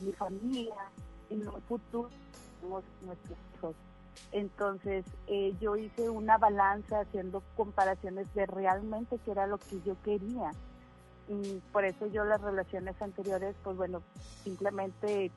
mi 0.00 0.12
familia, 0.12 0.74
en 1.28 1.46
un 1.46 1.62
futuro 1.62 2.10
nuestros 2.62 3.38
hijos. 3.54 3.76
Entonces 4.32 5.04
eh, 5.26 5.54
yo 5.60 5.76
hice 5.76 6.08
una 6.08 6.38
balanza 6.38 7.00
haciendo 7.00 7.42
comparaciones 7.56 8.32
de 8.34 8.46
realmente 8.46 9.18
qué 9.24 9.32
era 9.32 9.46
lo 9.46 9.58
que 9.58 9.80
yo 9.84 9.96
quería. 10.02 10.52
Y 11.28 11.60
por 11.72 11.84
eso 11.84 12.06
yo 12.06 12.24
las 12.24 12.40
relaciones 12.40 13.00
anteriores, 13.00 13.54
pues 13.62 13.76
bueno, 13.76 14.02
simplemente 14.42 15.30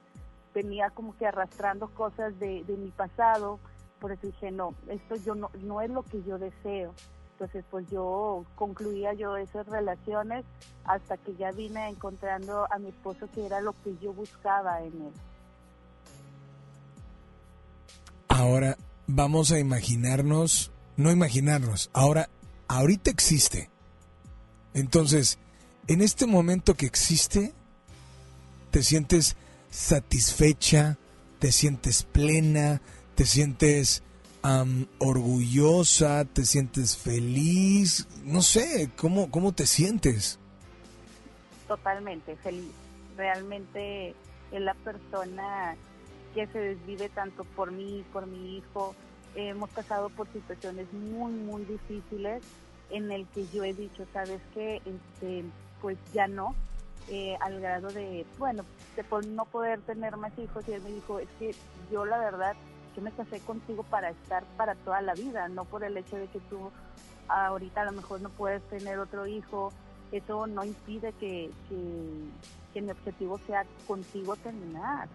venía 0.54 0.90
como 0.90 1.16
que 1.18 1.28
arrastrando 1.28 1.88
cosas 1.90 2.38
de, 2.40 2.64
de 2.64 2.78
mi 2.78 2.90
pasado. 2.92 3.60
Por 4.00 4.12
eso 4.12 4.28
dije, 4.28 4.52
no, 4.52 4.74
esto 4.88 5.16
yo 5.18 5.36
no, 5.36 5.50
no 5.62 5.82
es 5.82 5.90
lo 5.90 6.04
que 6.04 6.22
yo 6.24 6.38
deseo. 6.38 6.94
Entonces, 7.34 7.66
pues 7.70 7.90
yo 7.90 8.46
concluía 8.56 9.14
yo 9.14 9.38
esas 9.38 9.68
relaciones 9.68 10.46
hasta 10.86 11.18
que 11.18 11.36
ya 11.36 11.52
vine 11.52 11.90
encontrando 11.90 12.68
a 12.72 12.78
mi 12.78 12.90
esposo 12.90 13.28
que 13.34 13.46
era 13.46 13.60
lo 13.60 13.74
que 13.84 13.98
yo 13.98 14.14
buscaba 14.14 14.82
en 14.82 14.94
él. 14.94 15.14
Ahora 18.44 18.78
vamos 19.08 19.54
a 19.54 19.60
imaginarnos, 19.60 20.70
no 20.98 21.14
imaginarnos, 21.14 21.90
ahora, 21.94 22.30
ahorita 22.68 23.10
existe. 23.10 23.70
Entonces, 24.74 25.40
en 25.88 26.02
este 26.02 26.26
momento 26.26 26.74
que 26.74 26.86
existe, 26.86 27.54
te 28.70 28.84
sientes 28.84 29.38
satisfecha, 29.70 30.98
te 31.40 31.54
sientes 31.54 32.04
plena, 32.04 32.82
te 33.16 33.26
sientes 33.26 34.04
orgullosa, 35.00 36.26
te 36.26 36.46
sientes 36.46 36.98
feliz, 36.98 38.10
no 38.26 38.42
sé, 38.42 38.92
¿cómo, 38.98 39.32
cómo 39.32 39.54
te 39.54 39.66
sientes? 39.66 40.38
totalmente 41.66 42.36
feliz. 42.36 42.74
Realmente 43.16 44.14
es 44.52 44.62
la 44.62 44.74
persona 44.74 45.78
que 46.34 46.48
se 46.48 46.60
desvive 46.60 47.10
tanto 47.10 47.44
por 47.44 47.72
mí, 47.72 48.04
por 48.12 48.28
mi 48.28 48.58
hijo. 48.58 48.96
hemos 49.36 49.70
pasado 49.72 50.10
por 50.10 50.28
situaciones 50.32 50.92
muy, 50.94 51.32
muy 51.34 51.64
difíciles 51.66 52.44
en 52.90 53.12
el 53.12 53.26
que 53.28 53.48
yo 53.48 53.64
he 53.64 53.74
dicho, 53.74 54.06
sabes 54.14 54.42
que 54.54 54.78
este, 54.78 55.44
pues 55.82 55.98
ya 56.14 56.28
no, 56.28 56.54
eh, 57.10 57.36
al 57.42 57.60
grado 57.60 57.92
de, 57.92 58.26
bueno, 58.38 58.64
de 58.96 59.04
por 59.04 59.26
no 59.26 59.46
poder 59.46 59.82
tener 59.82 60.16
más 60.18 60.38
hijos. 60.38 60.68
Y 60.68 60.74
él 60.74 60.82
me 60.84 60.92
dijo, 60.92 61.20
es 61.20 61.30
que 61.40 61.56
yo 61.92 62.06
la 62.06 62.20
verdad, 62.20 62.56
yo 62.96 63.02
me 63.02 63.12
casé 63.12 63.40
contigo 63.40 63.84
para 63.84 64.10
estar 64.12 64.44
para 64.58 64.76
toda 64.76 65.02
la 65.02 65.14
vida, 65.14 65.48
no 65.48 65.66
por 65.66 65.84
el 65.84 65.98
hecho 65.98 66.18
de 66.18 66.28
que 66.28 66.40
tú 66.42 66.72
ahorita 67.28 67.82
a 67.82 67.86
lo 67.86 67.94
mejor 67.94 68.22
no 68.22 68.30
puedes 68.30 68.62
tener 68.70 69.00
otro 69.00 69.26
hijo 69.26 69.72
eso 70.14 70.46
no 70.46 70.64
impide 70.64 71.12
que, 71.14 71.50
que, 71.68 71.76
que 72.72 72.82
mi 72.82 72.92
objetivo 72.92 73.40
sea 73.48 73.66
contigo 73.88 74.36
terminar. 74.36 75.08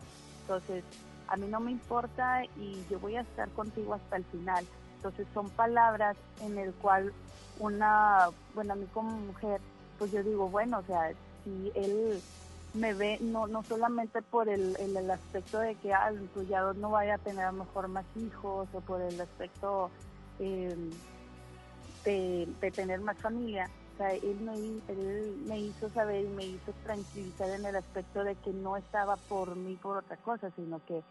Entonces, 0.43 0.83
a 1.29 1.37
mí 1.37 1.47
no 1.47 1.61
me 1.61 1.71
importa 1.71 2.45
y 2.57 2.85
yo 2.91 2.99
voy 2.99 3.17
a 3.17 3.21
estar 3.23 3.49
contigo 3.51 3.95
hasta 3.95 4.17
el 4.17 4.25
final. 4.27 4.67
Entonces, 4.97 5.27
son 5.33 5.51
palabras 5.51 6.17
en 6.41 6.59
el 6.59 6.73
cual 6.75 7.13
una, 7.59 8.31
bueno, 8.55 8.73
a 8.73 8.77
mí 8.77 8.87
como 8.93 9.11
mujer, 9.11 9.61
pues 9.99 10.11
yo 10.13 10.23
digo, 10.23 10.49
bueno, 10.49 10.79
o 10.79 10.83
sea, 10.85 11.13
si 11.45 11.73
él 11.75 12.21
me 12.75 12.95
ve, 12.95 13.19
no, 13.21 13.47
no 13.47 13.63
solamente 13.65 14.23
por 14.23 14.49
el, 14.49 14.77
el, 14.79 14.97
el 14.97 15.11
aspecto 15.11 15.59
de 15.59 15.75
que 15.77 15.93
ah, 15.93 16.13
pues 16.35 16.49
ya 16.49 16.73
no 16.75 16.91
vaya 16.91 17.15
a 17.15 17.19
tener 17.19 17.45
a 17.45 17.53
lo 17.53 17.65
mejor 17.65 17.89
más 17.89 18.05
hijos 18.17 18.69
o 18.73 18.81
por 18.81 19.01
el 19.01 19.21
aspecto 19.21 19.91
eh, 20.39 20.77
de, 22.05 22.49
de 22.61 22.71
tener 22.71 23.01
más 23.01 23.17
familia, 23.19 23.69
o 23.95 23.97
sea, 23.99 24.13
él 24.13 24.39
me, 24.41 24.55
él 24.93 25.43
me 25.47 25.59
hizo 25.59 25.91
saber 25.91 26.25
y 26.25 26.29
me 26.29 26.45
hizo 26.45 26.73
tranquilizar 26.85 27.51
en 27.51 27.67
el 27.67 27.75
aspecto 27.75 28.23
de 28.23 28.37
que 28.37 28.53
no 28.53 28.77
estaba 28.77 29.17
por 29.17 29.57
mí 29.57 29.75
por 29.75 29.97
otra 29.97 30.17
cosa, 30.19 30.51
sino 30.55 30.81
que 30.87 31.03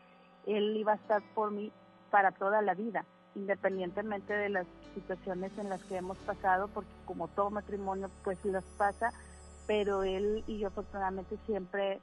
él 0.48 0.76
iba 0.78 0.94
a 0.94 0.96
estar 0.96 1.22
por 1.36 1.52
mí 1.52 1.72
para 2.10 2.32
toda 2.32 2.62
la 2.62 2.74
vida, 2.74 3.06
independientemente 3.36 4.34
de 4.34 4.50
las 4.50 4.66
situaciones 4.96 5.52
en 5.58 5.70
las 5.70 5.84
que 5.84 5.98
hemos 5.98 6.18
pasado, 6.20 6.70
porque 6.70 6.90
como 7.06 7.28
todo 7.28 7.52
matrimonio 7.52 8.10
pues 8.24 8.44
las 8.46 8.64
pasa, 8.78 9.12
pero 9.68 10.04
él 10.04 10.44
y 10.48 10.58
yo 10.60 10.70
afortunadamente 10.70 11.38
siempre 11.46 12.00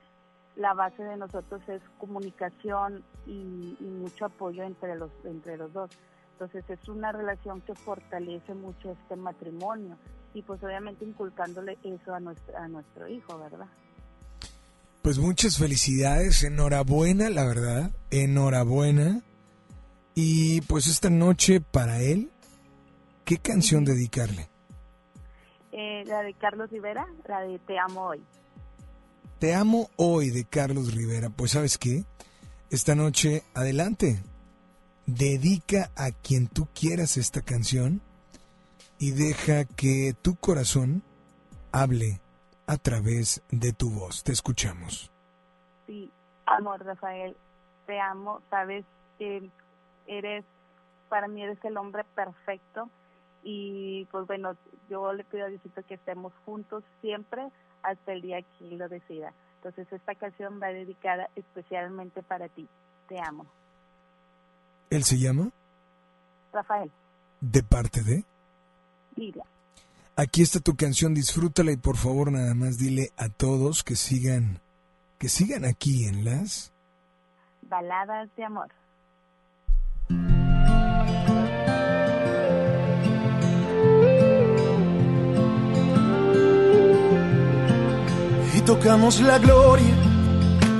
la 0.56 0.74
base 0.74 1.02
de 1.02 1.16
nosotros 1.16 1.60
es 1.68 1.82
comunicación 1.98 3.02
y, 3.26 3.76
y 3.80 3.84
mucho 3.84 4.26
apoyo 4.26 4.62
entre 4.62 4.94
los 4.94 5.10
entre 5.24 5.56
los 5.56 5.72
dos. 5.72 5.90
Entonces 6.32 6.68
es 6.68 6.88
una 6.88 7.12
relación 7.12 7.60
que 7.62 7.74
fortalece 7.74 8.54
mucho 8.54 8.90
este 8.90 9.16
matrimonio 9.16 9.96
y 10.34 10.42
pues 10.42 10.62
obviamente 10.62 11.04
inculcándole 11.04 11.78
eso 11.82 12.14
a 12.14 12.20
nuestro, 12.20 12.56
a 12.58 12.68
nuestro 12.68 13.08
hijo, 13.08 13.38
¿verdad? 13.38 13.68
Pues 15.04 15.18
muchas 15.18 15.58
felicidades, 15.58 16.44
enhorabuena, 16.44 17.28
la 17.28 17.44
verdad, 17.44 17.90
enhorabuena. 18.10 19.20
Y 20.14 20.62
pues 20.62 20.86
esta 20.86 21.10
noche 21.10 21.60
para 21.60 22.00
él, 22.00 22.30
¿qué 23.26 23.36
canción 23.36 23.84
dedicarle? 23.84 24.48
Eh, 25.72 26.04
la 26.06 26.22
de 26.22 26.32
Carlos 26.32 26.70
Rivera, 26.70 27.06
la 27.28 27.42
de 27.42 27.58
Te 27.58 27.78
amo 27.78 28.06
hoy. 28.06 28.24
Te 29.38 29.54
amo 29.54 29.90
hoy 29.96 30.30
de 30.30 30.46
Carlos 30.46 30.94
Rivera. 30.94 31.28
Pues 31.28 31.50
sabes 31.50 31.76
qué, 31.76 32.06
esta 32.70 32.94
noche, 32.94 33.42
adelante, 33.52 34.22
dedica 35.04 35.90
a 35.96 36.12
quien 36.12 36.46
tú 36.46 36.66
quieras 36.74 37.18
esta 37.18 37.42
canción 37.42 38.00
y 38.98 39.10
deja 39.10 39.66
que 39.66 40.14
tu 40.22 40.36
corazón 40.36 41.02
hable 41.72 42.22
a 42.66 42.76
través 42.76 43.42
de 43.50 43.72
tu 43.72 43.90
voz. 43.90 44.22
Te 44.22 44.32
escuchamos. 44.32 45.10
Sí, 45.86 46.10
amor 46.46 46.84
Rafael, 46.84 47.36
te 47.86 48.00
amo, 48.00 48.40
sabes 48.50 48.84
que 49.18 49.50
eres, 50.06 50.44
para 51.08 51.28
mí 51.28 51.42
eres 51.42 51.62
el 51.64 51.76
hombre 51.76 52.04
perfecto 52.14 52.88
y 53.42 54.06
pues 54.10 54.26
bueno, 54.26 54.56
yo 54.88 55.12
le 55.12 55.24
pido 55.24 55.44
a 55.44 55.48
Diosito 55.48 55.82
que 55.86 55.94
estemos 55.94 56.32
juntos 56.44 56.82
siempre 57.00 57.48
hasta 57.82 58.12
el 58.12 58.22
día 58.22 58.42
que 58.42 58.64
lo 58.76 58.88
decida. 58.88 59.32
Entonces 59.56 59.90
esta 59.92 60.14
canción 60.14 60.60
va 60.62 60.68
dedicada 60.68 61.28
especialmente 61.36 62.22
para 62.22 62.48
ti. 62.48 62.66
Te 63.08 63.18
amo. 63.20 63.46
¿Él 64.90 65.04
se 65.04 65.18
llama? 65.18 65.50
Rafael, 66.52 66.90
¿De 67.40 67.62
parte 67.62 68.02
de? 68.02 68.24
Lidia. 69.16 69.44
Aquí 70.16 70.42
está 70.42 70.60
tu 70.60 70.76
canción, 70.76 71.14
disfrútala 71.14 71.72
y 71.72 71.76
por 71.76 71.96
favor 71.96 72.30
nada 72.30 72.54
más 72.54 72.78
dile 72.78 73.10
a 73.16 73.28
todos 73.28 73.82
que 73.82 73.96
sigan, 73.96 74.60
que 75.18 75.28
sigan 75.28 75.64
aquí 75.64 76.06
en 76.06 76.24
las... 76.24 76.72
Baladas 77.62 78.28
de 78.36 78.44
amor. 78.44 78.68
y 88.56 88.60
tocamos 88.60 89.20
la 89.20 89.38
gloria 89.38 89.94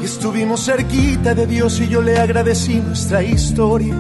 y 0.01 0.05
estuvimos 0.05 0.65
cerquita 0.65 1.35
de 1.35 1.47
Dios 1.47 1.81
y 1.81 1.89
yo 1.89 2.03
le 2.03 2.19
agradecí 2.19 2.77
nuestra 2.77 3.23
historia. 3.23 3.95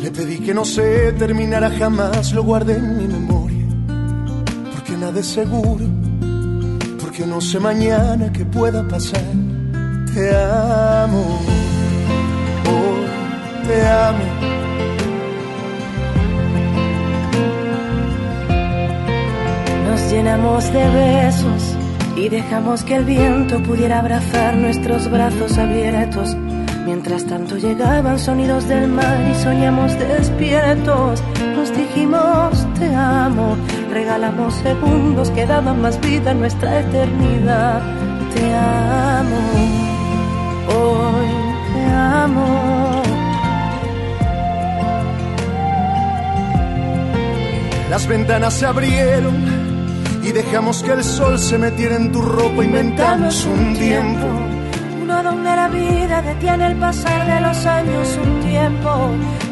Le 0.00 0.10
pedí 0.10 0.38
que 0.38 0.54
no 0.54 0.64
se 0.64 1.12
terminara 1.12 1.70
jamás, 1.70 2.32
lo 2.32 2.44
guardé 2.44 2.76
en 2.76 2.98
mi 2.98 3.06
memoria, 3.06 3.23
es 5.12 5.26
seguro, 5.26 5.84
porque 7.00 7.26
no 7.26 7.40
sé 7.40 7.60
mañana 7.60 8.32
qué 8.32 8.44
pueda 8.44 8.86
pasar. 8.88 9.20
Te 10.14 10.30
amo, 10.34 11.40
oh, 12.66 13.66
te 13.66 13.86
amo. 13.86 14.24
Nos 19.88 20.10
llenamos 20.10 20.72
de 20.72 20.88
besos 20.88 21.76
y 22.16 22.28
dejamos 22.28 22.82
que 22.84 22.96
el 22.96 23.04
viento 23.04 23.62
pudiera 23.62 23.98
abrazar 23.98 24.56
nuestros 24.56 25.10
brazos 25.10 25.58
abiertos. 25.58 26.34
Mientras 26.86 27.24
tanto 27.24 27.56
llegaban 27.56 28.18
sonidos 28.18 28.66
del 28.68 28.88
mar 28.88 29.18
y 29.30 29.34
soñamos 29.42 29.98
despiertos. 29.98 31.22
Nos 31.56 31.76
dijimos 31.76 32.66
te 32.78 32.94
amo, 32.94 33.56
regalamos 33.94 34.54
segundos 34.54 35.30
que 35.30 35.46
daban 35.46 35.80
más 35.80 36.00
vida 36.00 36.32
a 36.32 36.34
nuestra 36.34 36.80
eternidad. 36.80 37.80
Te 38.34 38.44
amo, 38.52 39.40
hoy 40.68 41.28
te 41.72 41.84
amo. 41.94 43.02
Las 47.88 48.08
ventanas 48.08 48.54
se 48.54 48.66
abrieron 48.66 49.36
y 50.24 50.32
dejamos 50.32 50.82
que 50.82 50.90
el 50.90 51.04
sol 51.04 51.38
se 51.38 51.56
metiera 51.56 51.94
en 51.94 52.10
tu 52.10 52.20
ropa. 52.20 52.64
Inventamos 52.64 53.46
un 53.46 53.74
tiempo. 53.74 54.26
Uno 55.02 55.22
donde 55.22 55.54
la 55.54 55.68
vida 55.68 56.20
detiene 56.20 56.66
el 56.66 56.76
pasar 56.78 57.26
de 57.32 57.40
los 57.46 57.64
años, 57.64 58.18
un 58.20 58.40
tiempo 58.40 58.90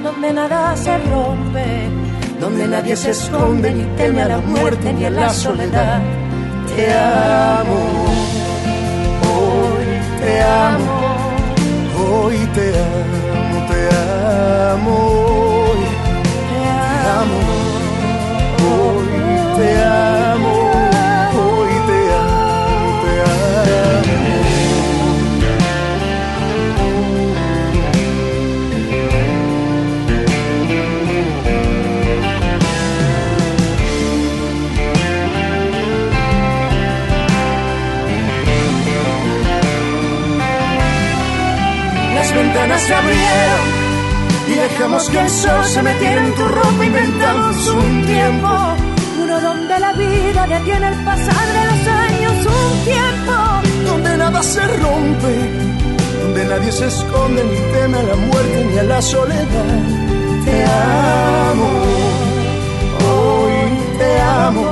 donde 0.02 0.32
nada 0.32 0.76
se 0.76 0.98
rompe, 0.98 1.88
donde 2.42 2.66
nadie 2.66 2.96
se 2.96 3.10
esconde 3.10 3.70
ni 3.72 3.84
teme 3.96 4.20
a 4.22 4.26
la 4.26 4.38
muerte 4.38 4.92
ni 4.92 5.04
a 5.04 5.10
la 5.10 5.32
soledad. 5.32 6.02
Te 6.74 6.92
amo, 6.92 7.80
hoy 9.30 9.86
te 10.20 10.42
amo, 10.42 10.94
hoy 12.02 12.38
te 12.56 12.66
amo. 12.80 13.12
te 13.70 13.80
amo, 14.72 14.94
hoy 15.68 15.82
te 16.50 16.60
amo, 17.20 17.61
ventanas 42.52 42.82
se 42.82 42.94
abrieron 42.94 43.66
y 44.48 44.54
dejamos 44.54 45.08
que 45.08 45.18
el 45.20 45.30
sol 45.30 45.64
se 45.64 45.82
metiera 45.82 46.26
en 46.26 46.34
tu 46.34 46.44
ropa. 46.44 46.84
Inventamos 46.84 47.68
un 47.68 48.04
tiempo, 48.04 48.48
Uno 49.22 49.40
donde 49.40 49.78
la 49.78 49.92
vida 49.92 50.46
detiene 50.46 50.88
el 50.88 51.04
pasar 51.04 51.46
de 51.56 51.64
los 51.70 51.82
años, 52.04 52.34
un 52.46 52.84
tiempo 52.84 53.34
donde 53.86 54.16
nada 54.18 54.42
se 54.42 54.66
rompe, 54.84 55.34
donde 56.22 56.44
nadie 56.44 56.72
se 56.72 56.86
esconde 56.86 57.42
ni 57.44 57.58
teme 57.72 57.98
a 57.98 58.02
la 58.02 58.16
muerte 58.16 58.64
ni 58.70 58.78
a 58.78 58.82
la 58.82 59.00
soledad. 59.00 59.70
Te 60.44 60.64
amo, 60.64 61.70
hoy 63.08 63.54
te 63.98 64.20
amo, 64.20 64.66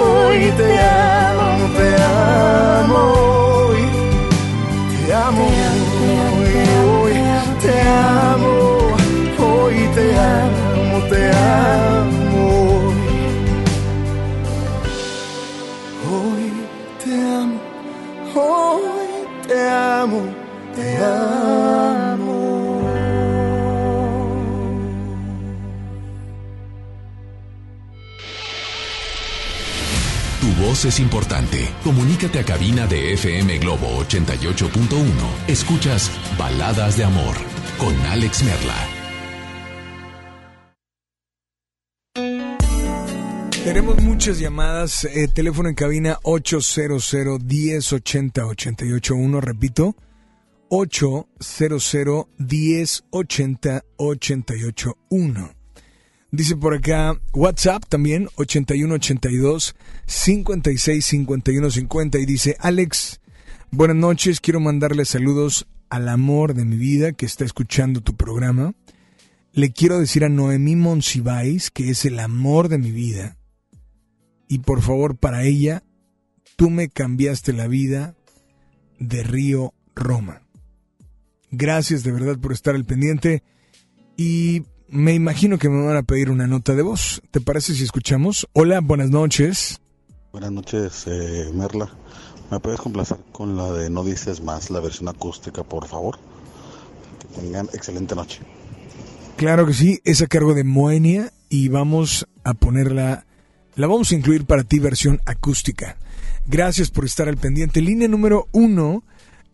hoy 0.00 0.52
te 0.56 0.80
amo, 0.80 1.68
te 1.76 1.88
amo, 2.82 2.98
hoy 3.68 3.82
te 5.06 5.14
amo, 5.14 5.46
te 5.46 5.81
amo, 7.82 8.96
hoy 9.38 9.74
te 9.94 10.16
amo, 10.16 11.04
te 11.08 11.30
amo. 11.30 12.92
Hoy 16.10 16.52
te 17.04 17.14
amo, 17.14 17.60
hoy 18.34 19.06
te 19.46 19.68
amo, 19.68 20.22
te 20.74 20.96
amo. 20.96 22.02
Tu 30.40 30.64
voz 30.64 30.84
es 30.84 30.98
importante. 31.00 31.68
Comunícate 31.84 32.40
a 32.40 32.44
cabina 32.44 32.86
de 32.86 33.12
FM 33.14 33.58
Globo 33.58 33.86
88.1. 34.04 35.06
Escuchas 35.46 36.10
Baladas 36.36 36.96
de 36.96 37.04
Amor 37.04 37.51
con 37.82 37.96
Alex 38.06 38.44
Merla. 38.44 38.88
Tenemos 43.64 44.00
muchas 44.02 44.38
llamadas. 44.38 45.04
eh, 45.04 45.26
teléfono 45.26 45.68
en 45.68 45.74
cabina 45.74 46.18
800 46.22 47.12
1080 47.42 48.46
881. 48.46 49.40
Repito, 49.40 49.96
800 50.68 52.26
1080 52.38 53.84
881. 53.96 55.54
Dice 56.30 56.56
por 56.56 56.74
acá 56.74 57.20
WhatsApp 57.34 57.84
también 57.88 58.28
8182 58.36 59.74
56 60.06 61.04
51 61.04 61.70
50 61.70 62.18
y 62.18 62.26
dice 62.26 62.56
Alex, 62.60 63.20
buenas 63.72 63.96
noches, 63.96 64.40
quiero 64.40 64.60
mandarle 64.60 65.04
saludos 65.04 65.66
al 65.92 66.08
amor 66.08 66.54
de 66.54 66.64
mi 66.64 66.78
vida 66.78 67.12
que 67.12 67.26
está 67.26 67.44
escuchando 67.44 68.00
tu 68.00 68.16
programa. 68.16 68.72
Le 69.52 69.74
quiero 69.74 69.98
decir 69.98 70.24
a 70.24 70.30
Noemí 70.30 70.74
Monsiváis 70.74 71.70
que 71.70 71.90
es 71.90 72.06
el 72.06 72.18
amor 72.18 72.70
de 72.70 72.78
mi 72.78 72.90
vida. 72.90 73.36
Y 74.48 74.60
por 74.60 74.80
favor, 74.80 75.18
para 75.18 75.44
ella, 75.44 75.82
tú 76.56 76.70
me 76.70 76.88
cambiaste 76.88 77.52
la 77.52 77.68
vida 77.68 78.14
de 78.98 79.22
Río 79.22 79.74
Roma. 79.94 80.40
Gracias 81.50 82.04
de 82.04 82.12
verdad 82.12 82.38
por 82.38 82.54
estar 82.54 82.74
al 82.74 82.86
pendiente. 82.86 83.42
Y 84.16 84.62
me 84.88 85.12
imagino 85.12 85.58
que 85.58 85.68
me 85.68 85.84
van 85.84 85.98
a 85.98 86.04
pedir 86.04 86.30
una 86.30 86.46
nota 86.46 86.74
de 86.74 86.80
voz. 86.80 87.20
¿Te 87.30 87.42
parece 87.42 87.74
si 87.74 87.84
escuchamos? 87.84 88.48
Hola, 88.54 88.80
buenas 88.80 89.10
noches. 89.10 89.78
Buenas 90.32 90.52
noches, 90.52 91.04
eh, 91.06 91.50
Merla. 91.52 91.94
¿Me 92.52 92.60
puedes 92.60 92.80
complacer 92.80 93.16
con 93.32 93.56
la 93.56 93.72
de 93.72 93.88
No 93.88 94.04
Dices 94.04 94.42
Más, 94.42 94.68
la 94.68 94.80
versión 94.80 95.08
acústica, 95.08 95.62
por 95.62 95.88
favor? 95.88 96.18
Que 97.18 97.40
tengan 97.40 97.66
excelente 97.72 98.14
noche. 98.14 98.40
Claro 99.38 99.64
que 99.64 99.72
sí, 99.72 100.00
es 100.04 100.20
a 100.20 100.26
cargo 100.26 100.52
de 100.52 100.62
Moenia 100.62 101.32
y 101.48 101.68
vamos 101.68 102.28
a 102.44 102.52
ponerla, 102.52 103.24
la 103.74 103.86
vamos 103.86 104.12
a 104.12 104.16
incluir 104.16 104.44
para 104.44 104.64
ti 104.64 104.80
versión 104.80 105.22
acústica. 105.24 105.96
Gracias 106.44 106.90
por 106.90 107.06
estar 107.06 107.26
al 107.26 107.38
pendiente. 107.38 107.80
Línea 107.80 108.06
número 108.06 108.48
uno, 108.52 109.02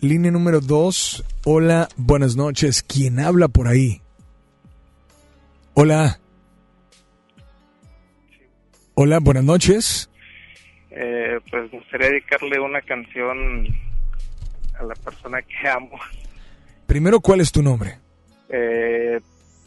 línea 0.00 0.32
número 0.32 0.60
dos. 0.60 1.22
Hola, 1.44 1.88
buenas 1.96 2.34
noches. 2.34 2.82
¿Quién 2.82 3.20
habla 3.20 3.46
por 3.46 3.68
ahí? 3.68 4.02
Hola. 5.74 6.18
Hola, 8.94 9.20
buenas 9.20 9.44
noches. 9.44 10.10
Eh, 11.00 11.38
pues 11.48 11.70
me 11.72 11.78
gustaría 11.78 12.08
dedicarle 12.08 12.58
una 12.58 12.80
canción 12.82 13.66
a 14.78 14.82
la 14.82 14.94
persona 14.96 15.40
que 15.42 15.68
amo. 15.72 15.96
Primero, 16.86 17.20
¿cuál 17.20 17.40
es 17.40 17.52
tu 17.52 17.62
nombre? 17.62 17.98
Eh, 18.48 19.20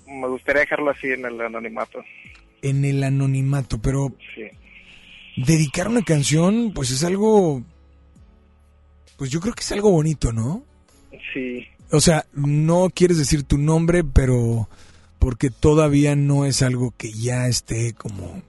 me 0.07 0.27
gustaría 0.27 0.61
dejarlo 0.61 0.89
así 0.91 1.07
en 1.07 1.25
el 1.25 1.39
anonimato. 1.39 2.03
En 2.61 2.83
el 2.83 3.01
anonimato, 3.03 3.79
pero 3.81 4.13
Sí. 4.35 4.43
dedicar 5.37 5.87
una 5.87 6.01
canción, 6.01 6.73
pues 6.73 6.91
es 6.91 7.03
algo, 7.03 7.63
pues 9.17 9.29
yo 9.29 9.39
creo 9.39 9.53
que 9.53 9.61
es 9.61 9.71
algo 9.71 9.91
bonito, 9.91 10.33
¿no? 10.33 10.63
Sí. 11.33 11.65
O 11.91 12.01
sea, 12.01 12.25
no 12.33 12.89
quieres 12.93 13.17
decir 13.17 13.43
tu 13.43 13.57
nombre, 13.57 14.03
pero 14.03 14.67
porque 15.19 15.49
todavía 15.49 16.15
no 16.15 16.45
es 16.45 16.61
algo 16.61 16.93
que 16.97 17.11
ya 17.13 17.47
esté 17.47 17.93
como 17.93 18.41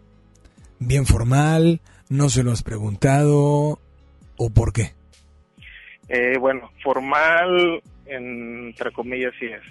bien 0.78 1.06
formal, 1.06 1.80
no 2.12 2.28
se 2.28 2.42
lo 2.42 2.52
has 2.52 2.62
preguntado, 2.62 3.80
o 4.36 4.50
por 4.50 4.72
qué. 4.72 4.92
Eh, 6.08 6.36
bueno, 6.38 6.70
formal, 6.82 7.82
entre 8.06 8.92
comillas, 8.92 9.32
sí 9.38 9.46
es. 9.46 9.62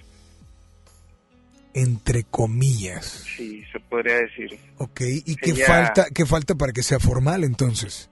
Entre 1.73 2.23
comillas. 2.23 3.05
Sí, 3.37 3.63
se 3.71 3.79
podría 3.79 4.15
decir. 4.17 4.59
Ok, 4.77 5.01
¿y 5.25 5.35
qué 5.35 5.51
Ella- 5.51 5.65
falta, 5.67 6.05
qué 6.13 6.25
falta 6.25 6.55
para 6.55 6.73
que 6.73 6.83
sea 6.83 6.99
formal 6.99 7.43
entonces? 7.43 8.09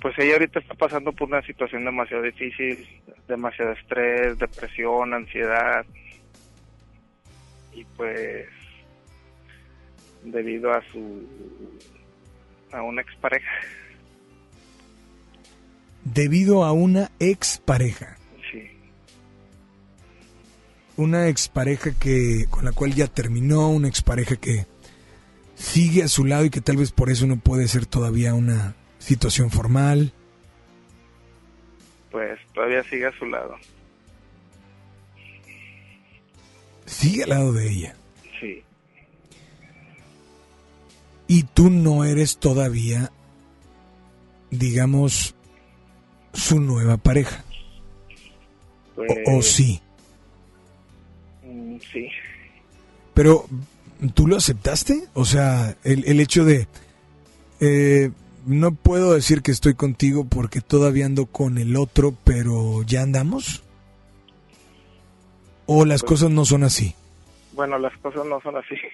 Pues 0.00 0.14
ella 0.18 0.34
ahorita 0.34 0.60
está 0.60 0.74
pasando 0.74 1.12
por 1.12 1.28
una 1.28 1.42
situación 1.42 1.84
demasiado 1.84 2.22
difícil, 2.22 2.86
demasiado 3.26 3.72
estrés, 3.72 4.38
depresión, 4.38 5.12
ansiedad. 5.14 5.84
Y 7.72 7.84
pues, 7.96 8.46
debido 10.22 10.72
a 10.72 10.80
su. 10.92 11.28
A 12.74 12.82
una 12.82 13.02
expareja. 13.02 13.50
Debido 16.04 16.64
a 16.64 16.72
una 16.72 17.10
expareja. 17.18 18.18
Sí. 18.50 18.70
Una 20.96 21.28
expareja 21.28 21.92
que 21.98 22.46
con 22.50 22.64
la 22.64 22.72
cual 22.72 22.94
ya 22.94 23.06
terminó, 23.06 23.70
una 23.70 23.88
expareja 23.88 24.36
que 24.36 24.66
sigue 25.54 26.02
a 26.02 26.08
su 26.08 26.24
lado 26.24 26.44
y 26.44 26.50
que 26.50 26.60
tal 26.60 26.76
vez 26.76 26.92
por 26.92 27.10
eso 27.10 27.26
no 27.26 27.38
puede 27.38 27.68
ser 27.68 27.86
todavía 27.86 28.34
una 28.34 28.74
situación 28.98 29.50
formal. 29.50 30.12
Pues 32.10 32.38
todavía 32.52 32.82
sigue 32.84 33.06
a 33.06 33.18
su 33.18 33.26
lado. 33.26 33.56
Sigue 36.86 37.24
al 37.24 37.30
lado 37.30 37.52
de 37.52 37.70
ella. 37.70 37.96
Y 41.34 41.42
tú 41.42 41.68
no 41.70 42.04
eres 42.04 42.36
todavía, 42.38 43.10
digamos, 44.50 45.34
su 46.32 46.60
nueva 46.60 46.96
pareja. 46.96 47.42
Pues, 48.94 49.10
O, 49.26 49.38
o 49.38 49.42
sí. 49.42 49.80
mm, 51.44 51.76
sí. 51.92 52.08
Pero, 53.14 53.46
¿tú 54.14 54.28
lo 54.28 54.36
aceptaste? 54.36 55.08
O 55.14 55.24
sea, 55.24 55.76
el, 55.82 56.04
el 56.06 56.20
hecho 56.20 56.44
de... 56.44 56.68
eh, 57.60 58.10
no 58.46 58.72
puedo 58.72 59.14
decir 59.14 59.42
que 59.42 59.50
estoy 59.50 59.74
contigo 59.74 60.24
porque 60.26 60.60
todavía 60.60 61.06
ando 61.06 61.26
con 61.26 61.58
el 61.58 61.74
otro, 61.76 62.14
pero 62.24 62.82
¿ya 62.82 63.02
andamos? 63.02 63.62
¿O 65.66 65.84
las 65.84 66.02
Pues- 66.02 66.10
cosas 66.10 66.30
no 66.30 66.44
son 66.44 66.62
así? 66.62 66.94
Bueno, 67.52 67.78
las 67.78 67.96
cosas 67.98 68.24
no 68.26 68.40
son 68.40 68.56
así. 68.56 68.74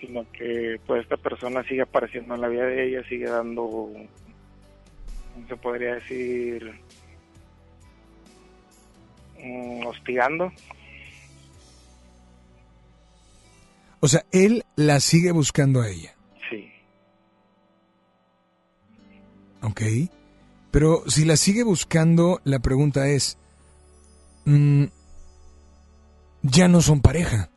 sino 0.00 0.30
que 0.32 0.80
pues 0.86 1.02
esta 1.02 1.16
persona 1.16 1.62
sigue 1.64 1.82
apareciendo 1.82 2.34
en 2.34 2.40
la 2.40 2.48
vida 2.48 2.64
de 2.64 2.88
ella, 2.88 3.08
sigue 3.08 3.26
dando, 3.26 3.90
se 5.48 5.56
podría 5.56 5.94
decir, 5.94 6.72
mm, 9.42 9.86
hostigando. 9.86 10.52
O 14.00 14.08
sea, 14.08 14.24
él 14.30 14.64
la 14.76 15.00
sigue 15.00 15.32
buscando 15.32 15.80
a 15.80 15.88
ella. 15.88 16.14
Sí. 16.48 16.70
Ok. 19.62 19.82
Pero 20.70 21.02
si 21.08 21.24
la 21.24 21.36
sigue 21.36 21.64
buscando, 21.64 22.40
la 22.44 22.60
pregunta 22.60 23.08
es, 23.08 23.38
mm, 24.44 24.84
¿ya 26.42 26.68
no 26.68 26.80
son 26.80 27.00
pareja? 27.00 27.50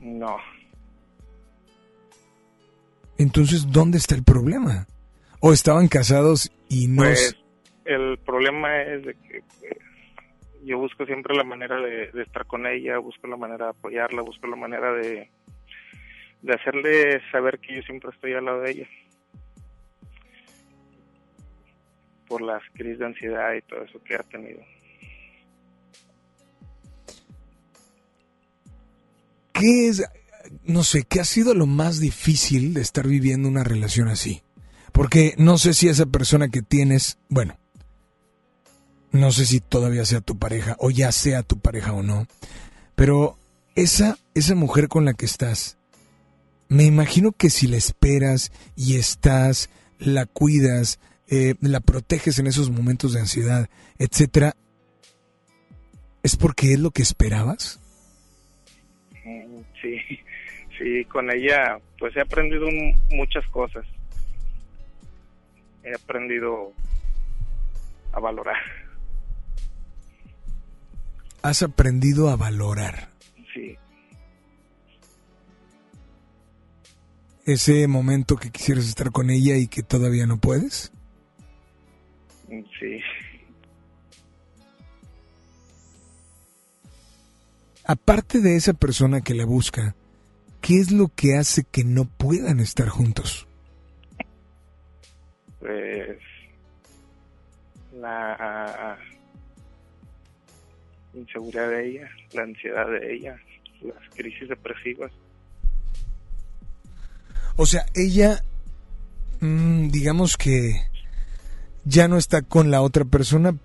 No. 0.00 0.36
Entonces, 3.18 3.70
¿dónde 3.70 3.98
está 3.98 4.14
el 4.14 4.22
problema? 4.22 4.86
¿O 5.40 5.52
estaban 5.52 5.88
casados 5.88 6.50
y 6.68 6.86
no... 6.86 7.02
Pues 7.02 7.36
el 7.84 8.18
problema 8.18 8.82
es 8.82 9.04
de 9.04 9.14
que 9.14 9.42
pues, 9.60 9.72
yo 10.64 10.78
busco 10.78 11.04
siempre 11.06 11.36
la 11.36 11.44
manera 11.44 11.80
de, 11.80 12.12
de 12.12 12.22
estar 12.22 12.46
con 12.46 12.66
ella, 12.66 12.98
busco 12.98 13.26
la 13.26 13.36
manera 13.36 13.66
de 13.66 13.70
apoyarla, 13.70 14.22
busco 14.22 14.46
la 14.46 14.56
manera 14.56 14.92
de, 14.92 15.30
de 16.42 16.54
hacerle 16.54 17.20
saber 17.32 17.58
que 17.58 17.76
yo 17.76 17.82
siempre 17.82 18.10
estoy 18.10 18.34
al 18.34 18.44
lado 18.44 18.60
de 18.60 18.70
ella. 18.70 18.88
Por 22.28 22.42
las 22.42 22.62
crisis 22.74 22.98
de 22.98 23.06
ansiedad 23.06 23.54
y 23.54 23.62
todo 23.62 23.82
eso 23.82 24.02
que 24.04 24.14
ha 24.14 24.22
tenido. 24.22 24.60
¿Qué 29.54 29.88
es, 29.88 30.04
no 30.68 30.84
sé, 30.84 31.04
qué 31.04 31.18
ha 31.18 31.24
sido 31.24 31.54
lo 31.54 31.66
más 31.66 31.98
difícil 31.98 32.74
de 32.74 32.82
estar 32.82 33.08
viviendo 33.08 33.48
una 33.48 33.64
relación 33.64 34.08
así? 34.08 34.42
Porque 34.92 35.34
no 35.38 35.56
sé 35.56 35.72
si 35.72 35.88
esa 35.88 36.04
persona 36.04 36.48
que 36.48 36.60
tienes, 36.60 37.16
bueno, 37.30 37.58
no 39.10 39.32
sé 39.32 39.46
si 39.46 39.60
todavía 39.60 40.04
sea 40.04 40.20
tu 40.20 40.38
pareja 40.38 40.76
o 40.78 40.90
ya 40.90 41.10
sea 41.10 41.42
tu 41.42 41.58
pareja 41.58 41.94
o 41.94 42.02
no, 42.02 42.26
pero 42.94 43.38
esa, 43.76 44.18
esa 44.34 44.54
mujer 44.54 44.88
con 44.88 45.06
la 45.06 45.14
que 45.14 45.24
estás, 45.24 45.78
me 46.68 46.84
imagino 46.84 47.32
que 47.32 47.48
si 47.48 47.66
la 47.66 47.78
esperas 47.78 48.52
y 48.76 48.96
estás, 48.96 49.70
la 49.98 50.26
cuidas, 50.26 50.98
eh, 51.28 51.54
la 51.62 51.80
proteges 51.80 52.38
en 52.38 52.46
esos 52.46 52.68
momentos 52.70 53.14
de 53.14 53.20
ansiedad, 53.20 53.70
etcétera, 53.98 54.54
¿es 56.22 56.36
porque 56.36 56.74
es 56.74 56.78
lo 56.78 56.90
que 56.90 57.00
esperabas? 57.00 57.80
Sí, 60.78 60.84
sí, 60.84 61.04
con 61.06 61.30
ella 61.30 61.78
pues 61.98 62.16
he 62.16 62.20
aprendido 62.20 62.66
muchas 63.10 63.46
cosas. 63.48 63.84
He 65.82 65.94
aprendido 65.94 66.72
a 68.12 68.20
valorar. 68.20 68.56
Has 71.42 71.62
aprendido 71.62 72.28
a 72.30 72.36
valorar 72.36 73.08
Sí, 73.54 73.76
ese 77.44 77.86
momento 77.88 78.36
que 78.36 78.50
quisieras 78.50 78.86
estar 78.86 79.10
con 79.10 79.30
ella 79.30 79.56
y 79.56 79.68
que 79.68 79.82
todavía 79.82 80.26
no 80.26 80.38
puedes. 80.38 80.92
mm, 82.48 82.62
sí. 82.78 83.00
Aparte 87.84 88.40
de 88.40 88.56
esa 88.56 88.74
persona 88.74 89.20
que 89.22 89.34
la 89.34 89.46
busca, 89.46 89.94
¿qué 90.68 90.80
es 90.80 90.92
lo 90.92 91.08
que 91.08 91.34
hace 91.34 91.64
que 91.64 91.82
no 91.82 92.04
puedan 92.04 92.60
estar 92.60 92.90
juntos? 92.90 93.48
Pues 95.60 96.18
la 97.94 98.98
inseguridad 101.14 101.70
de 101.70 101.88
ella, 101.88 102.10
la 102.34 102.42
ansiedad 102.42 102.86
de 102.86 103.14
ella, 103.14 103.40
las 103.80 104.14
crisis 104.14 104.46
depresivas. 104.46 105.10
O 107.56 107.64
sea, 107.64 107.86
ella, 107.94 108.44
mm, 109.40 109.88
digamos 109.88 110.36
que 110.36 110.82
ya 111.84 112.08
no 112.08 112.18
está 112.18 112.42
con 112.42 112.70
la 112.70 112.82
otra 112.82 113.06
persona, 113.06 113.56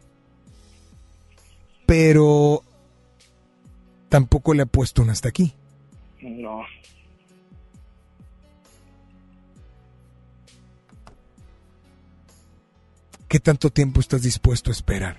pero 1.85 2.63
tampoco 4.07 4.53
le 4.53 4.63
ha 4.63 4.67
puesto 4.67 5.01
un 5.01 5.09
hasta 5.09 5.27
aquí. 5.27 5.53
No, 6.21 6.63
¿Qué 13.33 13.39
tanto 13.39 13.71
tiempo 13.71 13.99
estás 13.99 14.21
dispuesto 14.21 14.69
a 14.69 14.73
esperar? 14.73 15.17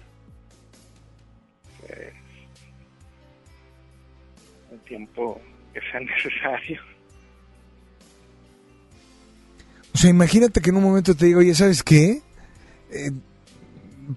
pues 1.80 2.12
el 4.70 4.78
tiempo 4.86 5.40
que 5.72 5.80
sea 5.90 5.98
necesario. 6.14 6.80
O 9.92 9.98
sea, 9.98 10.10
imagínate 10.10 10.60
que 10.60 10.70
en 10.70 10.76
un 10.76 10.84
momento 10.84 11.16
te 11.16 11.26
digo, 11.26 11.40
oye, 11.40 11.56
¿sabes 11.56 11.82
qué? 11.82 12.22
Eh, 12.92 13.10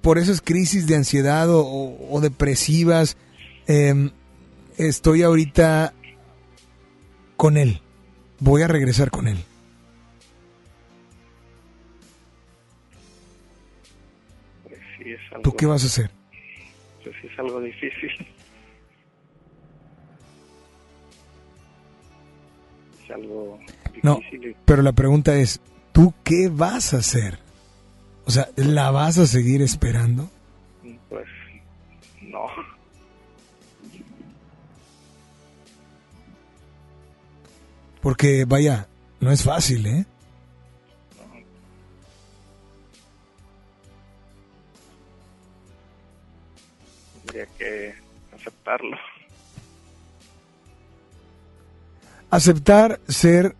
por 0.03 0.19
esas 0.19 0.41
crisis 0.41 0.85
de 0.85 0.95
ansiedad 0.95 1.49
o, 1.49 1.61
o- 1.65 2.15
o 2.15 2.21
depresivas, 2.21 3.17
em, 3.65 4.11
estoy 4.77 5.23
ahorita 5.23 5.95
con 7.35 7.57
él. 7.57 7.81
Voy 8.37 8.61
a 8.61 8.67
regresar 8.67 9.09
con 9.09 9.27
él. 9.27 9.43
Algo, 15.37 15.51
¿Tú 15.51 15.55
qué 15.57 15.65
vas 15.65 15.83
a 15.83 15.87
hacer? 15.87 16.11
pues 17.03 17.15
es 17.23 17.39
algo 17.39 17.59
difícil. 17.61 18.11
Es 23.05 23.11
algo 23.11 23.59
No, 24.03 24.15
difícil. 24.17 24.51
y- 24.51 24.55
pero 24.65 24.81
la 24.81 24.91
pregunta 24.91 25.35
es, 25.35 25.61
¿tú 25.93 26.13
qué 26.23 26.49
vas 26.51 26.93
a 26.93 26.97
hacer? 26.97 27.39
O 28.25 28.31
sea, 28.31 28.49
¿la 28.57 28.91
vas 28.91 29.17
a 29.17 29.25
seguir 29.25 29.61
esperando? 29.61 30.29
Pues 31.09 31.25
no. 32.21 32.45
Porque, 38.01 38.45
vaya, 38.45 38.87
no 39.19 39.31
es 39.31 39.43
fácil, 39.43 39.85
¿eh? 39.87 40.05
Tendría 47.37 47.57
que 47.57 47.93
aceptarlo. 48.35 48.97
Aceptar 52.31 52.99
ser 53.07 53.55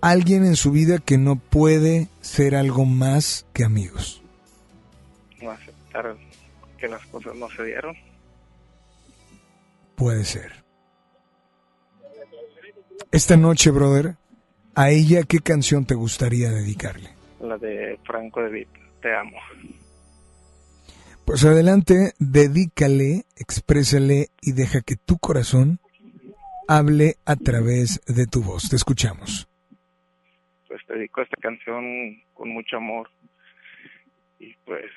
alguien 0.00 0.44
en 0.44 0.54
su 0.54 0.70
vida 0.70 0.98
que 0.98 1.18
no 1.18 1.36
puede 1.36 2.08
ser 2.20 2.54
algo 2.54 2.84
más 2.84 3.44
que 3.52 3.64
amigos. 3.64 4.22
No 5.42 5.50
aceptar 5.50 6.16
que 6.78 6.86
las 6.86 7.04
cosas 7.06 7.34
no 7.34 7.50
se 7.50 7.64
dieron. 7.64 7.96
Puede 9.96 10.24
ser. 10.24 10.64
Esta 13.10 13.36
noche, 13.36 13.70
brother, 13.70 14.14
a 14.76 14.90
ella, 14.90 15.24
¿qué 15.24 15.40
canción 15.40 15.86
te 15.86 15.94
gustaría 15.94 16.50
dedicarle? 16.50 17.10
La 17.40 17.58
de 17.58 17.98
Franco 18.04 18.42
de 18.42 18.50
Vita. 18.50 18.78
Te 19.02 19.14
amo. 19.14 19.38
Pues 21.26 21.42
adelante, 21.44 22.12
dedícale, 22.18 23.24
exprésale 23.36 24.28
y 24.42 24.52
deja 24.52 24.82
que 24.82 24.96
tu 24.96 25.18
corazón 25.18 25.78
hable 26.68 27.14
a 27.24 27.36
través 27.36 28.00
de 28.06 28.26
tu 28.26 28.42
voz. 28.42 28.68
Te 28.68 28.76
escuchamos. 28.76 29.48
Pues 30.68 30.84
te 30.86 30.94
dedico 30.94 31.22
esta 31.22 31.36
canción 31.40 32.22
con 32.34 32.50
mucho 32.50 32.76
amor. 32.76 33.10
Y 34.38 34.54
pues 34.66 34.90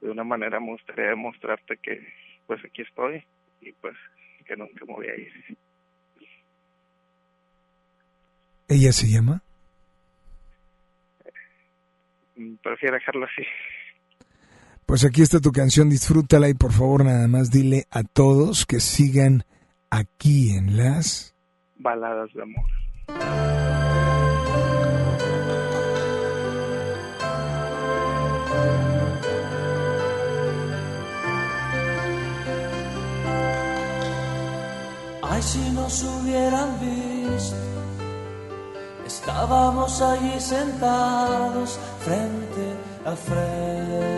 de 0.00 0.10
una 0.10 0.22
manera 0.22 0.60
me 0.60 0.72
gustaría 0.72 1.06
demostrarte 1.06 1.76
que 1.78 2.06
pues 2.46 2.64
aquí 2.64 2.82
estoy 2.82 3.24
y 3.60 3.72
pues 3.72 3.96
que 4.46 4.56
nunca 4.56 4.84
me 4.86 4.94
voy 4.94 5.08
a 5.08 5.16
ir. 5.16 5.32
¿Ella 8.68 8.92
se 8.92 9.08
llama? 9.08 9.42
Mm, 12.36 12.54
Prefiero 12.62 12.94
dejarlo 12.94 13.26
así. 13.26 13.42
Pues 14.88 15.04
aquí 15.04 15.20
está 15.20 15.38
tu 15.38 15.52
canción, 15.52 15.90
disfrútala 15.90 16.48
y 16.48 16.54
por 16.54 16.72
favor 16.72 17.04
nada 17.04 17.28
más 17.28 17.50
dile 17.50 17.86
a 17.90 18.04
todos 18.04 18.64
que 18.64 18.80
sigan 18.80 19.44
aquí 19.90 20.52
en 20.52 20.78
las... 20.78 21.34
Baladas 21.76 22.32
de 22.32 22.42
amor. 22.42 22.64
Ay, 35.22 35.42
si 35.42 35.70
nos 35.72 36.02
hubieran 36.02 36.80
visto, 36.80 37.56
estábamos 39.06 40.00
allí 40.00 40.40
sentados 40.40 41.78
frente 42.00 42.74
a 43.04 43.14
frente. 43.14 44.17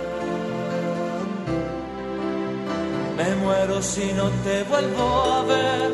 Me 3.23 3.35
muero 3.35 3.83
si 3.83 4.13
no 4.13 4.29
te 4.43 4.63
vuelvo 4.63 5.05
a 5.31 5.43
ver. 5.43 5.91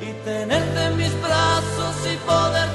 Y 0.00 0.12
tenerte 0.24 0.84
en 0.84 0.96
mis 0.96 1.14
brazos 1.20 1.96
y 2.12 2.16
poderte 2.24 2.71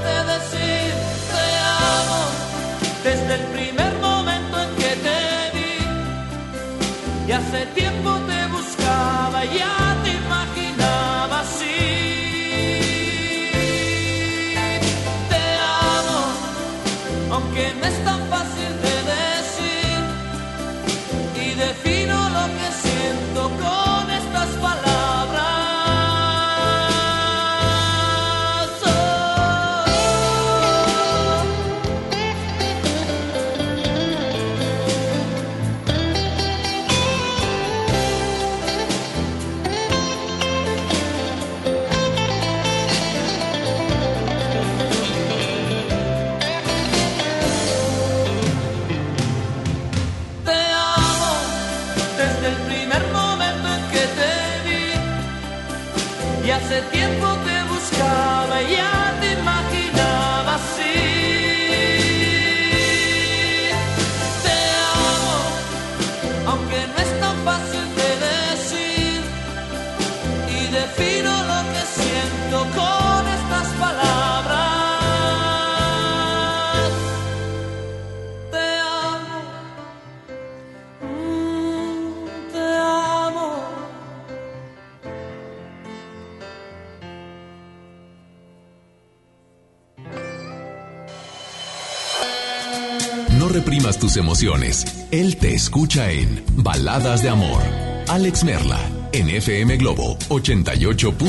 tus 94.18 94.24
emociones. 94.24 94.86
Él 95.12 95.38
te 95.38 95.54
escucha 95.54 96.12
en 96.12 96.44
Baladas 96.58 97.22
de 97.24 97.30
Amor. 97.30 97.62
Alex 98.08 98.44
Merla, 98.44 98.80
en 99.12 99.30
FM 99.30 99.78
Globo 99.78 100.18
88.1. 100.30 101.28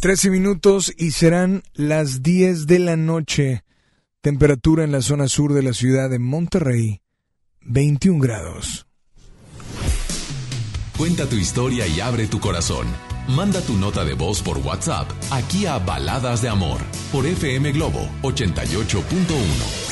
13 0.00 0.30
minutos 0.30 0.92
y 0.96 1.12
serán 1.12 1.62
las 1.74 2.22
10 2.22 2.66
de 2.66 2.78
la 2.78 2.96
noche. 2.96 3.64
Temperatura 4.20 4.84
en 4.84 4.92
la 4.92 5.02
zona 5.02 5.28
sur 5.28 5.52
de 5.52 5.62
la 5.62 5.72
ciudad 5.72 6.10
de 6.10 6.18
Monterrey, 6.18 7.00
21 7.62 8.20
grados. 8.20 8.86
Cuenta 10.96 11.26
tu 11.26 11.36
historia 11.36 11.86
y 11.86 12.00
abre 12.00 12.26
tu 12.26 12.38
corazón. 12.40 12.86
Manda 13.28 13.60
tu 13.60 13.76
nota 13.76 14.04
de 14.04 14.14
voz 14.14 14.42
por 14.42 14.58
WhatsApp 14.58 15.08
aquí 15.30 15.66
a 15.66 15.78
Baladas 15.78 16.42
de 16.42 16.48
Amor 16.48 16.80
por 17.10 17.26
FM 17.26 17.72
Globo 17.72 18.08
88.1. 18.22 19.91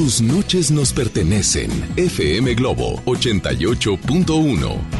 Tus 0.00 0.22
noches 0.22 0.70
nos 0.70 0.94
pertenecen. 0.94 1.70
FM 1.98 2.54
Globo 2.54 3.02
88.1. 3.04 4.99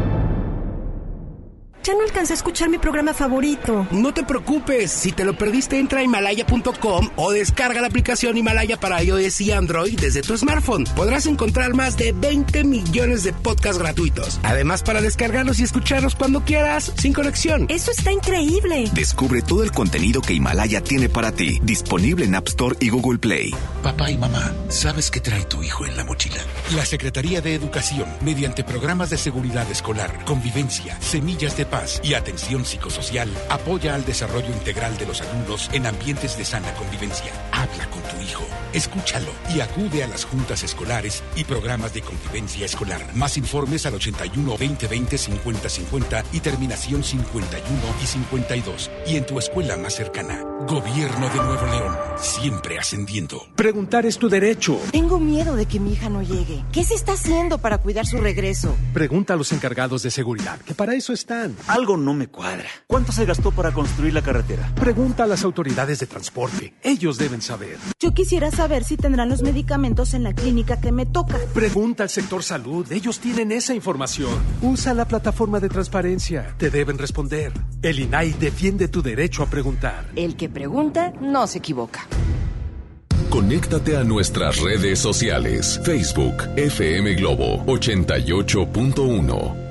Ya 1.83 1.95
no 1.95 2.01
alcancé 2.03 2.33
a 2.33 2.35
escuchar 2.35 2.69
mi 2.69 2.77
programa 2.77 3.11
favorito. 3.11 3.87
No 3.89 4.13
te 4.13 4.23
preocupes, 4.23 4.91
si 4.91 5.11
te 5.11 5.25
lo 5.25 5.35
perdiste 5.35 5.79
entra 5.79 6.01
a 6.01 6.03
himalaya.com 6.03 7.09
o 7.15 7.31
descarga 7.31 7.81
la 7.81 7.87
aplicación 7.87 8.37
Himalaya 8.37 8.79
para 8.79 9.01
iOS 9.01 9.41
y 9.41 9.51
Android 9.51 9.99
desde 9.99 10.21
tu 10.21 10.37
smartphone. 10.37 10.83
Podrás 10.95 11.25
encontrar 11.25 11.73
más 11.73 11.97
de 11.97 12.11
20 12.11 12.65
millones 12.65 13.23
de 13.23 13.33
podcasts 13.33 13.79
gratuitos. 13.79 14.39
Además 14.43 14.83
para 14.83 15.01
descargarlos 15.01 15.59
y 15.59 15.63
escucharlos 15.63 16.13
cuando 16.13 16.41
quieras, 16.41 16.93
sin 16.97 17.13
conexión. 17.13 17.65
Eso 17.67 17.89
está 17.89 18.11
increíble. 18.11 18.87
Descubre 18.93 19.41
todo 19.41 19.63
el 19.63 19.71
contenido 19.71 20.21
que 20.21 20.33
Himalaya 20.33 20.81
tiene 20.81 21.09
para 21.09 21.31
ti, 21.31 21.59
disponible 21.63 22.25
en 22.25 22.35
App 22.35 22.47
Store 22.47 22.75
y 22.79 22.89
Google 22.89 23.17
Play. 23.17 23.55
Papá 23.81 24.11
y 24.11 24.19
mamá, 24.19 24.53
¿sabes 24.69 25.09
qué 25.09 25.19
trae 25.19 25.45
tu 25.45 25.63
hijo 25.63 25.87
en 25.87 25.97
la 25.97 26.03
mochila? 26.03 26.41
La 26.75 26.85
Secretaría 26.85 27.41
de 27.41 27.55
Educación, 27.55 28.07
mediante 28.21 28.63
programas 28.63 29.09
de 29.09 29.17
seguridad 29.17 29.69
escolar, 29.71 30.23
convivencia, 30.25 30.95
semillas 31.01 31.57
de 31.57 31.70
paz 31.71 31.99
y 32.03 32.13
atención 32.13 32.65
psicosocial, 32.65 33.29
apoya 33.49 33.95
al 33.95 34.05
desarrollo 34.05 34.49
integral 34.49 34.95
de 34.97 35.07
los 35.07 35.21
alumnos 35.21 35.69
en 35.73 35.87
ambientes 35.87 36.37
de 36.37 36.45
sana 36.45 36.71
convivencia. 36.75 37.31
Habla 37.51 37.89
con 37.89 38.01
tu 38.03 38.21
hijo, 38.23 38.43
escúchalo 38.73 39.31
y 39.55 39.61
acude 39.61 40.03
a 40.03 40.07
las 40.07 40.25
juntas 40.25 40.61
escolares 40.63 41.23
y 41.35 41.45
programas 41.45 41.93
de 41.93 42.01
convivencia 42.01 42.65
escolar. 42.65 43.01
Más 43.15 43.37
informes 43.37 43.85
al 43.85 43.95
81 43.95 44.57
20 44.57 44.87
20 44.87 45.17
50 45.17 45.69
50 45.69 46.23
y 46.33 46.39
terminación 46.41 47.03
51 47.03 47.63
y 48.03 48.05
52. 48.05 48.91
Y 49.07 49.15
en 49.15 49.25
tu 49.25 49.39
escuela 49.39 49.77
más 49.77 49.95
cercana. 49.95 50.43
Gobierno 50.67 51.27
de 51.29 51.35
Nuevo 51.37 51.65
León, 51.65 51.95
siempre 52.19 52.77
ascendiendo. 52.77 53.47
Preguntar 53.55 54.05
es 54.05 54.19
tu 54.19 54.29
derecho. 54.29 54.79
Tengo 54.91 55.19
miedo 55.19 55.55
de 55.55 55.65
que 55.65 55.79
mi 55.79 55.93
hija 55.93 56.09
no 56.09 56.21
llegue. 56.21 56.63
¿Qué 56.71 56.83
se 56.83 56.93
está 56.93 57.13
haciendo 57.13 57.57
para 57.57 57.79
cuidar 57.79 58.05
su 58.05 58.17
regreso? 58.17 58.75
Pregunta 58.93 59.33
a 59.33 59.37
los 59.37 59.51
encargados 59.53 60.03
de 60.03 60.11
seguridad, 60.11 60.59
que 60.59 60.75
para 60.75 60.93
eso 60.93 61.13
están. 61.13 61.55
Algo 61.67 61.97
no 61.97 62.13
me 62.13 62.27
cuadra. 62.27 62.65
¿Cuánto 62.87 63.11
se 63.11 63.25
gastó 63.25 63.51
para 63.51 63.71
construir 63.71 64.13
la 64.13 64.21
carretera? 64.21 64.71
Pregunta 64.75 65.23
a 65.23 65.27
las 65.27 65.43
autoridades 65.43 65.99
de 65.99 66.07
transporte. 66.07 66.73
Ellos 66.83 67.17
deben 67.17 67.41
saber. 67.41 67.77
Yo 67.99 68.13
quisiera 68.13 68.51
saber 68.51 68.83
si 68.83 68.97
tendrán 68.97 69.29
los 69.29 69.41
medicamentos 69.41 70.13
en 70.13 70.23
la 70.23 70.33
clínica 70.33 70.79
que 70.79 70.91
me 70.91 71.05
toca. 71.05 71.37
Pregunta 71.53 72.03
al 72.03 72.09
sector 72.09 72.43
salud. 72.43 72.91
Ellos 72.91 73.19
tienen 73.19 73.51
esa 73.51 73.73
información. 73.73 74.33
Usa 74.61 74.93
la 74.93 75.05
plataforma 75.05 75.59
de 75.59 75.69
transparencia. 75.69 76.55
Te 76.57 76.69
deben 76.69 76.97
responder. 76.97 77.53
El 77.81 77.99
INAI 77.99 78.33
defiende 78.33 78.87
tu 78.87 79.01
derecho 79.01 79.43
a 79.43 79.47
preguntar. 79.47 80.09
El 80.15 80.35
que 80.35 80.49
pregunta 80.49 81.13
no 81.21 81.47
se 81.47 81.59
equivoca. 81.59 82.07
Conéctate 83.29 83.95
a 83.95 84.03
nuestras 84.03 84.59
redes 84.59 84.99
sociales. 84.99 85.79
Facebook 85.85 86.43
FM 86.57 87.15
Globo 87.15 87.63
88.1. 87.65 89.70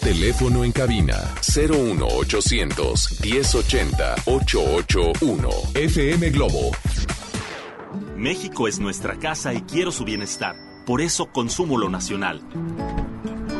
Teléfono 0.00 0.64
en 0.64 0.72
cabina 0.72 1.14
01800 1.40 3.20
1080 3.22 4.14
881. 4.26 5.48
FM 5.74 6.30
Globo. 6.30 6.72
México 8.16 8.66
es 8.66 8.80
nuestra 8.80 9.14
casa 9.16 9.54
y 9.54 9.62
quiero 9.62 9.92
su 9.92 10.04
bienestar. 10.04 10.56
Por 10.84 11.00
eso 11.00 11.26
consumo 11.26 11.78
lo 11.78 11.88
nacional. 11.88 12.42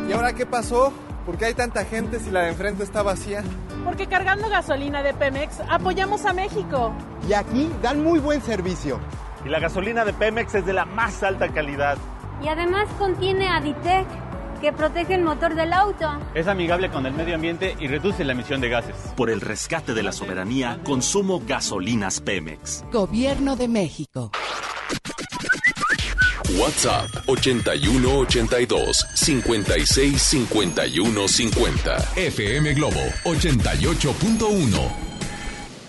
¿Y 0.09 0.11
ahora 0.11 0.33
qué 0.33 0.45
pasó? 0.45 0.91
¿Por 1.25 1.37
qué 1.37 1.45
hay 1.45 1.53
tanta 1.53 1.85
gente 1.85 2.19
si 2.19 2.29
la 2.29 2.41
de 2.41 2.49
enfrente 2.49 2.83
está 2.83 3.01
vacía? 3.01 3.43
Porque 3.85 4.07
cargando 4.07 4.49
gasolina 4.49 5.01
de 5.01 5.13
Pemex 5.13 5.61
apoyamos 5.69 6.25
a 6.25 6.33
México. 6.33 6.93
Y 7.29 7.33
aquí 7.33 7.69
dan 7.81 8.03
muy 8.03 8.19
buen 8.19 8.41
servicio. 8.41 8.99
Y 9.45 9.49
la 9.49 9.59
gasolina 9.59 10.03
de 10.03 10.11
Pemex 10.11 10.55
es 10.55 10.65
de 10.65 10.73
la 10.73 10.85
más 10.85 11.23
alta 11.23 11.47
calidad. 11.49 11.97
Y 12.43 12.49
además 12.49 12.87
contiene 12.99 13.47
Aditec, 13.47 14.05
que 14.59 14.73
protege 14.73 15.15
el 15.15 15.23
motor 15.23 15.55
del 15.55 15.73
auto. 15.73 16.19
Es 16.33 16.47
amigable 16.47 16.89
con 16.89 17.05
el 17.05 17.13
medio 17.13 17.35
ambiente 17.35 17.75
y 17.79 17.87
reduce 17.87 18.23
la 18.23 18.33
emisión 18.33 18.61
de 18.61 18.69
gases. 18.69 18.95
Por 19.15 19.29
el 19.29 19.41
rescate 19.41 19.93
de 19.93 20.03
la 20.03 20.11
soberanía, 20.11 20.79
consumo 20.83 21.41
gasolinas 21.45 22.21
Pemex. 22.21 22.83
Gobierno 22.91 23.55
de 23.55 23.67
México. 23.67 24.31
WhatsApp 26.59 27.09
8182 27.27 29.05
56 29.13 30.21
51 30.21 31.27
50. 31.27 31.97
FM 32.15 32.73
Globo 32.73 33.01
88.1. 33.23 35.04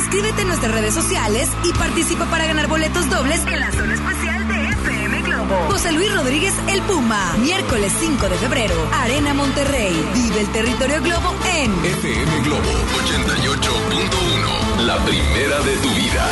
Inscríbete 0.00 0.40
en 0.40 0.48
nuestras 0.48 0.72
redes 0.72 0.94
sociales 0.94 1.46
y 1.62 1.74
participa 1.74 2.24
para 2.30 2.46
ganar 2.46 2.68
boletos 2.68 3.10
dobles 3.10 3.46
en 3.46 3.60
la 3.60 3.70
zona 3.70 3.92
especial 3.92 4.48
de 4.48 4.68
FM 4.70 5.22
Globo. 5.22 5.54
José 5.68 5.92
Luis 5.92 6.10
Rodríguez 6.14 6.54
El 6.68 6.80
Puma, 6.82 7.36
miércoles 7.38 7.92
5 8.00 8.28
de 8.30 8.36
febrero, 8.36 8.74
Arena 8.92 9.34
Monterrey. 9.34 9.92
Vive 10.14 10.40
el 10.40 10.48
territorio 10.52 11.02
Globo 11.02 11.34
en 11.54 11.70
FM 11.84 12.40
Globo 12.44 12.70
88.1. 13.04 14.80
La 14.86 14.96
primera 15.04 15.60
de 15.60 15.76
tu 15.76 15.90
vida. 15.90 16.26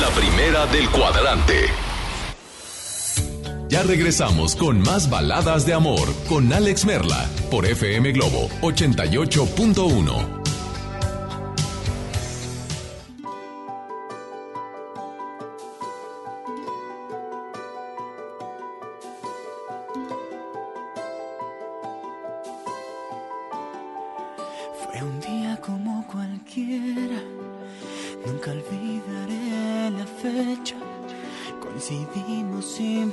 La 0.00 0.08
primera 0.08 0.66
del 0.66 0.90
cuadrante. 0.90 1.66
Ya 3.68 3.84
regresamos 3.84 4.56
con 4.56 4.80
más 4.80 5.08
baladas 5.08 5.64
de 5.64 5.74
amor 5.74 6.12
con 6.28 6.52
Alex 6.52 6.84
Merla 6.84 7.28
por 7.48 7.64
FM 7.64 8.10
Globo 8.10 8.48
88.1. 8.62 10.47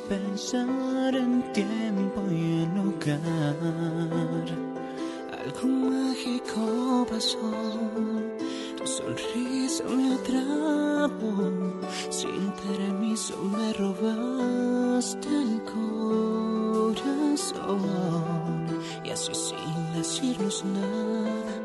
pensar 0.07 1.15
en 1.15 1.41
tiempo 1.53 2.21
y 2.29 2.63
en 2.63 2.75
lugar. 2.75 4.45
Algo 5.39 5.67
mágico 5.67 7.05
pasó, 7.09 7.39
tu 8.77 8.85
sonrisa 8.87 9.83
me 9.85 10.13
atrapó. 10.15 11.51
Sin 12.09 12.51
permiso 12.51 13.35
me 13.43 13.73
robaste 13.73 15.29
el 15.29 15.61
corazón. 15.63 17.05
Y 19.03 19.09
así 19.11 19.33
sin 19.33 19.93
decirnos 19.93 20.63
nada, 20.65 21.61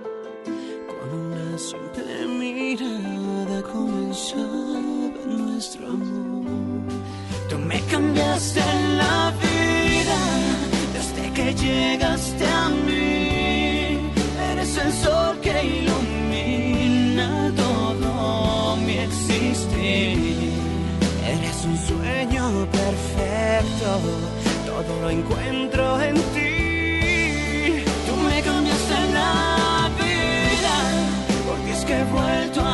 con 0.89 1.09
una 1.21 1.59
simple 1.59 2.27
mirada 2.27 3.63
comenzaba 3.63 4.81
nuestro 5.27 5.87
amor. 5.89 6.40
Me 7.71 7.81
cambiaste 7.83 8.65
la 9.01 9.33
vida 9.45 10.21
desde 10.93 11.33
que 11.37 11.55
llegaste 11.55 12.45
a 12.45 12.69
mí. 12.87 14.11
Eres 14.51 14.77
el 14.77 14.93
sol 15.05 15.39
que 15.41 15.57
ilumina 15.79 17.31
todo 17.65 18.77
mi 18.85 18.97
existir. 19.09 20.53
Eres 21.35 21.59
un 21.71 21.77
sueño 21.91 22.45
perfecto, 22.81 23.89
todo 24.67 24.93
lo 25.03 25.11
encuentro 25.11 25.85
en 26.09 26.17
ti. 26.35 27.85
Tú 28.07 28.15
me 28.27 28.43
cambiaste 28.49 28.99
la 29.19 29.91
vida, 30.03 30.77
porque 31.47 31.71
es 31.77 31.83
que 31.85 31.95
he 32.01 32.05
vuelto 32.19 32.61
a 32.63 32.70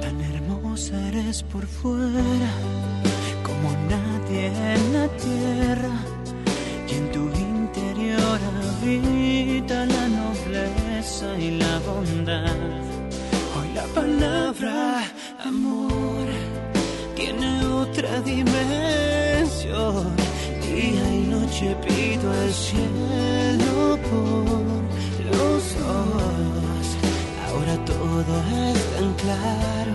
Tan 0.00 0.20
hermosa 0.20 1.08
eres 1.08 1.42
por 1.44 1.66
fuera, 1.66 2.52
noche 21.62 21.76
pido 21.86 22.30
al 22.30 22.52
cielo 22.52 23.98
por 24.10 24.46
los 25.30 25.62
dos. 25.78 26.86
Ahora 27.48 27.74
todo 27.84 28.34
es 28.70 28.80
tan 28.96 29.14
claro. 29.14 29.92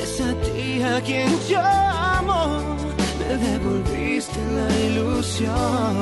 Es 0.00 0.20
a 0.20 0.32
ti 0.44 0.82
a 0.82 1.00
quien 1.00 1.30
llamo. 1.48 2.76
Me 3.18 3.36
devolviste 3.36 4.40
la 4.56 4.68
ilusión. 4.86 5.94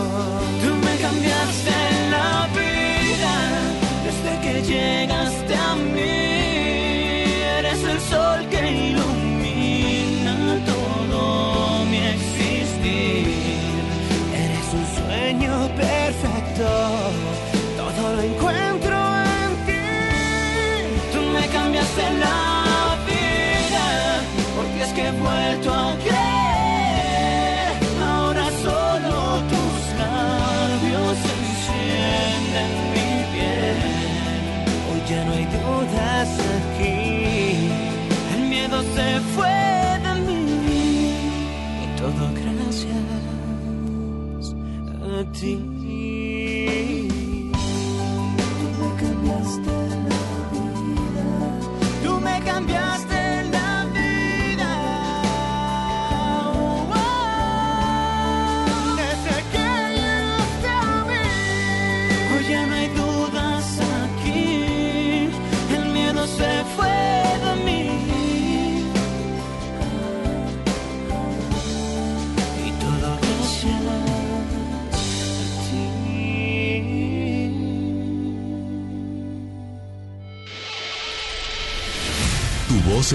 Tú 0.63 0.71
me 0.87 0.97
cambiaste 0.99 1.77
la 2.11 2.49
vida 2.59 3.35
desde 4.05 4.33
que 4.45 4.55
llegaste 4.63 5.55
a 5.55 5.75
mí. 5.75 5.80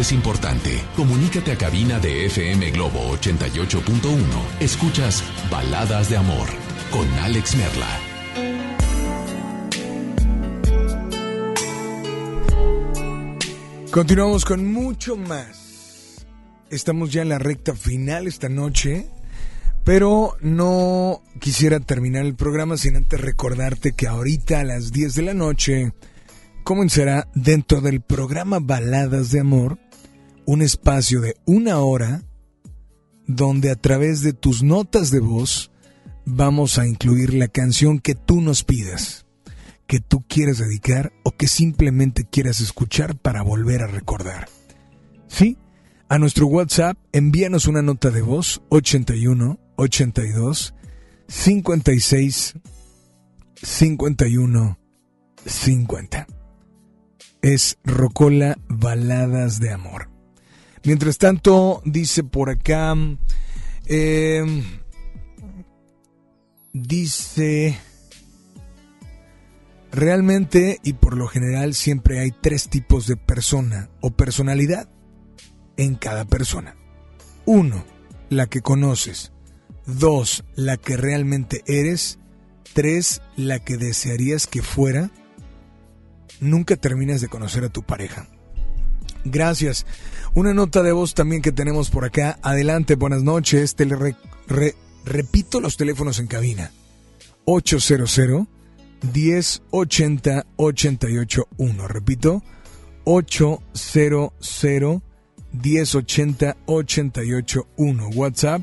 Es 0.01 0.11
importante. 0.11 0.81
Comunícate 0.95 1.51
a 1.51 1.57
cabina 1.57 1.99
de 1.99 2.26
FM 2.26 2.72
Globo 2.72 3.15
88.1. 3.17 4.19
Escuchas 4.59 5.23
Baladas 5.49 6.09
de 6.09 6.17
Amor 6.17 6.47
con 6.91 7.07
Alex 7.19 7.55
Merla. 7.55 7.88
Continuamos 13.91 14.43
con 14.43 14.72
mucho 14.72 15.15
más. 15.15 16.26
Estamos 16.69 17.13
ya 17.13 17.22
en 17.22 17.30
la 17.30 17.39
recta 17.39 17.76
final 17.76 18.27
esta 18.27 18.49
noche, 18.49 19.07
pero 19.85 20.35
no 20.41 21.22
quisiera 21.39 21.80
terminar 21.80 22.26
el 22.26 22.35
programa 22.35 22.76
sin 22.76 22.97
antes 22.97 23.22
recordarte 23.22 23.93
que 23.93 24.07
ahorita 24.07 24.59
a 24.59 24.63
las 24.65 24.91
10 24.91 25.15
de 25.15 25.22
la 25.22 25.34
noche 25.34 25.93
comenzará 26.65 27.30
dentro 27.35 27.80
del 27.80 28.01
programa 28.01 28.59
Baladas 28.59 29.31
de 29.31 29.39
Amor 29.39 29.77
un 30.45 30.61
espacio 30.61 31.22
de 31.22 31.35
una 31.45 31.80
hora 31.80 32.23
donde 33.27 33.72
a 33.72 33.76
través 33.76 34.22
de 34.22 34.34
tus 34.34 34.63
notas 34.63 35.11
de 35.11 35.19
voz 35.19 35.72
vamos 36.26 36.77
a 36.77 36.88
incluir 36.88 37.34
la 37.34 37.47
canción 37.47 37.99
que 37.99 38.15
tú 38.15 38.41
nos 38.41 38.63
pidas, 38.63 39.26
que 39.88 39.99
tú 39.99 40.23
quieras 40.27 40.57
dedicar 40.57 41.13
o 41.23 41.31
que 41.31 41.47
simplemente 41.47 42.26
quieras 42.26 42.61
escuchar 42.61 43.17
para 43.17 43.41
volver 43.41 43.81
a 43.81 43.88
recordar. 43.88 44.47
Sí, 45.27 45.57
a 46.07 46.19
nuestro 46.19 46.47
WhatsApp 46.47 46.97
envíanos 47.11 47.67
una 47.67 47.81
nota 47.81 48.11
de 48.11 48.22
voz 48.22 48.61
81 48.69 49.59
82 49.76 50.76
56 51.27 52.55
51 53.61 54.80
50. 55.45 56.27
Es 57.41 57.77
Rocola 57.84 58.57
Baladas 58.67 59.59
de 59.59 59.72
Amor. 59.72 60.15
Mientras 60.86 61.18
tanto, 61.18 61.82
dice 61.84 62.24
por 62.24 62.52
acá, 62.52 62.95
eh, 63.88 64.64
dice, 66.74 67.78
realmente 69.91 70.80
y 70.84 70.94
por 70.94 71.18
lo 71.18 71.28
general 71.28 71.74
siempre 71.74 72.20
hay 72.20 72.32
tres 72.32 72.70
tipos 72.70 73.07
de 73.07 73.18
persona 73.18 73.90
o 73.99 74.12
personalidad 74.12 74.88
en 75.78 75.95
cada 75.95 76.26
persona. 76.26 76.76
Uno, 77.45 77.84
la 78.30 78.45
que 78.45 78.62
conoces. 78.62 79.32
Dos, 79.88 80.44
la 80.56 80.78
que 80.78 80.98
realmente 80.98 81.64
eres. 81.66 82.20
Tres, 82.74 83.22
la 83.36 83.60
que 83.60 83.78
desearías 83.78 84.45
que 84.45 84.62
fuera. 84.62 85.10
Nunca 86.41 86.76
terminas 86.76 87.22
de 87.22 87.28
conocer 87.28 87.64
a 87.64 87.70
tu 87.70 87.82
pareja. 87.82 88.28
Gracias. 89.26 89.85
Una 90.35 90.53
nota 90.53 90.84
de 90.84 90.91
voz 90.91 91.14
también 91.14 91.41
que 91.41 91.52
tenemos 91.52 91.89
por 91.89 92.06
acá. 92.06 92.38
Adelante, 92.41 92.95
buenas 92.95 93.23
noches. 93.23 93.76
Te 93.76 93.85
re- 93.85 94.15
re- 94.47 94.76
repito 95.03 95.60
los 95.60 95.77
teléfonos 95.77 96.19
en 96.19 96.27
cabina. 96.27 96.72
800 97.45 98.19
1080 99.14 100.45
881. 100.56 101.88
Repito, 101.88 102.43
800 103.03 104.31
1080 105.52 106.57
881. 106.65 108.10
WhatsApp 108.15 108.61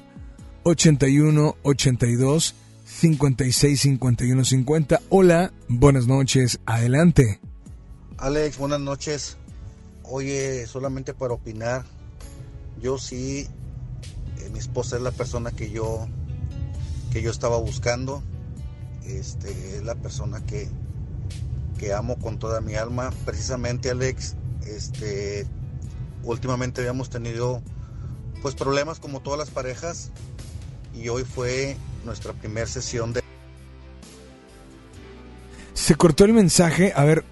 81 0.64 1.56
82 1.62 2.54
56 2.84 3.80
51 3.80 4.44
50. 4.44 5.00
Hola, 5.08 5.52
buenas 5.68 6.06
noches. 6.06 6.60
Adelante. 6.66 7.40
Alex, 8.18 8.58
buenas 8.58 8.80
noches. 8.80 9.36
Oye, 10.04 10.66
solamente 10.66 11.14
para 11.14 11.34
opinar, 11.34 11.84
yo 12.80 12.98
sí, 12.98 13.48
eh, 14.38 14.50
mi 14.52 14.58
esposa 14.58 14.96
es 14.96 15.02
la 15.02 15.12
persona 15.12 15.50
que 15.52 15.70
yo 15.70 16.08
que 17.12 17.22
yo 17.22 17.30
estaba 17.30 17.58
buscando. 17.58 18.22
Este, 19.04 19.76
es 19.76 19.84
la 19.84 19.94
persona 19.94 20.44
que, 20.44 20.68
que 21.78 21.92
amo 21.92 22.16
con 22.18 22.38
toda 22.38 22.60
mi 22.60 22.74
alma. 22.74 23.10
Precisamente, 23.24 23.90
Alex, 23.90 24.34
este, 24.66 25.46
últimamente 26.22 26.80
habíamos 26.80 27.10
tenido 27.10 27.62
pues 28.40 28.54
problemas 28.54 28.98
como 28.98 29.20
todas 29.20 29.38
las 29.38 29.50
parejas 29.50 30.10
y 30.94 31.08
hoy 31.08 31.24
fue 31.24 31.76
nuestra 32.04 32.32
primera 32.32 32.66
sesión 32.66 33.12
de 33.12 33.22
Se 35.74 35.94
cortó 35.94 36.24
el 36.24 36.32
mensaje. 36.32 36.92
A 36.96 37.04
ver, 37.04 37.24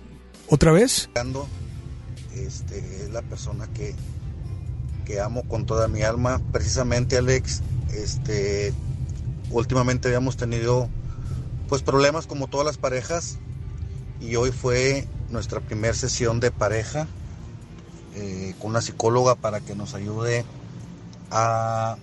¿otra 0.49 0.73
vez? 0.73 1.09
La 3.13 3.23
persona 3.23 3.67
que, 3.69 3.95
que 5.05 5.21
amo 5.21 5.43
con 5.45 5.67
toda 5.67 5.89
mi 5.89 6.03
alma. 6.03 6.41
Precisamente, 6.53 7.19
Alex, 7.19 7.63
este, 7.93 8.73
últimamente 9.51 10.09
habíamos 10.09 10.37
tenido 10.37 10.89
pues 11.69 11.83
problemas 11.83 12.27
como 12.27 12.49
todas 12.49 12.67
las 12.67 12.79
parejas 12.79 13.39
y 14.21 14.37
hoy 14.37 14.51
fue 14.51 15.07
nuestra 15.31 15.61
primera 15.61 15.95
sesión 15.95 16.41
de 16.41 16.51
pareja 16.51 17.07
eh, 18.17 18.55
con 18.61 18.71
una 18.71 18.81
psicóloga 18.81 19.37
para 19.37 19.61
que 19.61 19.75
nos 19.75 19.95
ayude 19.95 20.45
a 21.31 21.97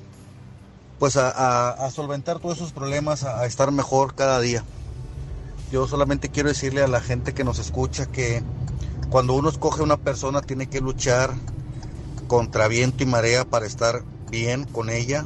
pues 1.00 1.16
a, 1.18 1.90
solventar 1.92 2.40
todos 2.40 2.58
esos 2.58 2.72
problemas, 2.72 3.24
a 3.24 3.46
estar 3.46 3.72
mejor 3.72 4.16
cada 4.16 4.40
día. 4.40 4.64
Yo 5.72 5.88
solamente 5.88 6.30
quiero 6.30 6.50
decirle 6.50 6.82
a 6.82 6.88
la 6.88 7.02
gente 7.02 7.34
que 7.34 7.44
nos 7.44 7.60
escucha 7.60 8.08
que 8.08 8.42
cuando 9.10 9.34
uno 9.34 9.50
escoge 9.50 9.82
una 9.82 9.98
persona 9.98 10.42
tiene 10.42 10.68
que 10.68 10.82
luchar 10.82 11.34
contra 12.28 12.68
viento 12.68 13.04
y 13.04 13.06
marea 13.06 13.46
para 13.46 13.66
estar 13.66 14.04
bien 14.30 14.66
con 14.66 14.90
ella. 14.90 15.26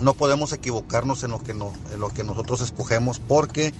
No 0.00 0.14
podemos 0.14 0.52
equivocarnos 0.52 1.22
en 1.22 1.30
lo 1.30 1.42
que, 1.42 1.52
en 1.52 2.00
lo 2.00 2.10
que 2.10 2.24
nosotros 2.24 2.60
escogemos 2.60 3.18
porque, 3.18 3.72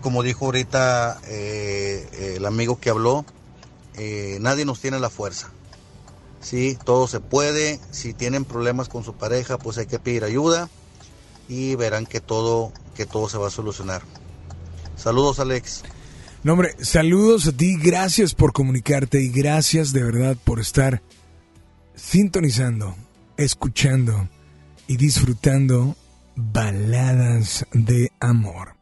como 0.00 0.22
dijo 0.22 0.46
ahorita 0.46 1.20
eh, 1.26 2.36
el 2.36 2.46
amigo 2.46 2.78
que 2.78 2.90
habló, 2.90 3.24
eh, 3.94 4.38
nadie 4.40 4.64
nos 4.64 4.80
tiene 4.80 4.98
la 5.00 5.10
fuerza. 5.10 5.50
Sí, 6.40 6.78
todo 6.84 7.06
se 7.06 7.20
puede. 7.20 7.80
Si 7.90 8.14
tienen 8.14 8.44
problemas 8.44 8.88
con 8.88 9.04
su 9.04 9.14
pareja, 9.14 9.58
pues 9.58 9.78
hay 9.78 9.86
que 9.86 9.98
pedir 9.98 10.24
ayuda 10.24 10.68
y 11.48 11.74
verán 11.74 12.06
que 12.06 12.20
todo, 12.20 12.72
que 12.94 13.04
todo 13.06 13.28
se 13.28 13.38
va 13.38 13.48
a 13.48 13.50
solucionar. 13.50 14.02
Saludos, 14.96 15.38
Alex. 15.38 15.82
No, 16.44 16.58
saludos 16.80 17.46
a 17.46 17.52
ti, 17.52 17.76
gracias 17.76 18.34
por 18.34 18.52
comunicarte 18.52 19.22
y 19.22 19.28
gracias 19.28 19.92
de 19.92 20.02
verdad 20.02 20.36
por 20.42 20.58
estar 20.58 21.00
sintonizando, 21.94 22.96
escuchando 23.36 24.28
y 24.88 24.96
disfrutando 24.96 25.94
baladas 26.34 27.64
de 27.72 28.10
amor. 28.18 28.74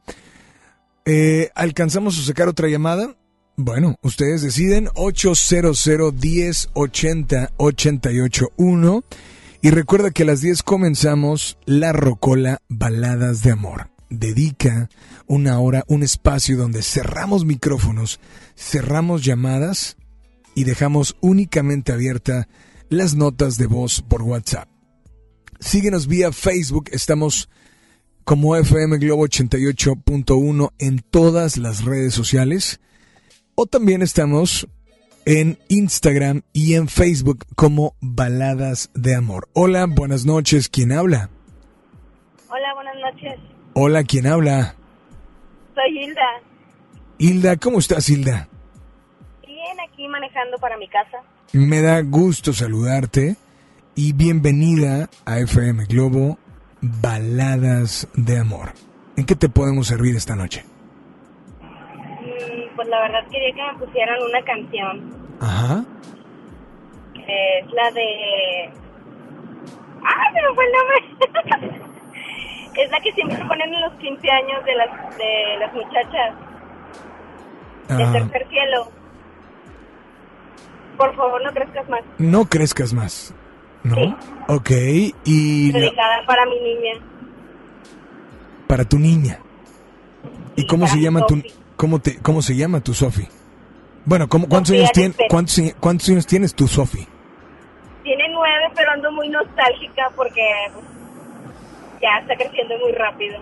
Eh, 1.04 1.50
¿Alcanzamos 1.54 2.18
a 2.18 2.22
sacar 2.22 2.48
otra 2.48 2.68
llamada? 2.68 3.14
Bueno, 3.56 3.96
ustedes 4.00 4.40
deciden 4.40 4.88
800 4.94 5.86
1080 6.14 7.52
881 7.58 9.04
y 9.60 9.70
recuerda 9.70 10.12
que 10.12 10.22
a 10.22 10.26
las 10.26 10.40
10 10.40 10.62
comenzamos 10.62 11.58
la 11.66 11.92
Rocola 11.92 12.62
Baladas 12.70 13.42
de 13.42 13.50
Amor. 13.50 13.90
Dedica 14.10 14.90
una 15.26 15.58
hora, 15.60 15.84
un 15.86 16.02
espacio 16.02 16.56
donde 16.56 16.82
cerramos 16.82 17.44
micrófonos, 17.44 18.20
cerramos 18.56 19.24
llamadas 19.24 19.96
y 20.54 20.64
dejamos 20.64 21.16
únicamente 21.20 21.92
abierta 21.92 22.48
las 22.88 23.14
notas 23.14 23.56
de 23.56 23.66
voz 23.66 24.02
por 24.02 24.22
WhatsApp. 24.22 24.68
Síguenos 25.60 26.06
vía 26.06 26.32
Facebook, 26.32 26.90
estamos 26.92 27.48
como 28.24 28.56
FM 28.56 28.98
Globo 28.98 29.26
88.1 29.26 30.72
en 30.78 30.98
todas 30.98 31.56
las 31.56 31.84
redes 31.84 32.14
sociales 32.14 32.80
o 33.54 33.66
también 33.66 34.02
estamos 34.02 34.68
en 35.24 35.58
Instagram 35.68 36.42
y 36.52 36.74
en 36.74 36.88
Facebook 36.88 37.44
como 37.54 37.94
Baladas 38.00 38.90
de 38.94 39.14
Amor. 39.14 39.48
Hola, 39.52 39.86
buenas 39.86 40.26
noches, 40.26 40.68
¿quién 40.68 40.92
habla? 40.92 41.30
Hola, 42.48 42.74
buenas 42.74 42.96
noches. 42.96 43.59
Hola, 43.74 44.04
¿quién 44.04 44.26
habla? 44.26 44.74
Soy 45.74 45.98
Hilda. 45.98 46.26
Hilda, 47.18 47.56
¿cómo 47.56 47.78
estás, 47.78 48.08
Hilda? 48.08 48.48
Bien, 49.46 49.76
aquí 49.88 50.08
manejando 50.08 50.58
para 50.58 50.76
mi 50.76 50.88
casa. 50.88 51.18
Me 51.52 51.80
da 51.82 52.00
gusto 52.02 52.52
saludarte 52.52 53.36
y 53.94 54.12
bienvenida 54.12 55.08
a 55.24 55.38
FM 55.38 55.84
Globo 55.86 56.38
Baladas 56.80 58.08
de 58.14 58.38
Amor. 58.38 58.72
¿En 59.16 59.26
qué 59.26 59.34
te 59.34 59.48
podemos 59.48 59.86
servir 59.86 60.16
esta 60.16 60.34
noche? 60.36 60.64
Mm, 61.60 62.74
Pues 62.76 62.88
la 62.88 63.00
verdad 63.00 63.20
quería 63.30 63.54
que 63.54 63.62
me 63.78 63.86
pusieran 63.86 64.16
una 64.22 64.42
canción. 64.42 65.20
Ajá. 65.40 65.84
que 67.14 67.58
es 67.60 67.66
la 67.72 67.90
de... 67.92 68.70
¡Ah, 70.02 70.30
me 70.32 70.54
fue 70.54 70.64
el 70.64 70.72
nombre! 70.72 71.80
es 72.82 72.90
la 72.90 73.00
que 73.00 73.12
siempre 73.12 73.38
ponen 73.46 73.72
en 73.74 73.80
los 73.80 73.92
15 73.94 74.30
años 74.30 74.64
de 74.64 74.74
las, 74.74 75.16
de 75.18 75.56
las 75.58 75.72
muchachas. 75.74 76.34
El 77.88 78.02
Ah, 78.02 78.12
tercer 78.12 78.48
cielo. 78.48 78.88
Por 80.96 81.14
favor, 81.16 81.42
no 81.42 81.50
crezcas 81.52 81.88
más. 81.88 82.00
no 82.18 82.44
crezcas 82.46 82.92
más. 82.92 83.34
¿No? 83.82 84.16
Ok, 84.48 84.70
y 85.24 85.72
la- 85.72 85.78
Dedicada 85.80 86.26
para 86.26 86.44
mi 86.46 86.60
niña. 86.60 86.92
para 88.66 88.84
tu 88.84 88.98
niña. 88.98 89.38
¿Y 90.56 90.66
cómo 90.66 90.86
se 90.86 91.00
llama 91.00 91.26
tu 91.26 91.42
cómo 91.76 91.98
te 91.98 92.18
cómo 92.20 92.42
se 92.42 92.54
llama 92.54 92.80
tu 92.80 92.92
Sofi? 92.92 93.26
Bueno, 94.04 94.28
¿cómo, 94.28 94.48
¿cuántos 94.48 94.72
años 94.72 94.92
tienes 94.92 95.12
Lisbeth. 95.12 95.30
cuántos, 95.30 95.60
cuántos 95.80 96.08
años 96.10 96.26
tienes 96.26 96.54
tu 96.54 96.68
Sofi? 96.68 97.06
Tiene 98.04 98.24
nueve, 98.30 98.64
pero 98.76 98.90
ando 98.92 99.10
muy 99.12 99.28
nostálgica 99.30 100.10
porque 100.14 100.42
pues, 100.74 100.84
ya 102.00 102.18
está 102.20 102.36
creciendo 102.36 102.78
muy 102.78 102.92
rápido. 102.92 103.38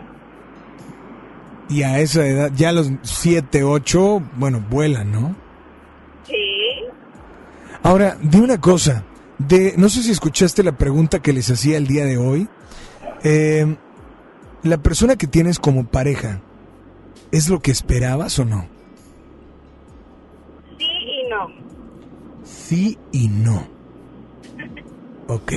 Y 1.69 1.83
a 1.83 1.99
esa 2.01 2.27
edad, 2.27 2.51
ya 2.55 2.71
a 2.71 2.73
los 2.73 2.91
7, 3.03 3.63
8, 3.63 4.23
bueno, 4.37 4.65
vuelan, 4.71 5.13
¿no? 5.13 5.37
Sí. 6.25 6.85
Ahora, 7.83 8.17
di 8.23 8.39
una 8.39 8.61
cosa. 8.61 9.05
De, 9.39 9.75
no 9.77 9.89
sé 9.89 10.03
si 10.03 10.11
escuchaste 10.11 10.63
la 10.65 10.73
pregunta 10.73 11.21
que 11.21 11.33
les 11.33 11.51
hacía 11.51 11.77
el 11.77 11.87
día 11.87 12.05
de 12.05 12.17
hoy. 12.17 12.49
Eh, 13.23 13.77
la 14.63 14.79
persona 14.79 15.17
que 15.17 15.27
tienes 15.27 15.59
como 15.59 15.87
pareja, 15.87 16.41
¿es 17.31 17.49
lo 17.49 17.61
que 17.61 17.71
esperabas 17.71 18.39
o 18.39 18.45
no? 18.45 18.67
Sí 20.79 20.89
y 20.89 21.29
no. 21.29 21.49
Sí 22.45 22.99
y 23.13 23.29
no. 23.29 23.69
Ok. 25.29 25.53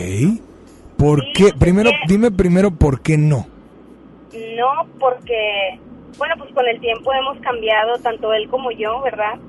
¿Por 1.02 1.34
qué? 1.34 1.49
Primero, 1.57 1.90
dime 2.07 2.30
primero 2.30 2.69
por 2.69 3.02
qué 3.02 3.18
no. 3.18 3.48
No, 4.56 4.88
porque, 4.99 5.80
bueno, 6.15 6.36
pues 6.38 6.53
con 6.53 6.68
el 6.68 6.80
tiempo 6.80 7.11
hemos 7.11 7.40
cambiado, 7.40 7.98
tanto 8.03 8.32
él 8.34 8.48
como 8.49 8.69
yo, 8.69 9.02
¿verdad? 9.02 9.40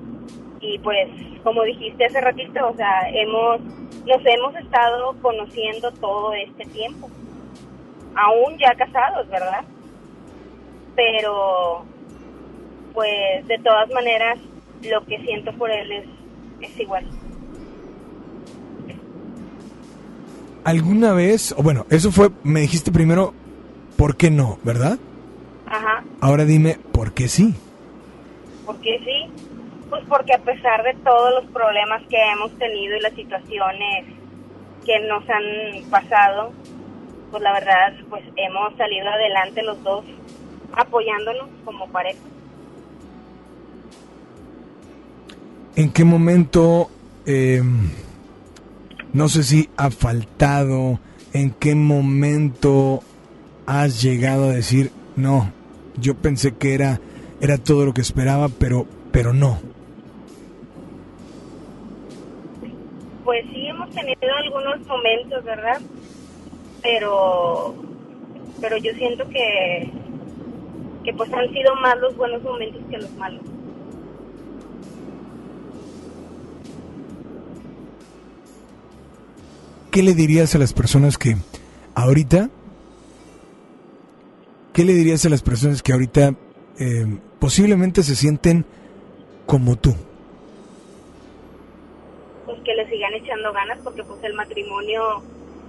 Y 0.60 0.78
pues, 0.78 1.10
como 1.42 1.62
dijiste 1.64 2.06
hace 2.06 2.22
ratito, 2.22 2.70
o 2.70 2.74
sea, 2.74 3.06
hemos, 3.10 3.60
nos 3.60 4.24
hemos 4.24 4.56
estado 4.56 5.14
conociendo 5.20 5.92
todo 5.92 6.32
este 6.32 6.64
tiempo. 6.70 7.10
Aún 8.14 8.56
ya 8.56 8.74
casados, 8.74 9.28
¿verdad? 9.28 9.62
Pero, 10.96 11.84
pues, 12.94 13.46
de 13.46 13.58
todas 13.58 13.90
maneras, 13.90 14.38
lo 14.88 15.04
que 15.04 15.18
siento 15.18 15.52
por 15.58 15.70
él 15.70 15.92
es, 15.92 16.06
es 16.62 16.80
igual. 16.80 17.06
¿Alguna 20.64 21.12
vez, 21.12 21.54
o 21.56 21.62
bueno, 21.62 21.86
eso 21.90 22.12
fue, 22.12 22.30
me 22.44 22.60
dijiste 22.60 22.92
primero, 22.92 23.34
¿por 23.96 24.16
qué 24.16 24.30
no, 24.30 24.58
verdad? 24.62 24.98
Ajá. 25.66 26.04
Ahora 26.20 26.44
dime, 26.44 26.78
¿por 26.92 27.12
qué 27.12 27.28
sí? 27.28 27.54
¿Por 28.64 28.76
qué 28.80 29.00
sí? 29.04 29.44
Pues 29.90 30.04
porque 30.08 30.34
a 30.34 30.38
pesar 30.38 30.82
de 30.84 30.94
todos 31.02 31.42
los 31.42 31.50
problemas 31.52 32.02
que 32.08 32.16
hemos 32.32 32.56
tenido 32.58 32.96
y 32.96 33.00
las 33.00 33.12
situaciones 33.14 34.06
que 34.86 35.00
nos 35.08 35.28
han 35.28 35.90
pasado, 35.90 36.52
pues 37.30 37.42
la 37.42 37.52
verdad, 37.52 37.94
pues 38.08 38.22
hemos 38.36 38.76
salido 38.76 39.08
adelante 39.08 39.62
los 39.62 39.82
dos 39.82 40.04
apoyándonos 40.74 41.48
como 41.64 41.88
pareja. 41.88 42.20
¿En 45.74 45.90
qué 45.92 46.04
momento, 46.04 46.90
eh, 47.26 47.62
no 49.12 49.28
sé 49.28 49.42
si 49.42 49.68
ha 49.76 49.90
faltado, 49.90 50.98
en 51.32 51.50
qué 51.50 51.74
momento 51.74 53.00
has 53.66 54.02
llegado 54.02 54.44
a 54.44 54.52
decir, 54.52 54.90
no, 55.16 55.52
yo 55.96 56.14
pensé 56.14 56.52
que 56.52 56.74
era, 56.74 57.00
era 57.40 57.58
todo 57.58 57.84
lo 57.84 57.94
que 57.94 58.00
esperaba, 58.00 58.48
pero, 58.48 58.86
pero 59.10 59.32
no? 59.32 59.58
Pues 63.24 63.44
sí 63.50 63.66
hemos 63.66 63.90
tenido 63.90 64.18
algunos 64.36 64.86
momentos, 64.86 65.44
¿verdad? 65.44 65.80
Pero, 66.82 67.74
pero 68.60 68.76
yo 68.78 68.92
siento 68.94 69.28
que, 69.28 69.90
que 71.04 71.12
pues 71.12 71.32
han 71.32 71.48
sido 71.52 71.74
más 71.76 71.96
los 71.98 72.16
buenos 72.16 72.42
momentos 72.42 72.82
que 72.90 72.98
los 72.98 73.12
malos. 73.12 73.51
¿Qué 79.92 80.02
le 80.02 80.14
dirías 80.14 80.54
a 80.54 80.58
las 80.58 80.72
personas 80.72 81.18
que 81.18 81.36
ahorita, 81.94 82.48
qué 84.72 84.84
le 84.86 84.94
dirías 84.94 85.26
a 85.26 85.28
las 85.28 85.42
personas 85.42 85.82
que 85.82 85.92
ahorita 85.92 86.32
eh, 86.80 87.18
posiblemente 87.38 88.02
se 88.02 88.16
sienten 88.16 88.64
como 89.44 89.76
tú? 89.76 89.94
Pues 92.46 92.58
que 92.64 92.74
le 92.74 92.88
sigan 92.88 93.12
echando 93.12 93.52
ganas 93.52 93.80
porque 93.84 94.02
pues 94.02 94.24
el 94.24 94.32
matrimonio 94.32 95.22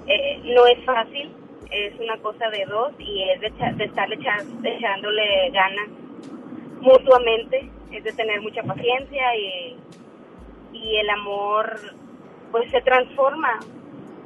eh, 0.07 0.39
no 0.55 0.67
es 0.67 0.85
fácil, 0.85 1.29
es 1.69 1.99
una 1.99 2.15
cosa 2.19 2.49
de 2.49 2.63
dos 2.63 2.93
y 2.99 3.23
es 3.23 3.41
de, 3.41 3.49
de 3.75 3.83
estar 3.83 4.07
echándole 4.09 5.49
ganas 5.51 5.89
mutuamente, 6.79 7.69
es 7.91 8.01
de 8.05 8.13
tener 8.13 8.39
mucha 8.39 8.63
paciencia 8.63 9.35
y, 9.35 9.75
y 10.71 10.95
el 10.95 11.09
amor 11.09 11.77
pues 12.53 12.71
se 12.71 12.79
transforma. 12.83 13.59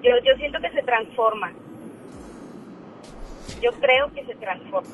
Yo, 0.04 0.12
yo 0.24 0.36
siento 0.38 0.60
que 0.62 0.70
se 0.72 0.84
transforma. 0.84 1.52
Yo 3.62 3.72
creo 3.80 4.12
que 4.14 4.24
se 4.26 4.36
transforma. 4.36 4.90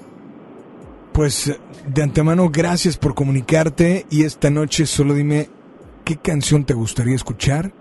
Pues 1.14 1.60
de 1.86 2.02
antemano, 2.04 2.50
gracias 2.50 2.98
por 2.98 3.14
comunicarte 3.14 4.06
y 4.10 4.24
esta 4.24 4.50
noche 4.50 4.86
solo 4.86 5.14
dime 5.14 5.48
qué 6.06 6.18
canción 6.18 6.66
te 6.66 6.74
gustaría 6.74 7.16
escuchar 7.16 7.72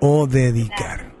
o 0.00 0.26
dedicar. 0.26 1.12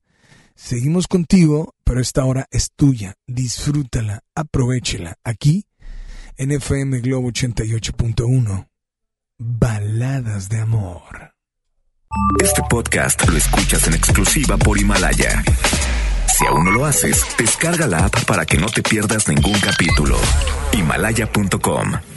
Seguimos 0.56 1.08
contigo, 1.08 1.74
pero 1.84 2.00
esta 2.00 2.24
hora 2.24 2.46
es 2.52 2.72
tuya. 2.76 3.16
Disfrútala, 3.26 4.22
aprovechela. 4.36 5.16
Aquí, 5.24 5.66
en 6.36 6.52
FM 6.52 7.00
Globo 7.00 7.30
88.1. 7.30 8.68
Baladas 9.40 10.50
de 10.50 10.60
amor. 10.60 11.34
Este 12.44 12.62
podcast 12.70 13.28
lo 13.28 13.36
escuchas 13.36 13.88
en 13.88 13.96
exclusiva 13.96 14.56
por 14.58 14.78
Himalaya. 14.78 15.44
Si 16.28 16.46
aún 16.46 16.66
no 16.66 16.72
lo 16.72 16.86
haces, 16.86 17.26
descarga 17.40 17.88
la 17.88 18.06
app 18.06 18.24
para 18.26 18.46
que 18.46 18.60
no 18.60 18.68
te 18.68 18.84
pierdas 18.84 19.28
ningún 19.28 19.60
capítulo. 19.60 20.20
Himalaya.com 20.74 22.17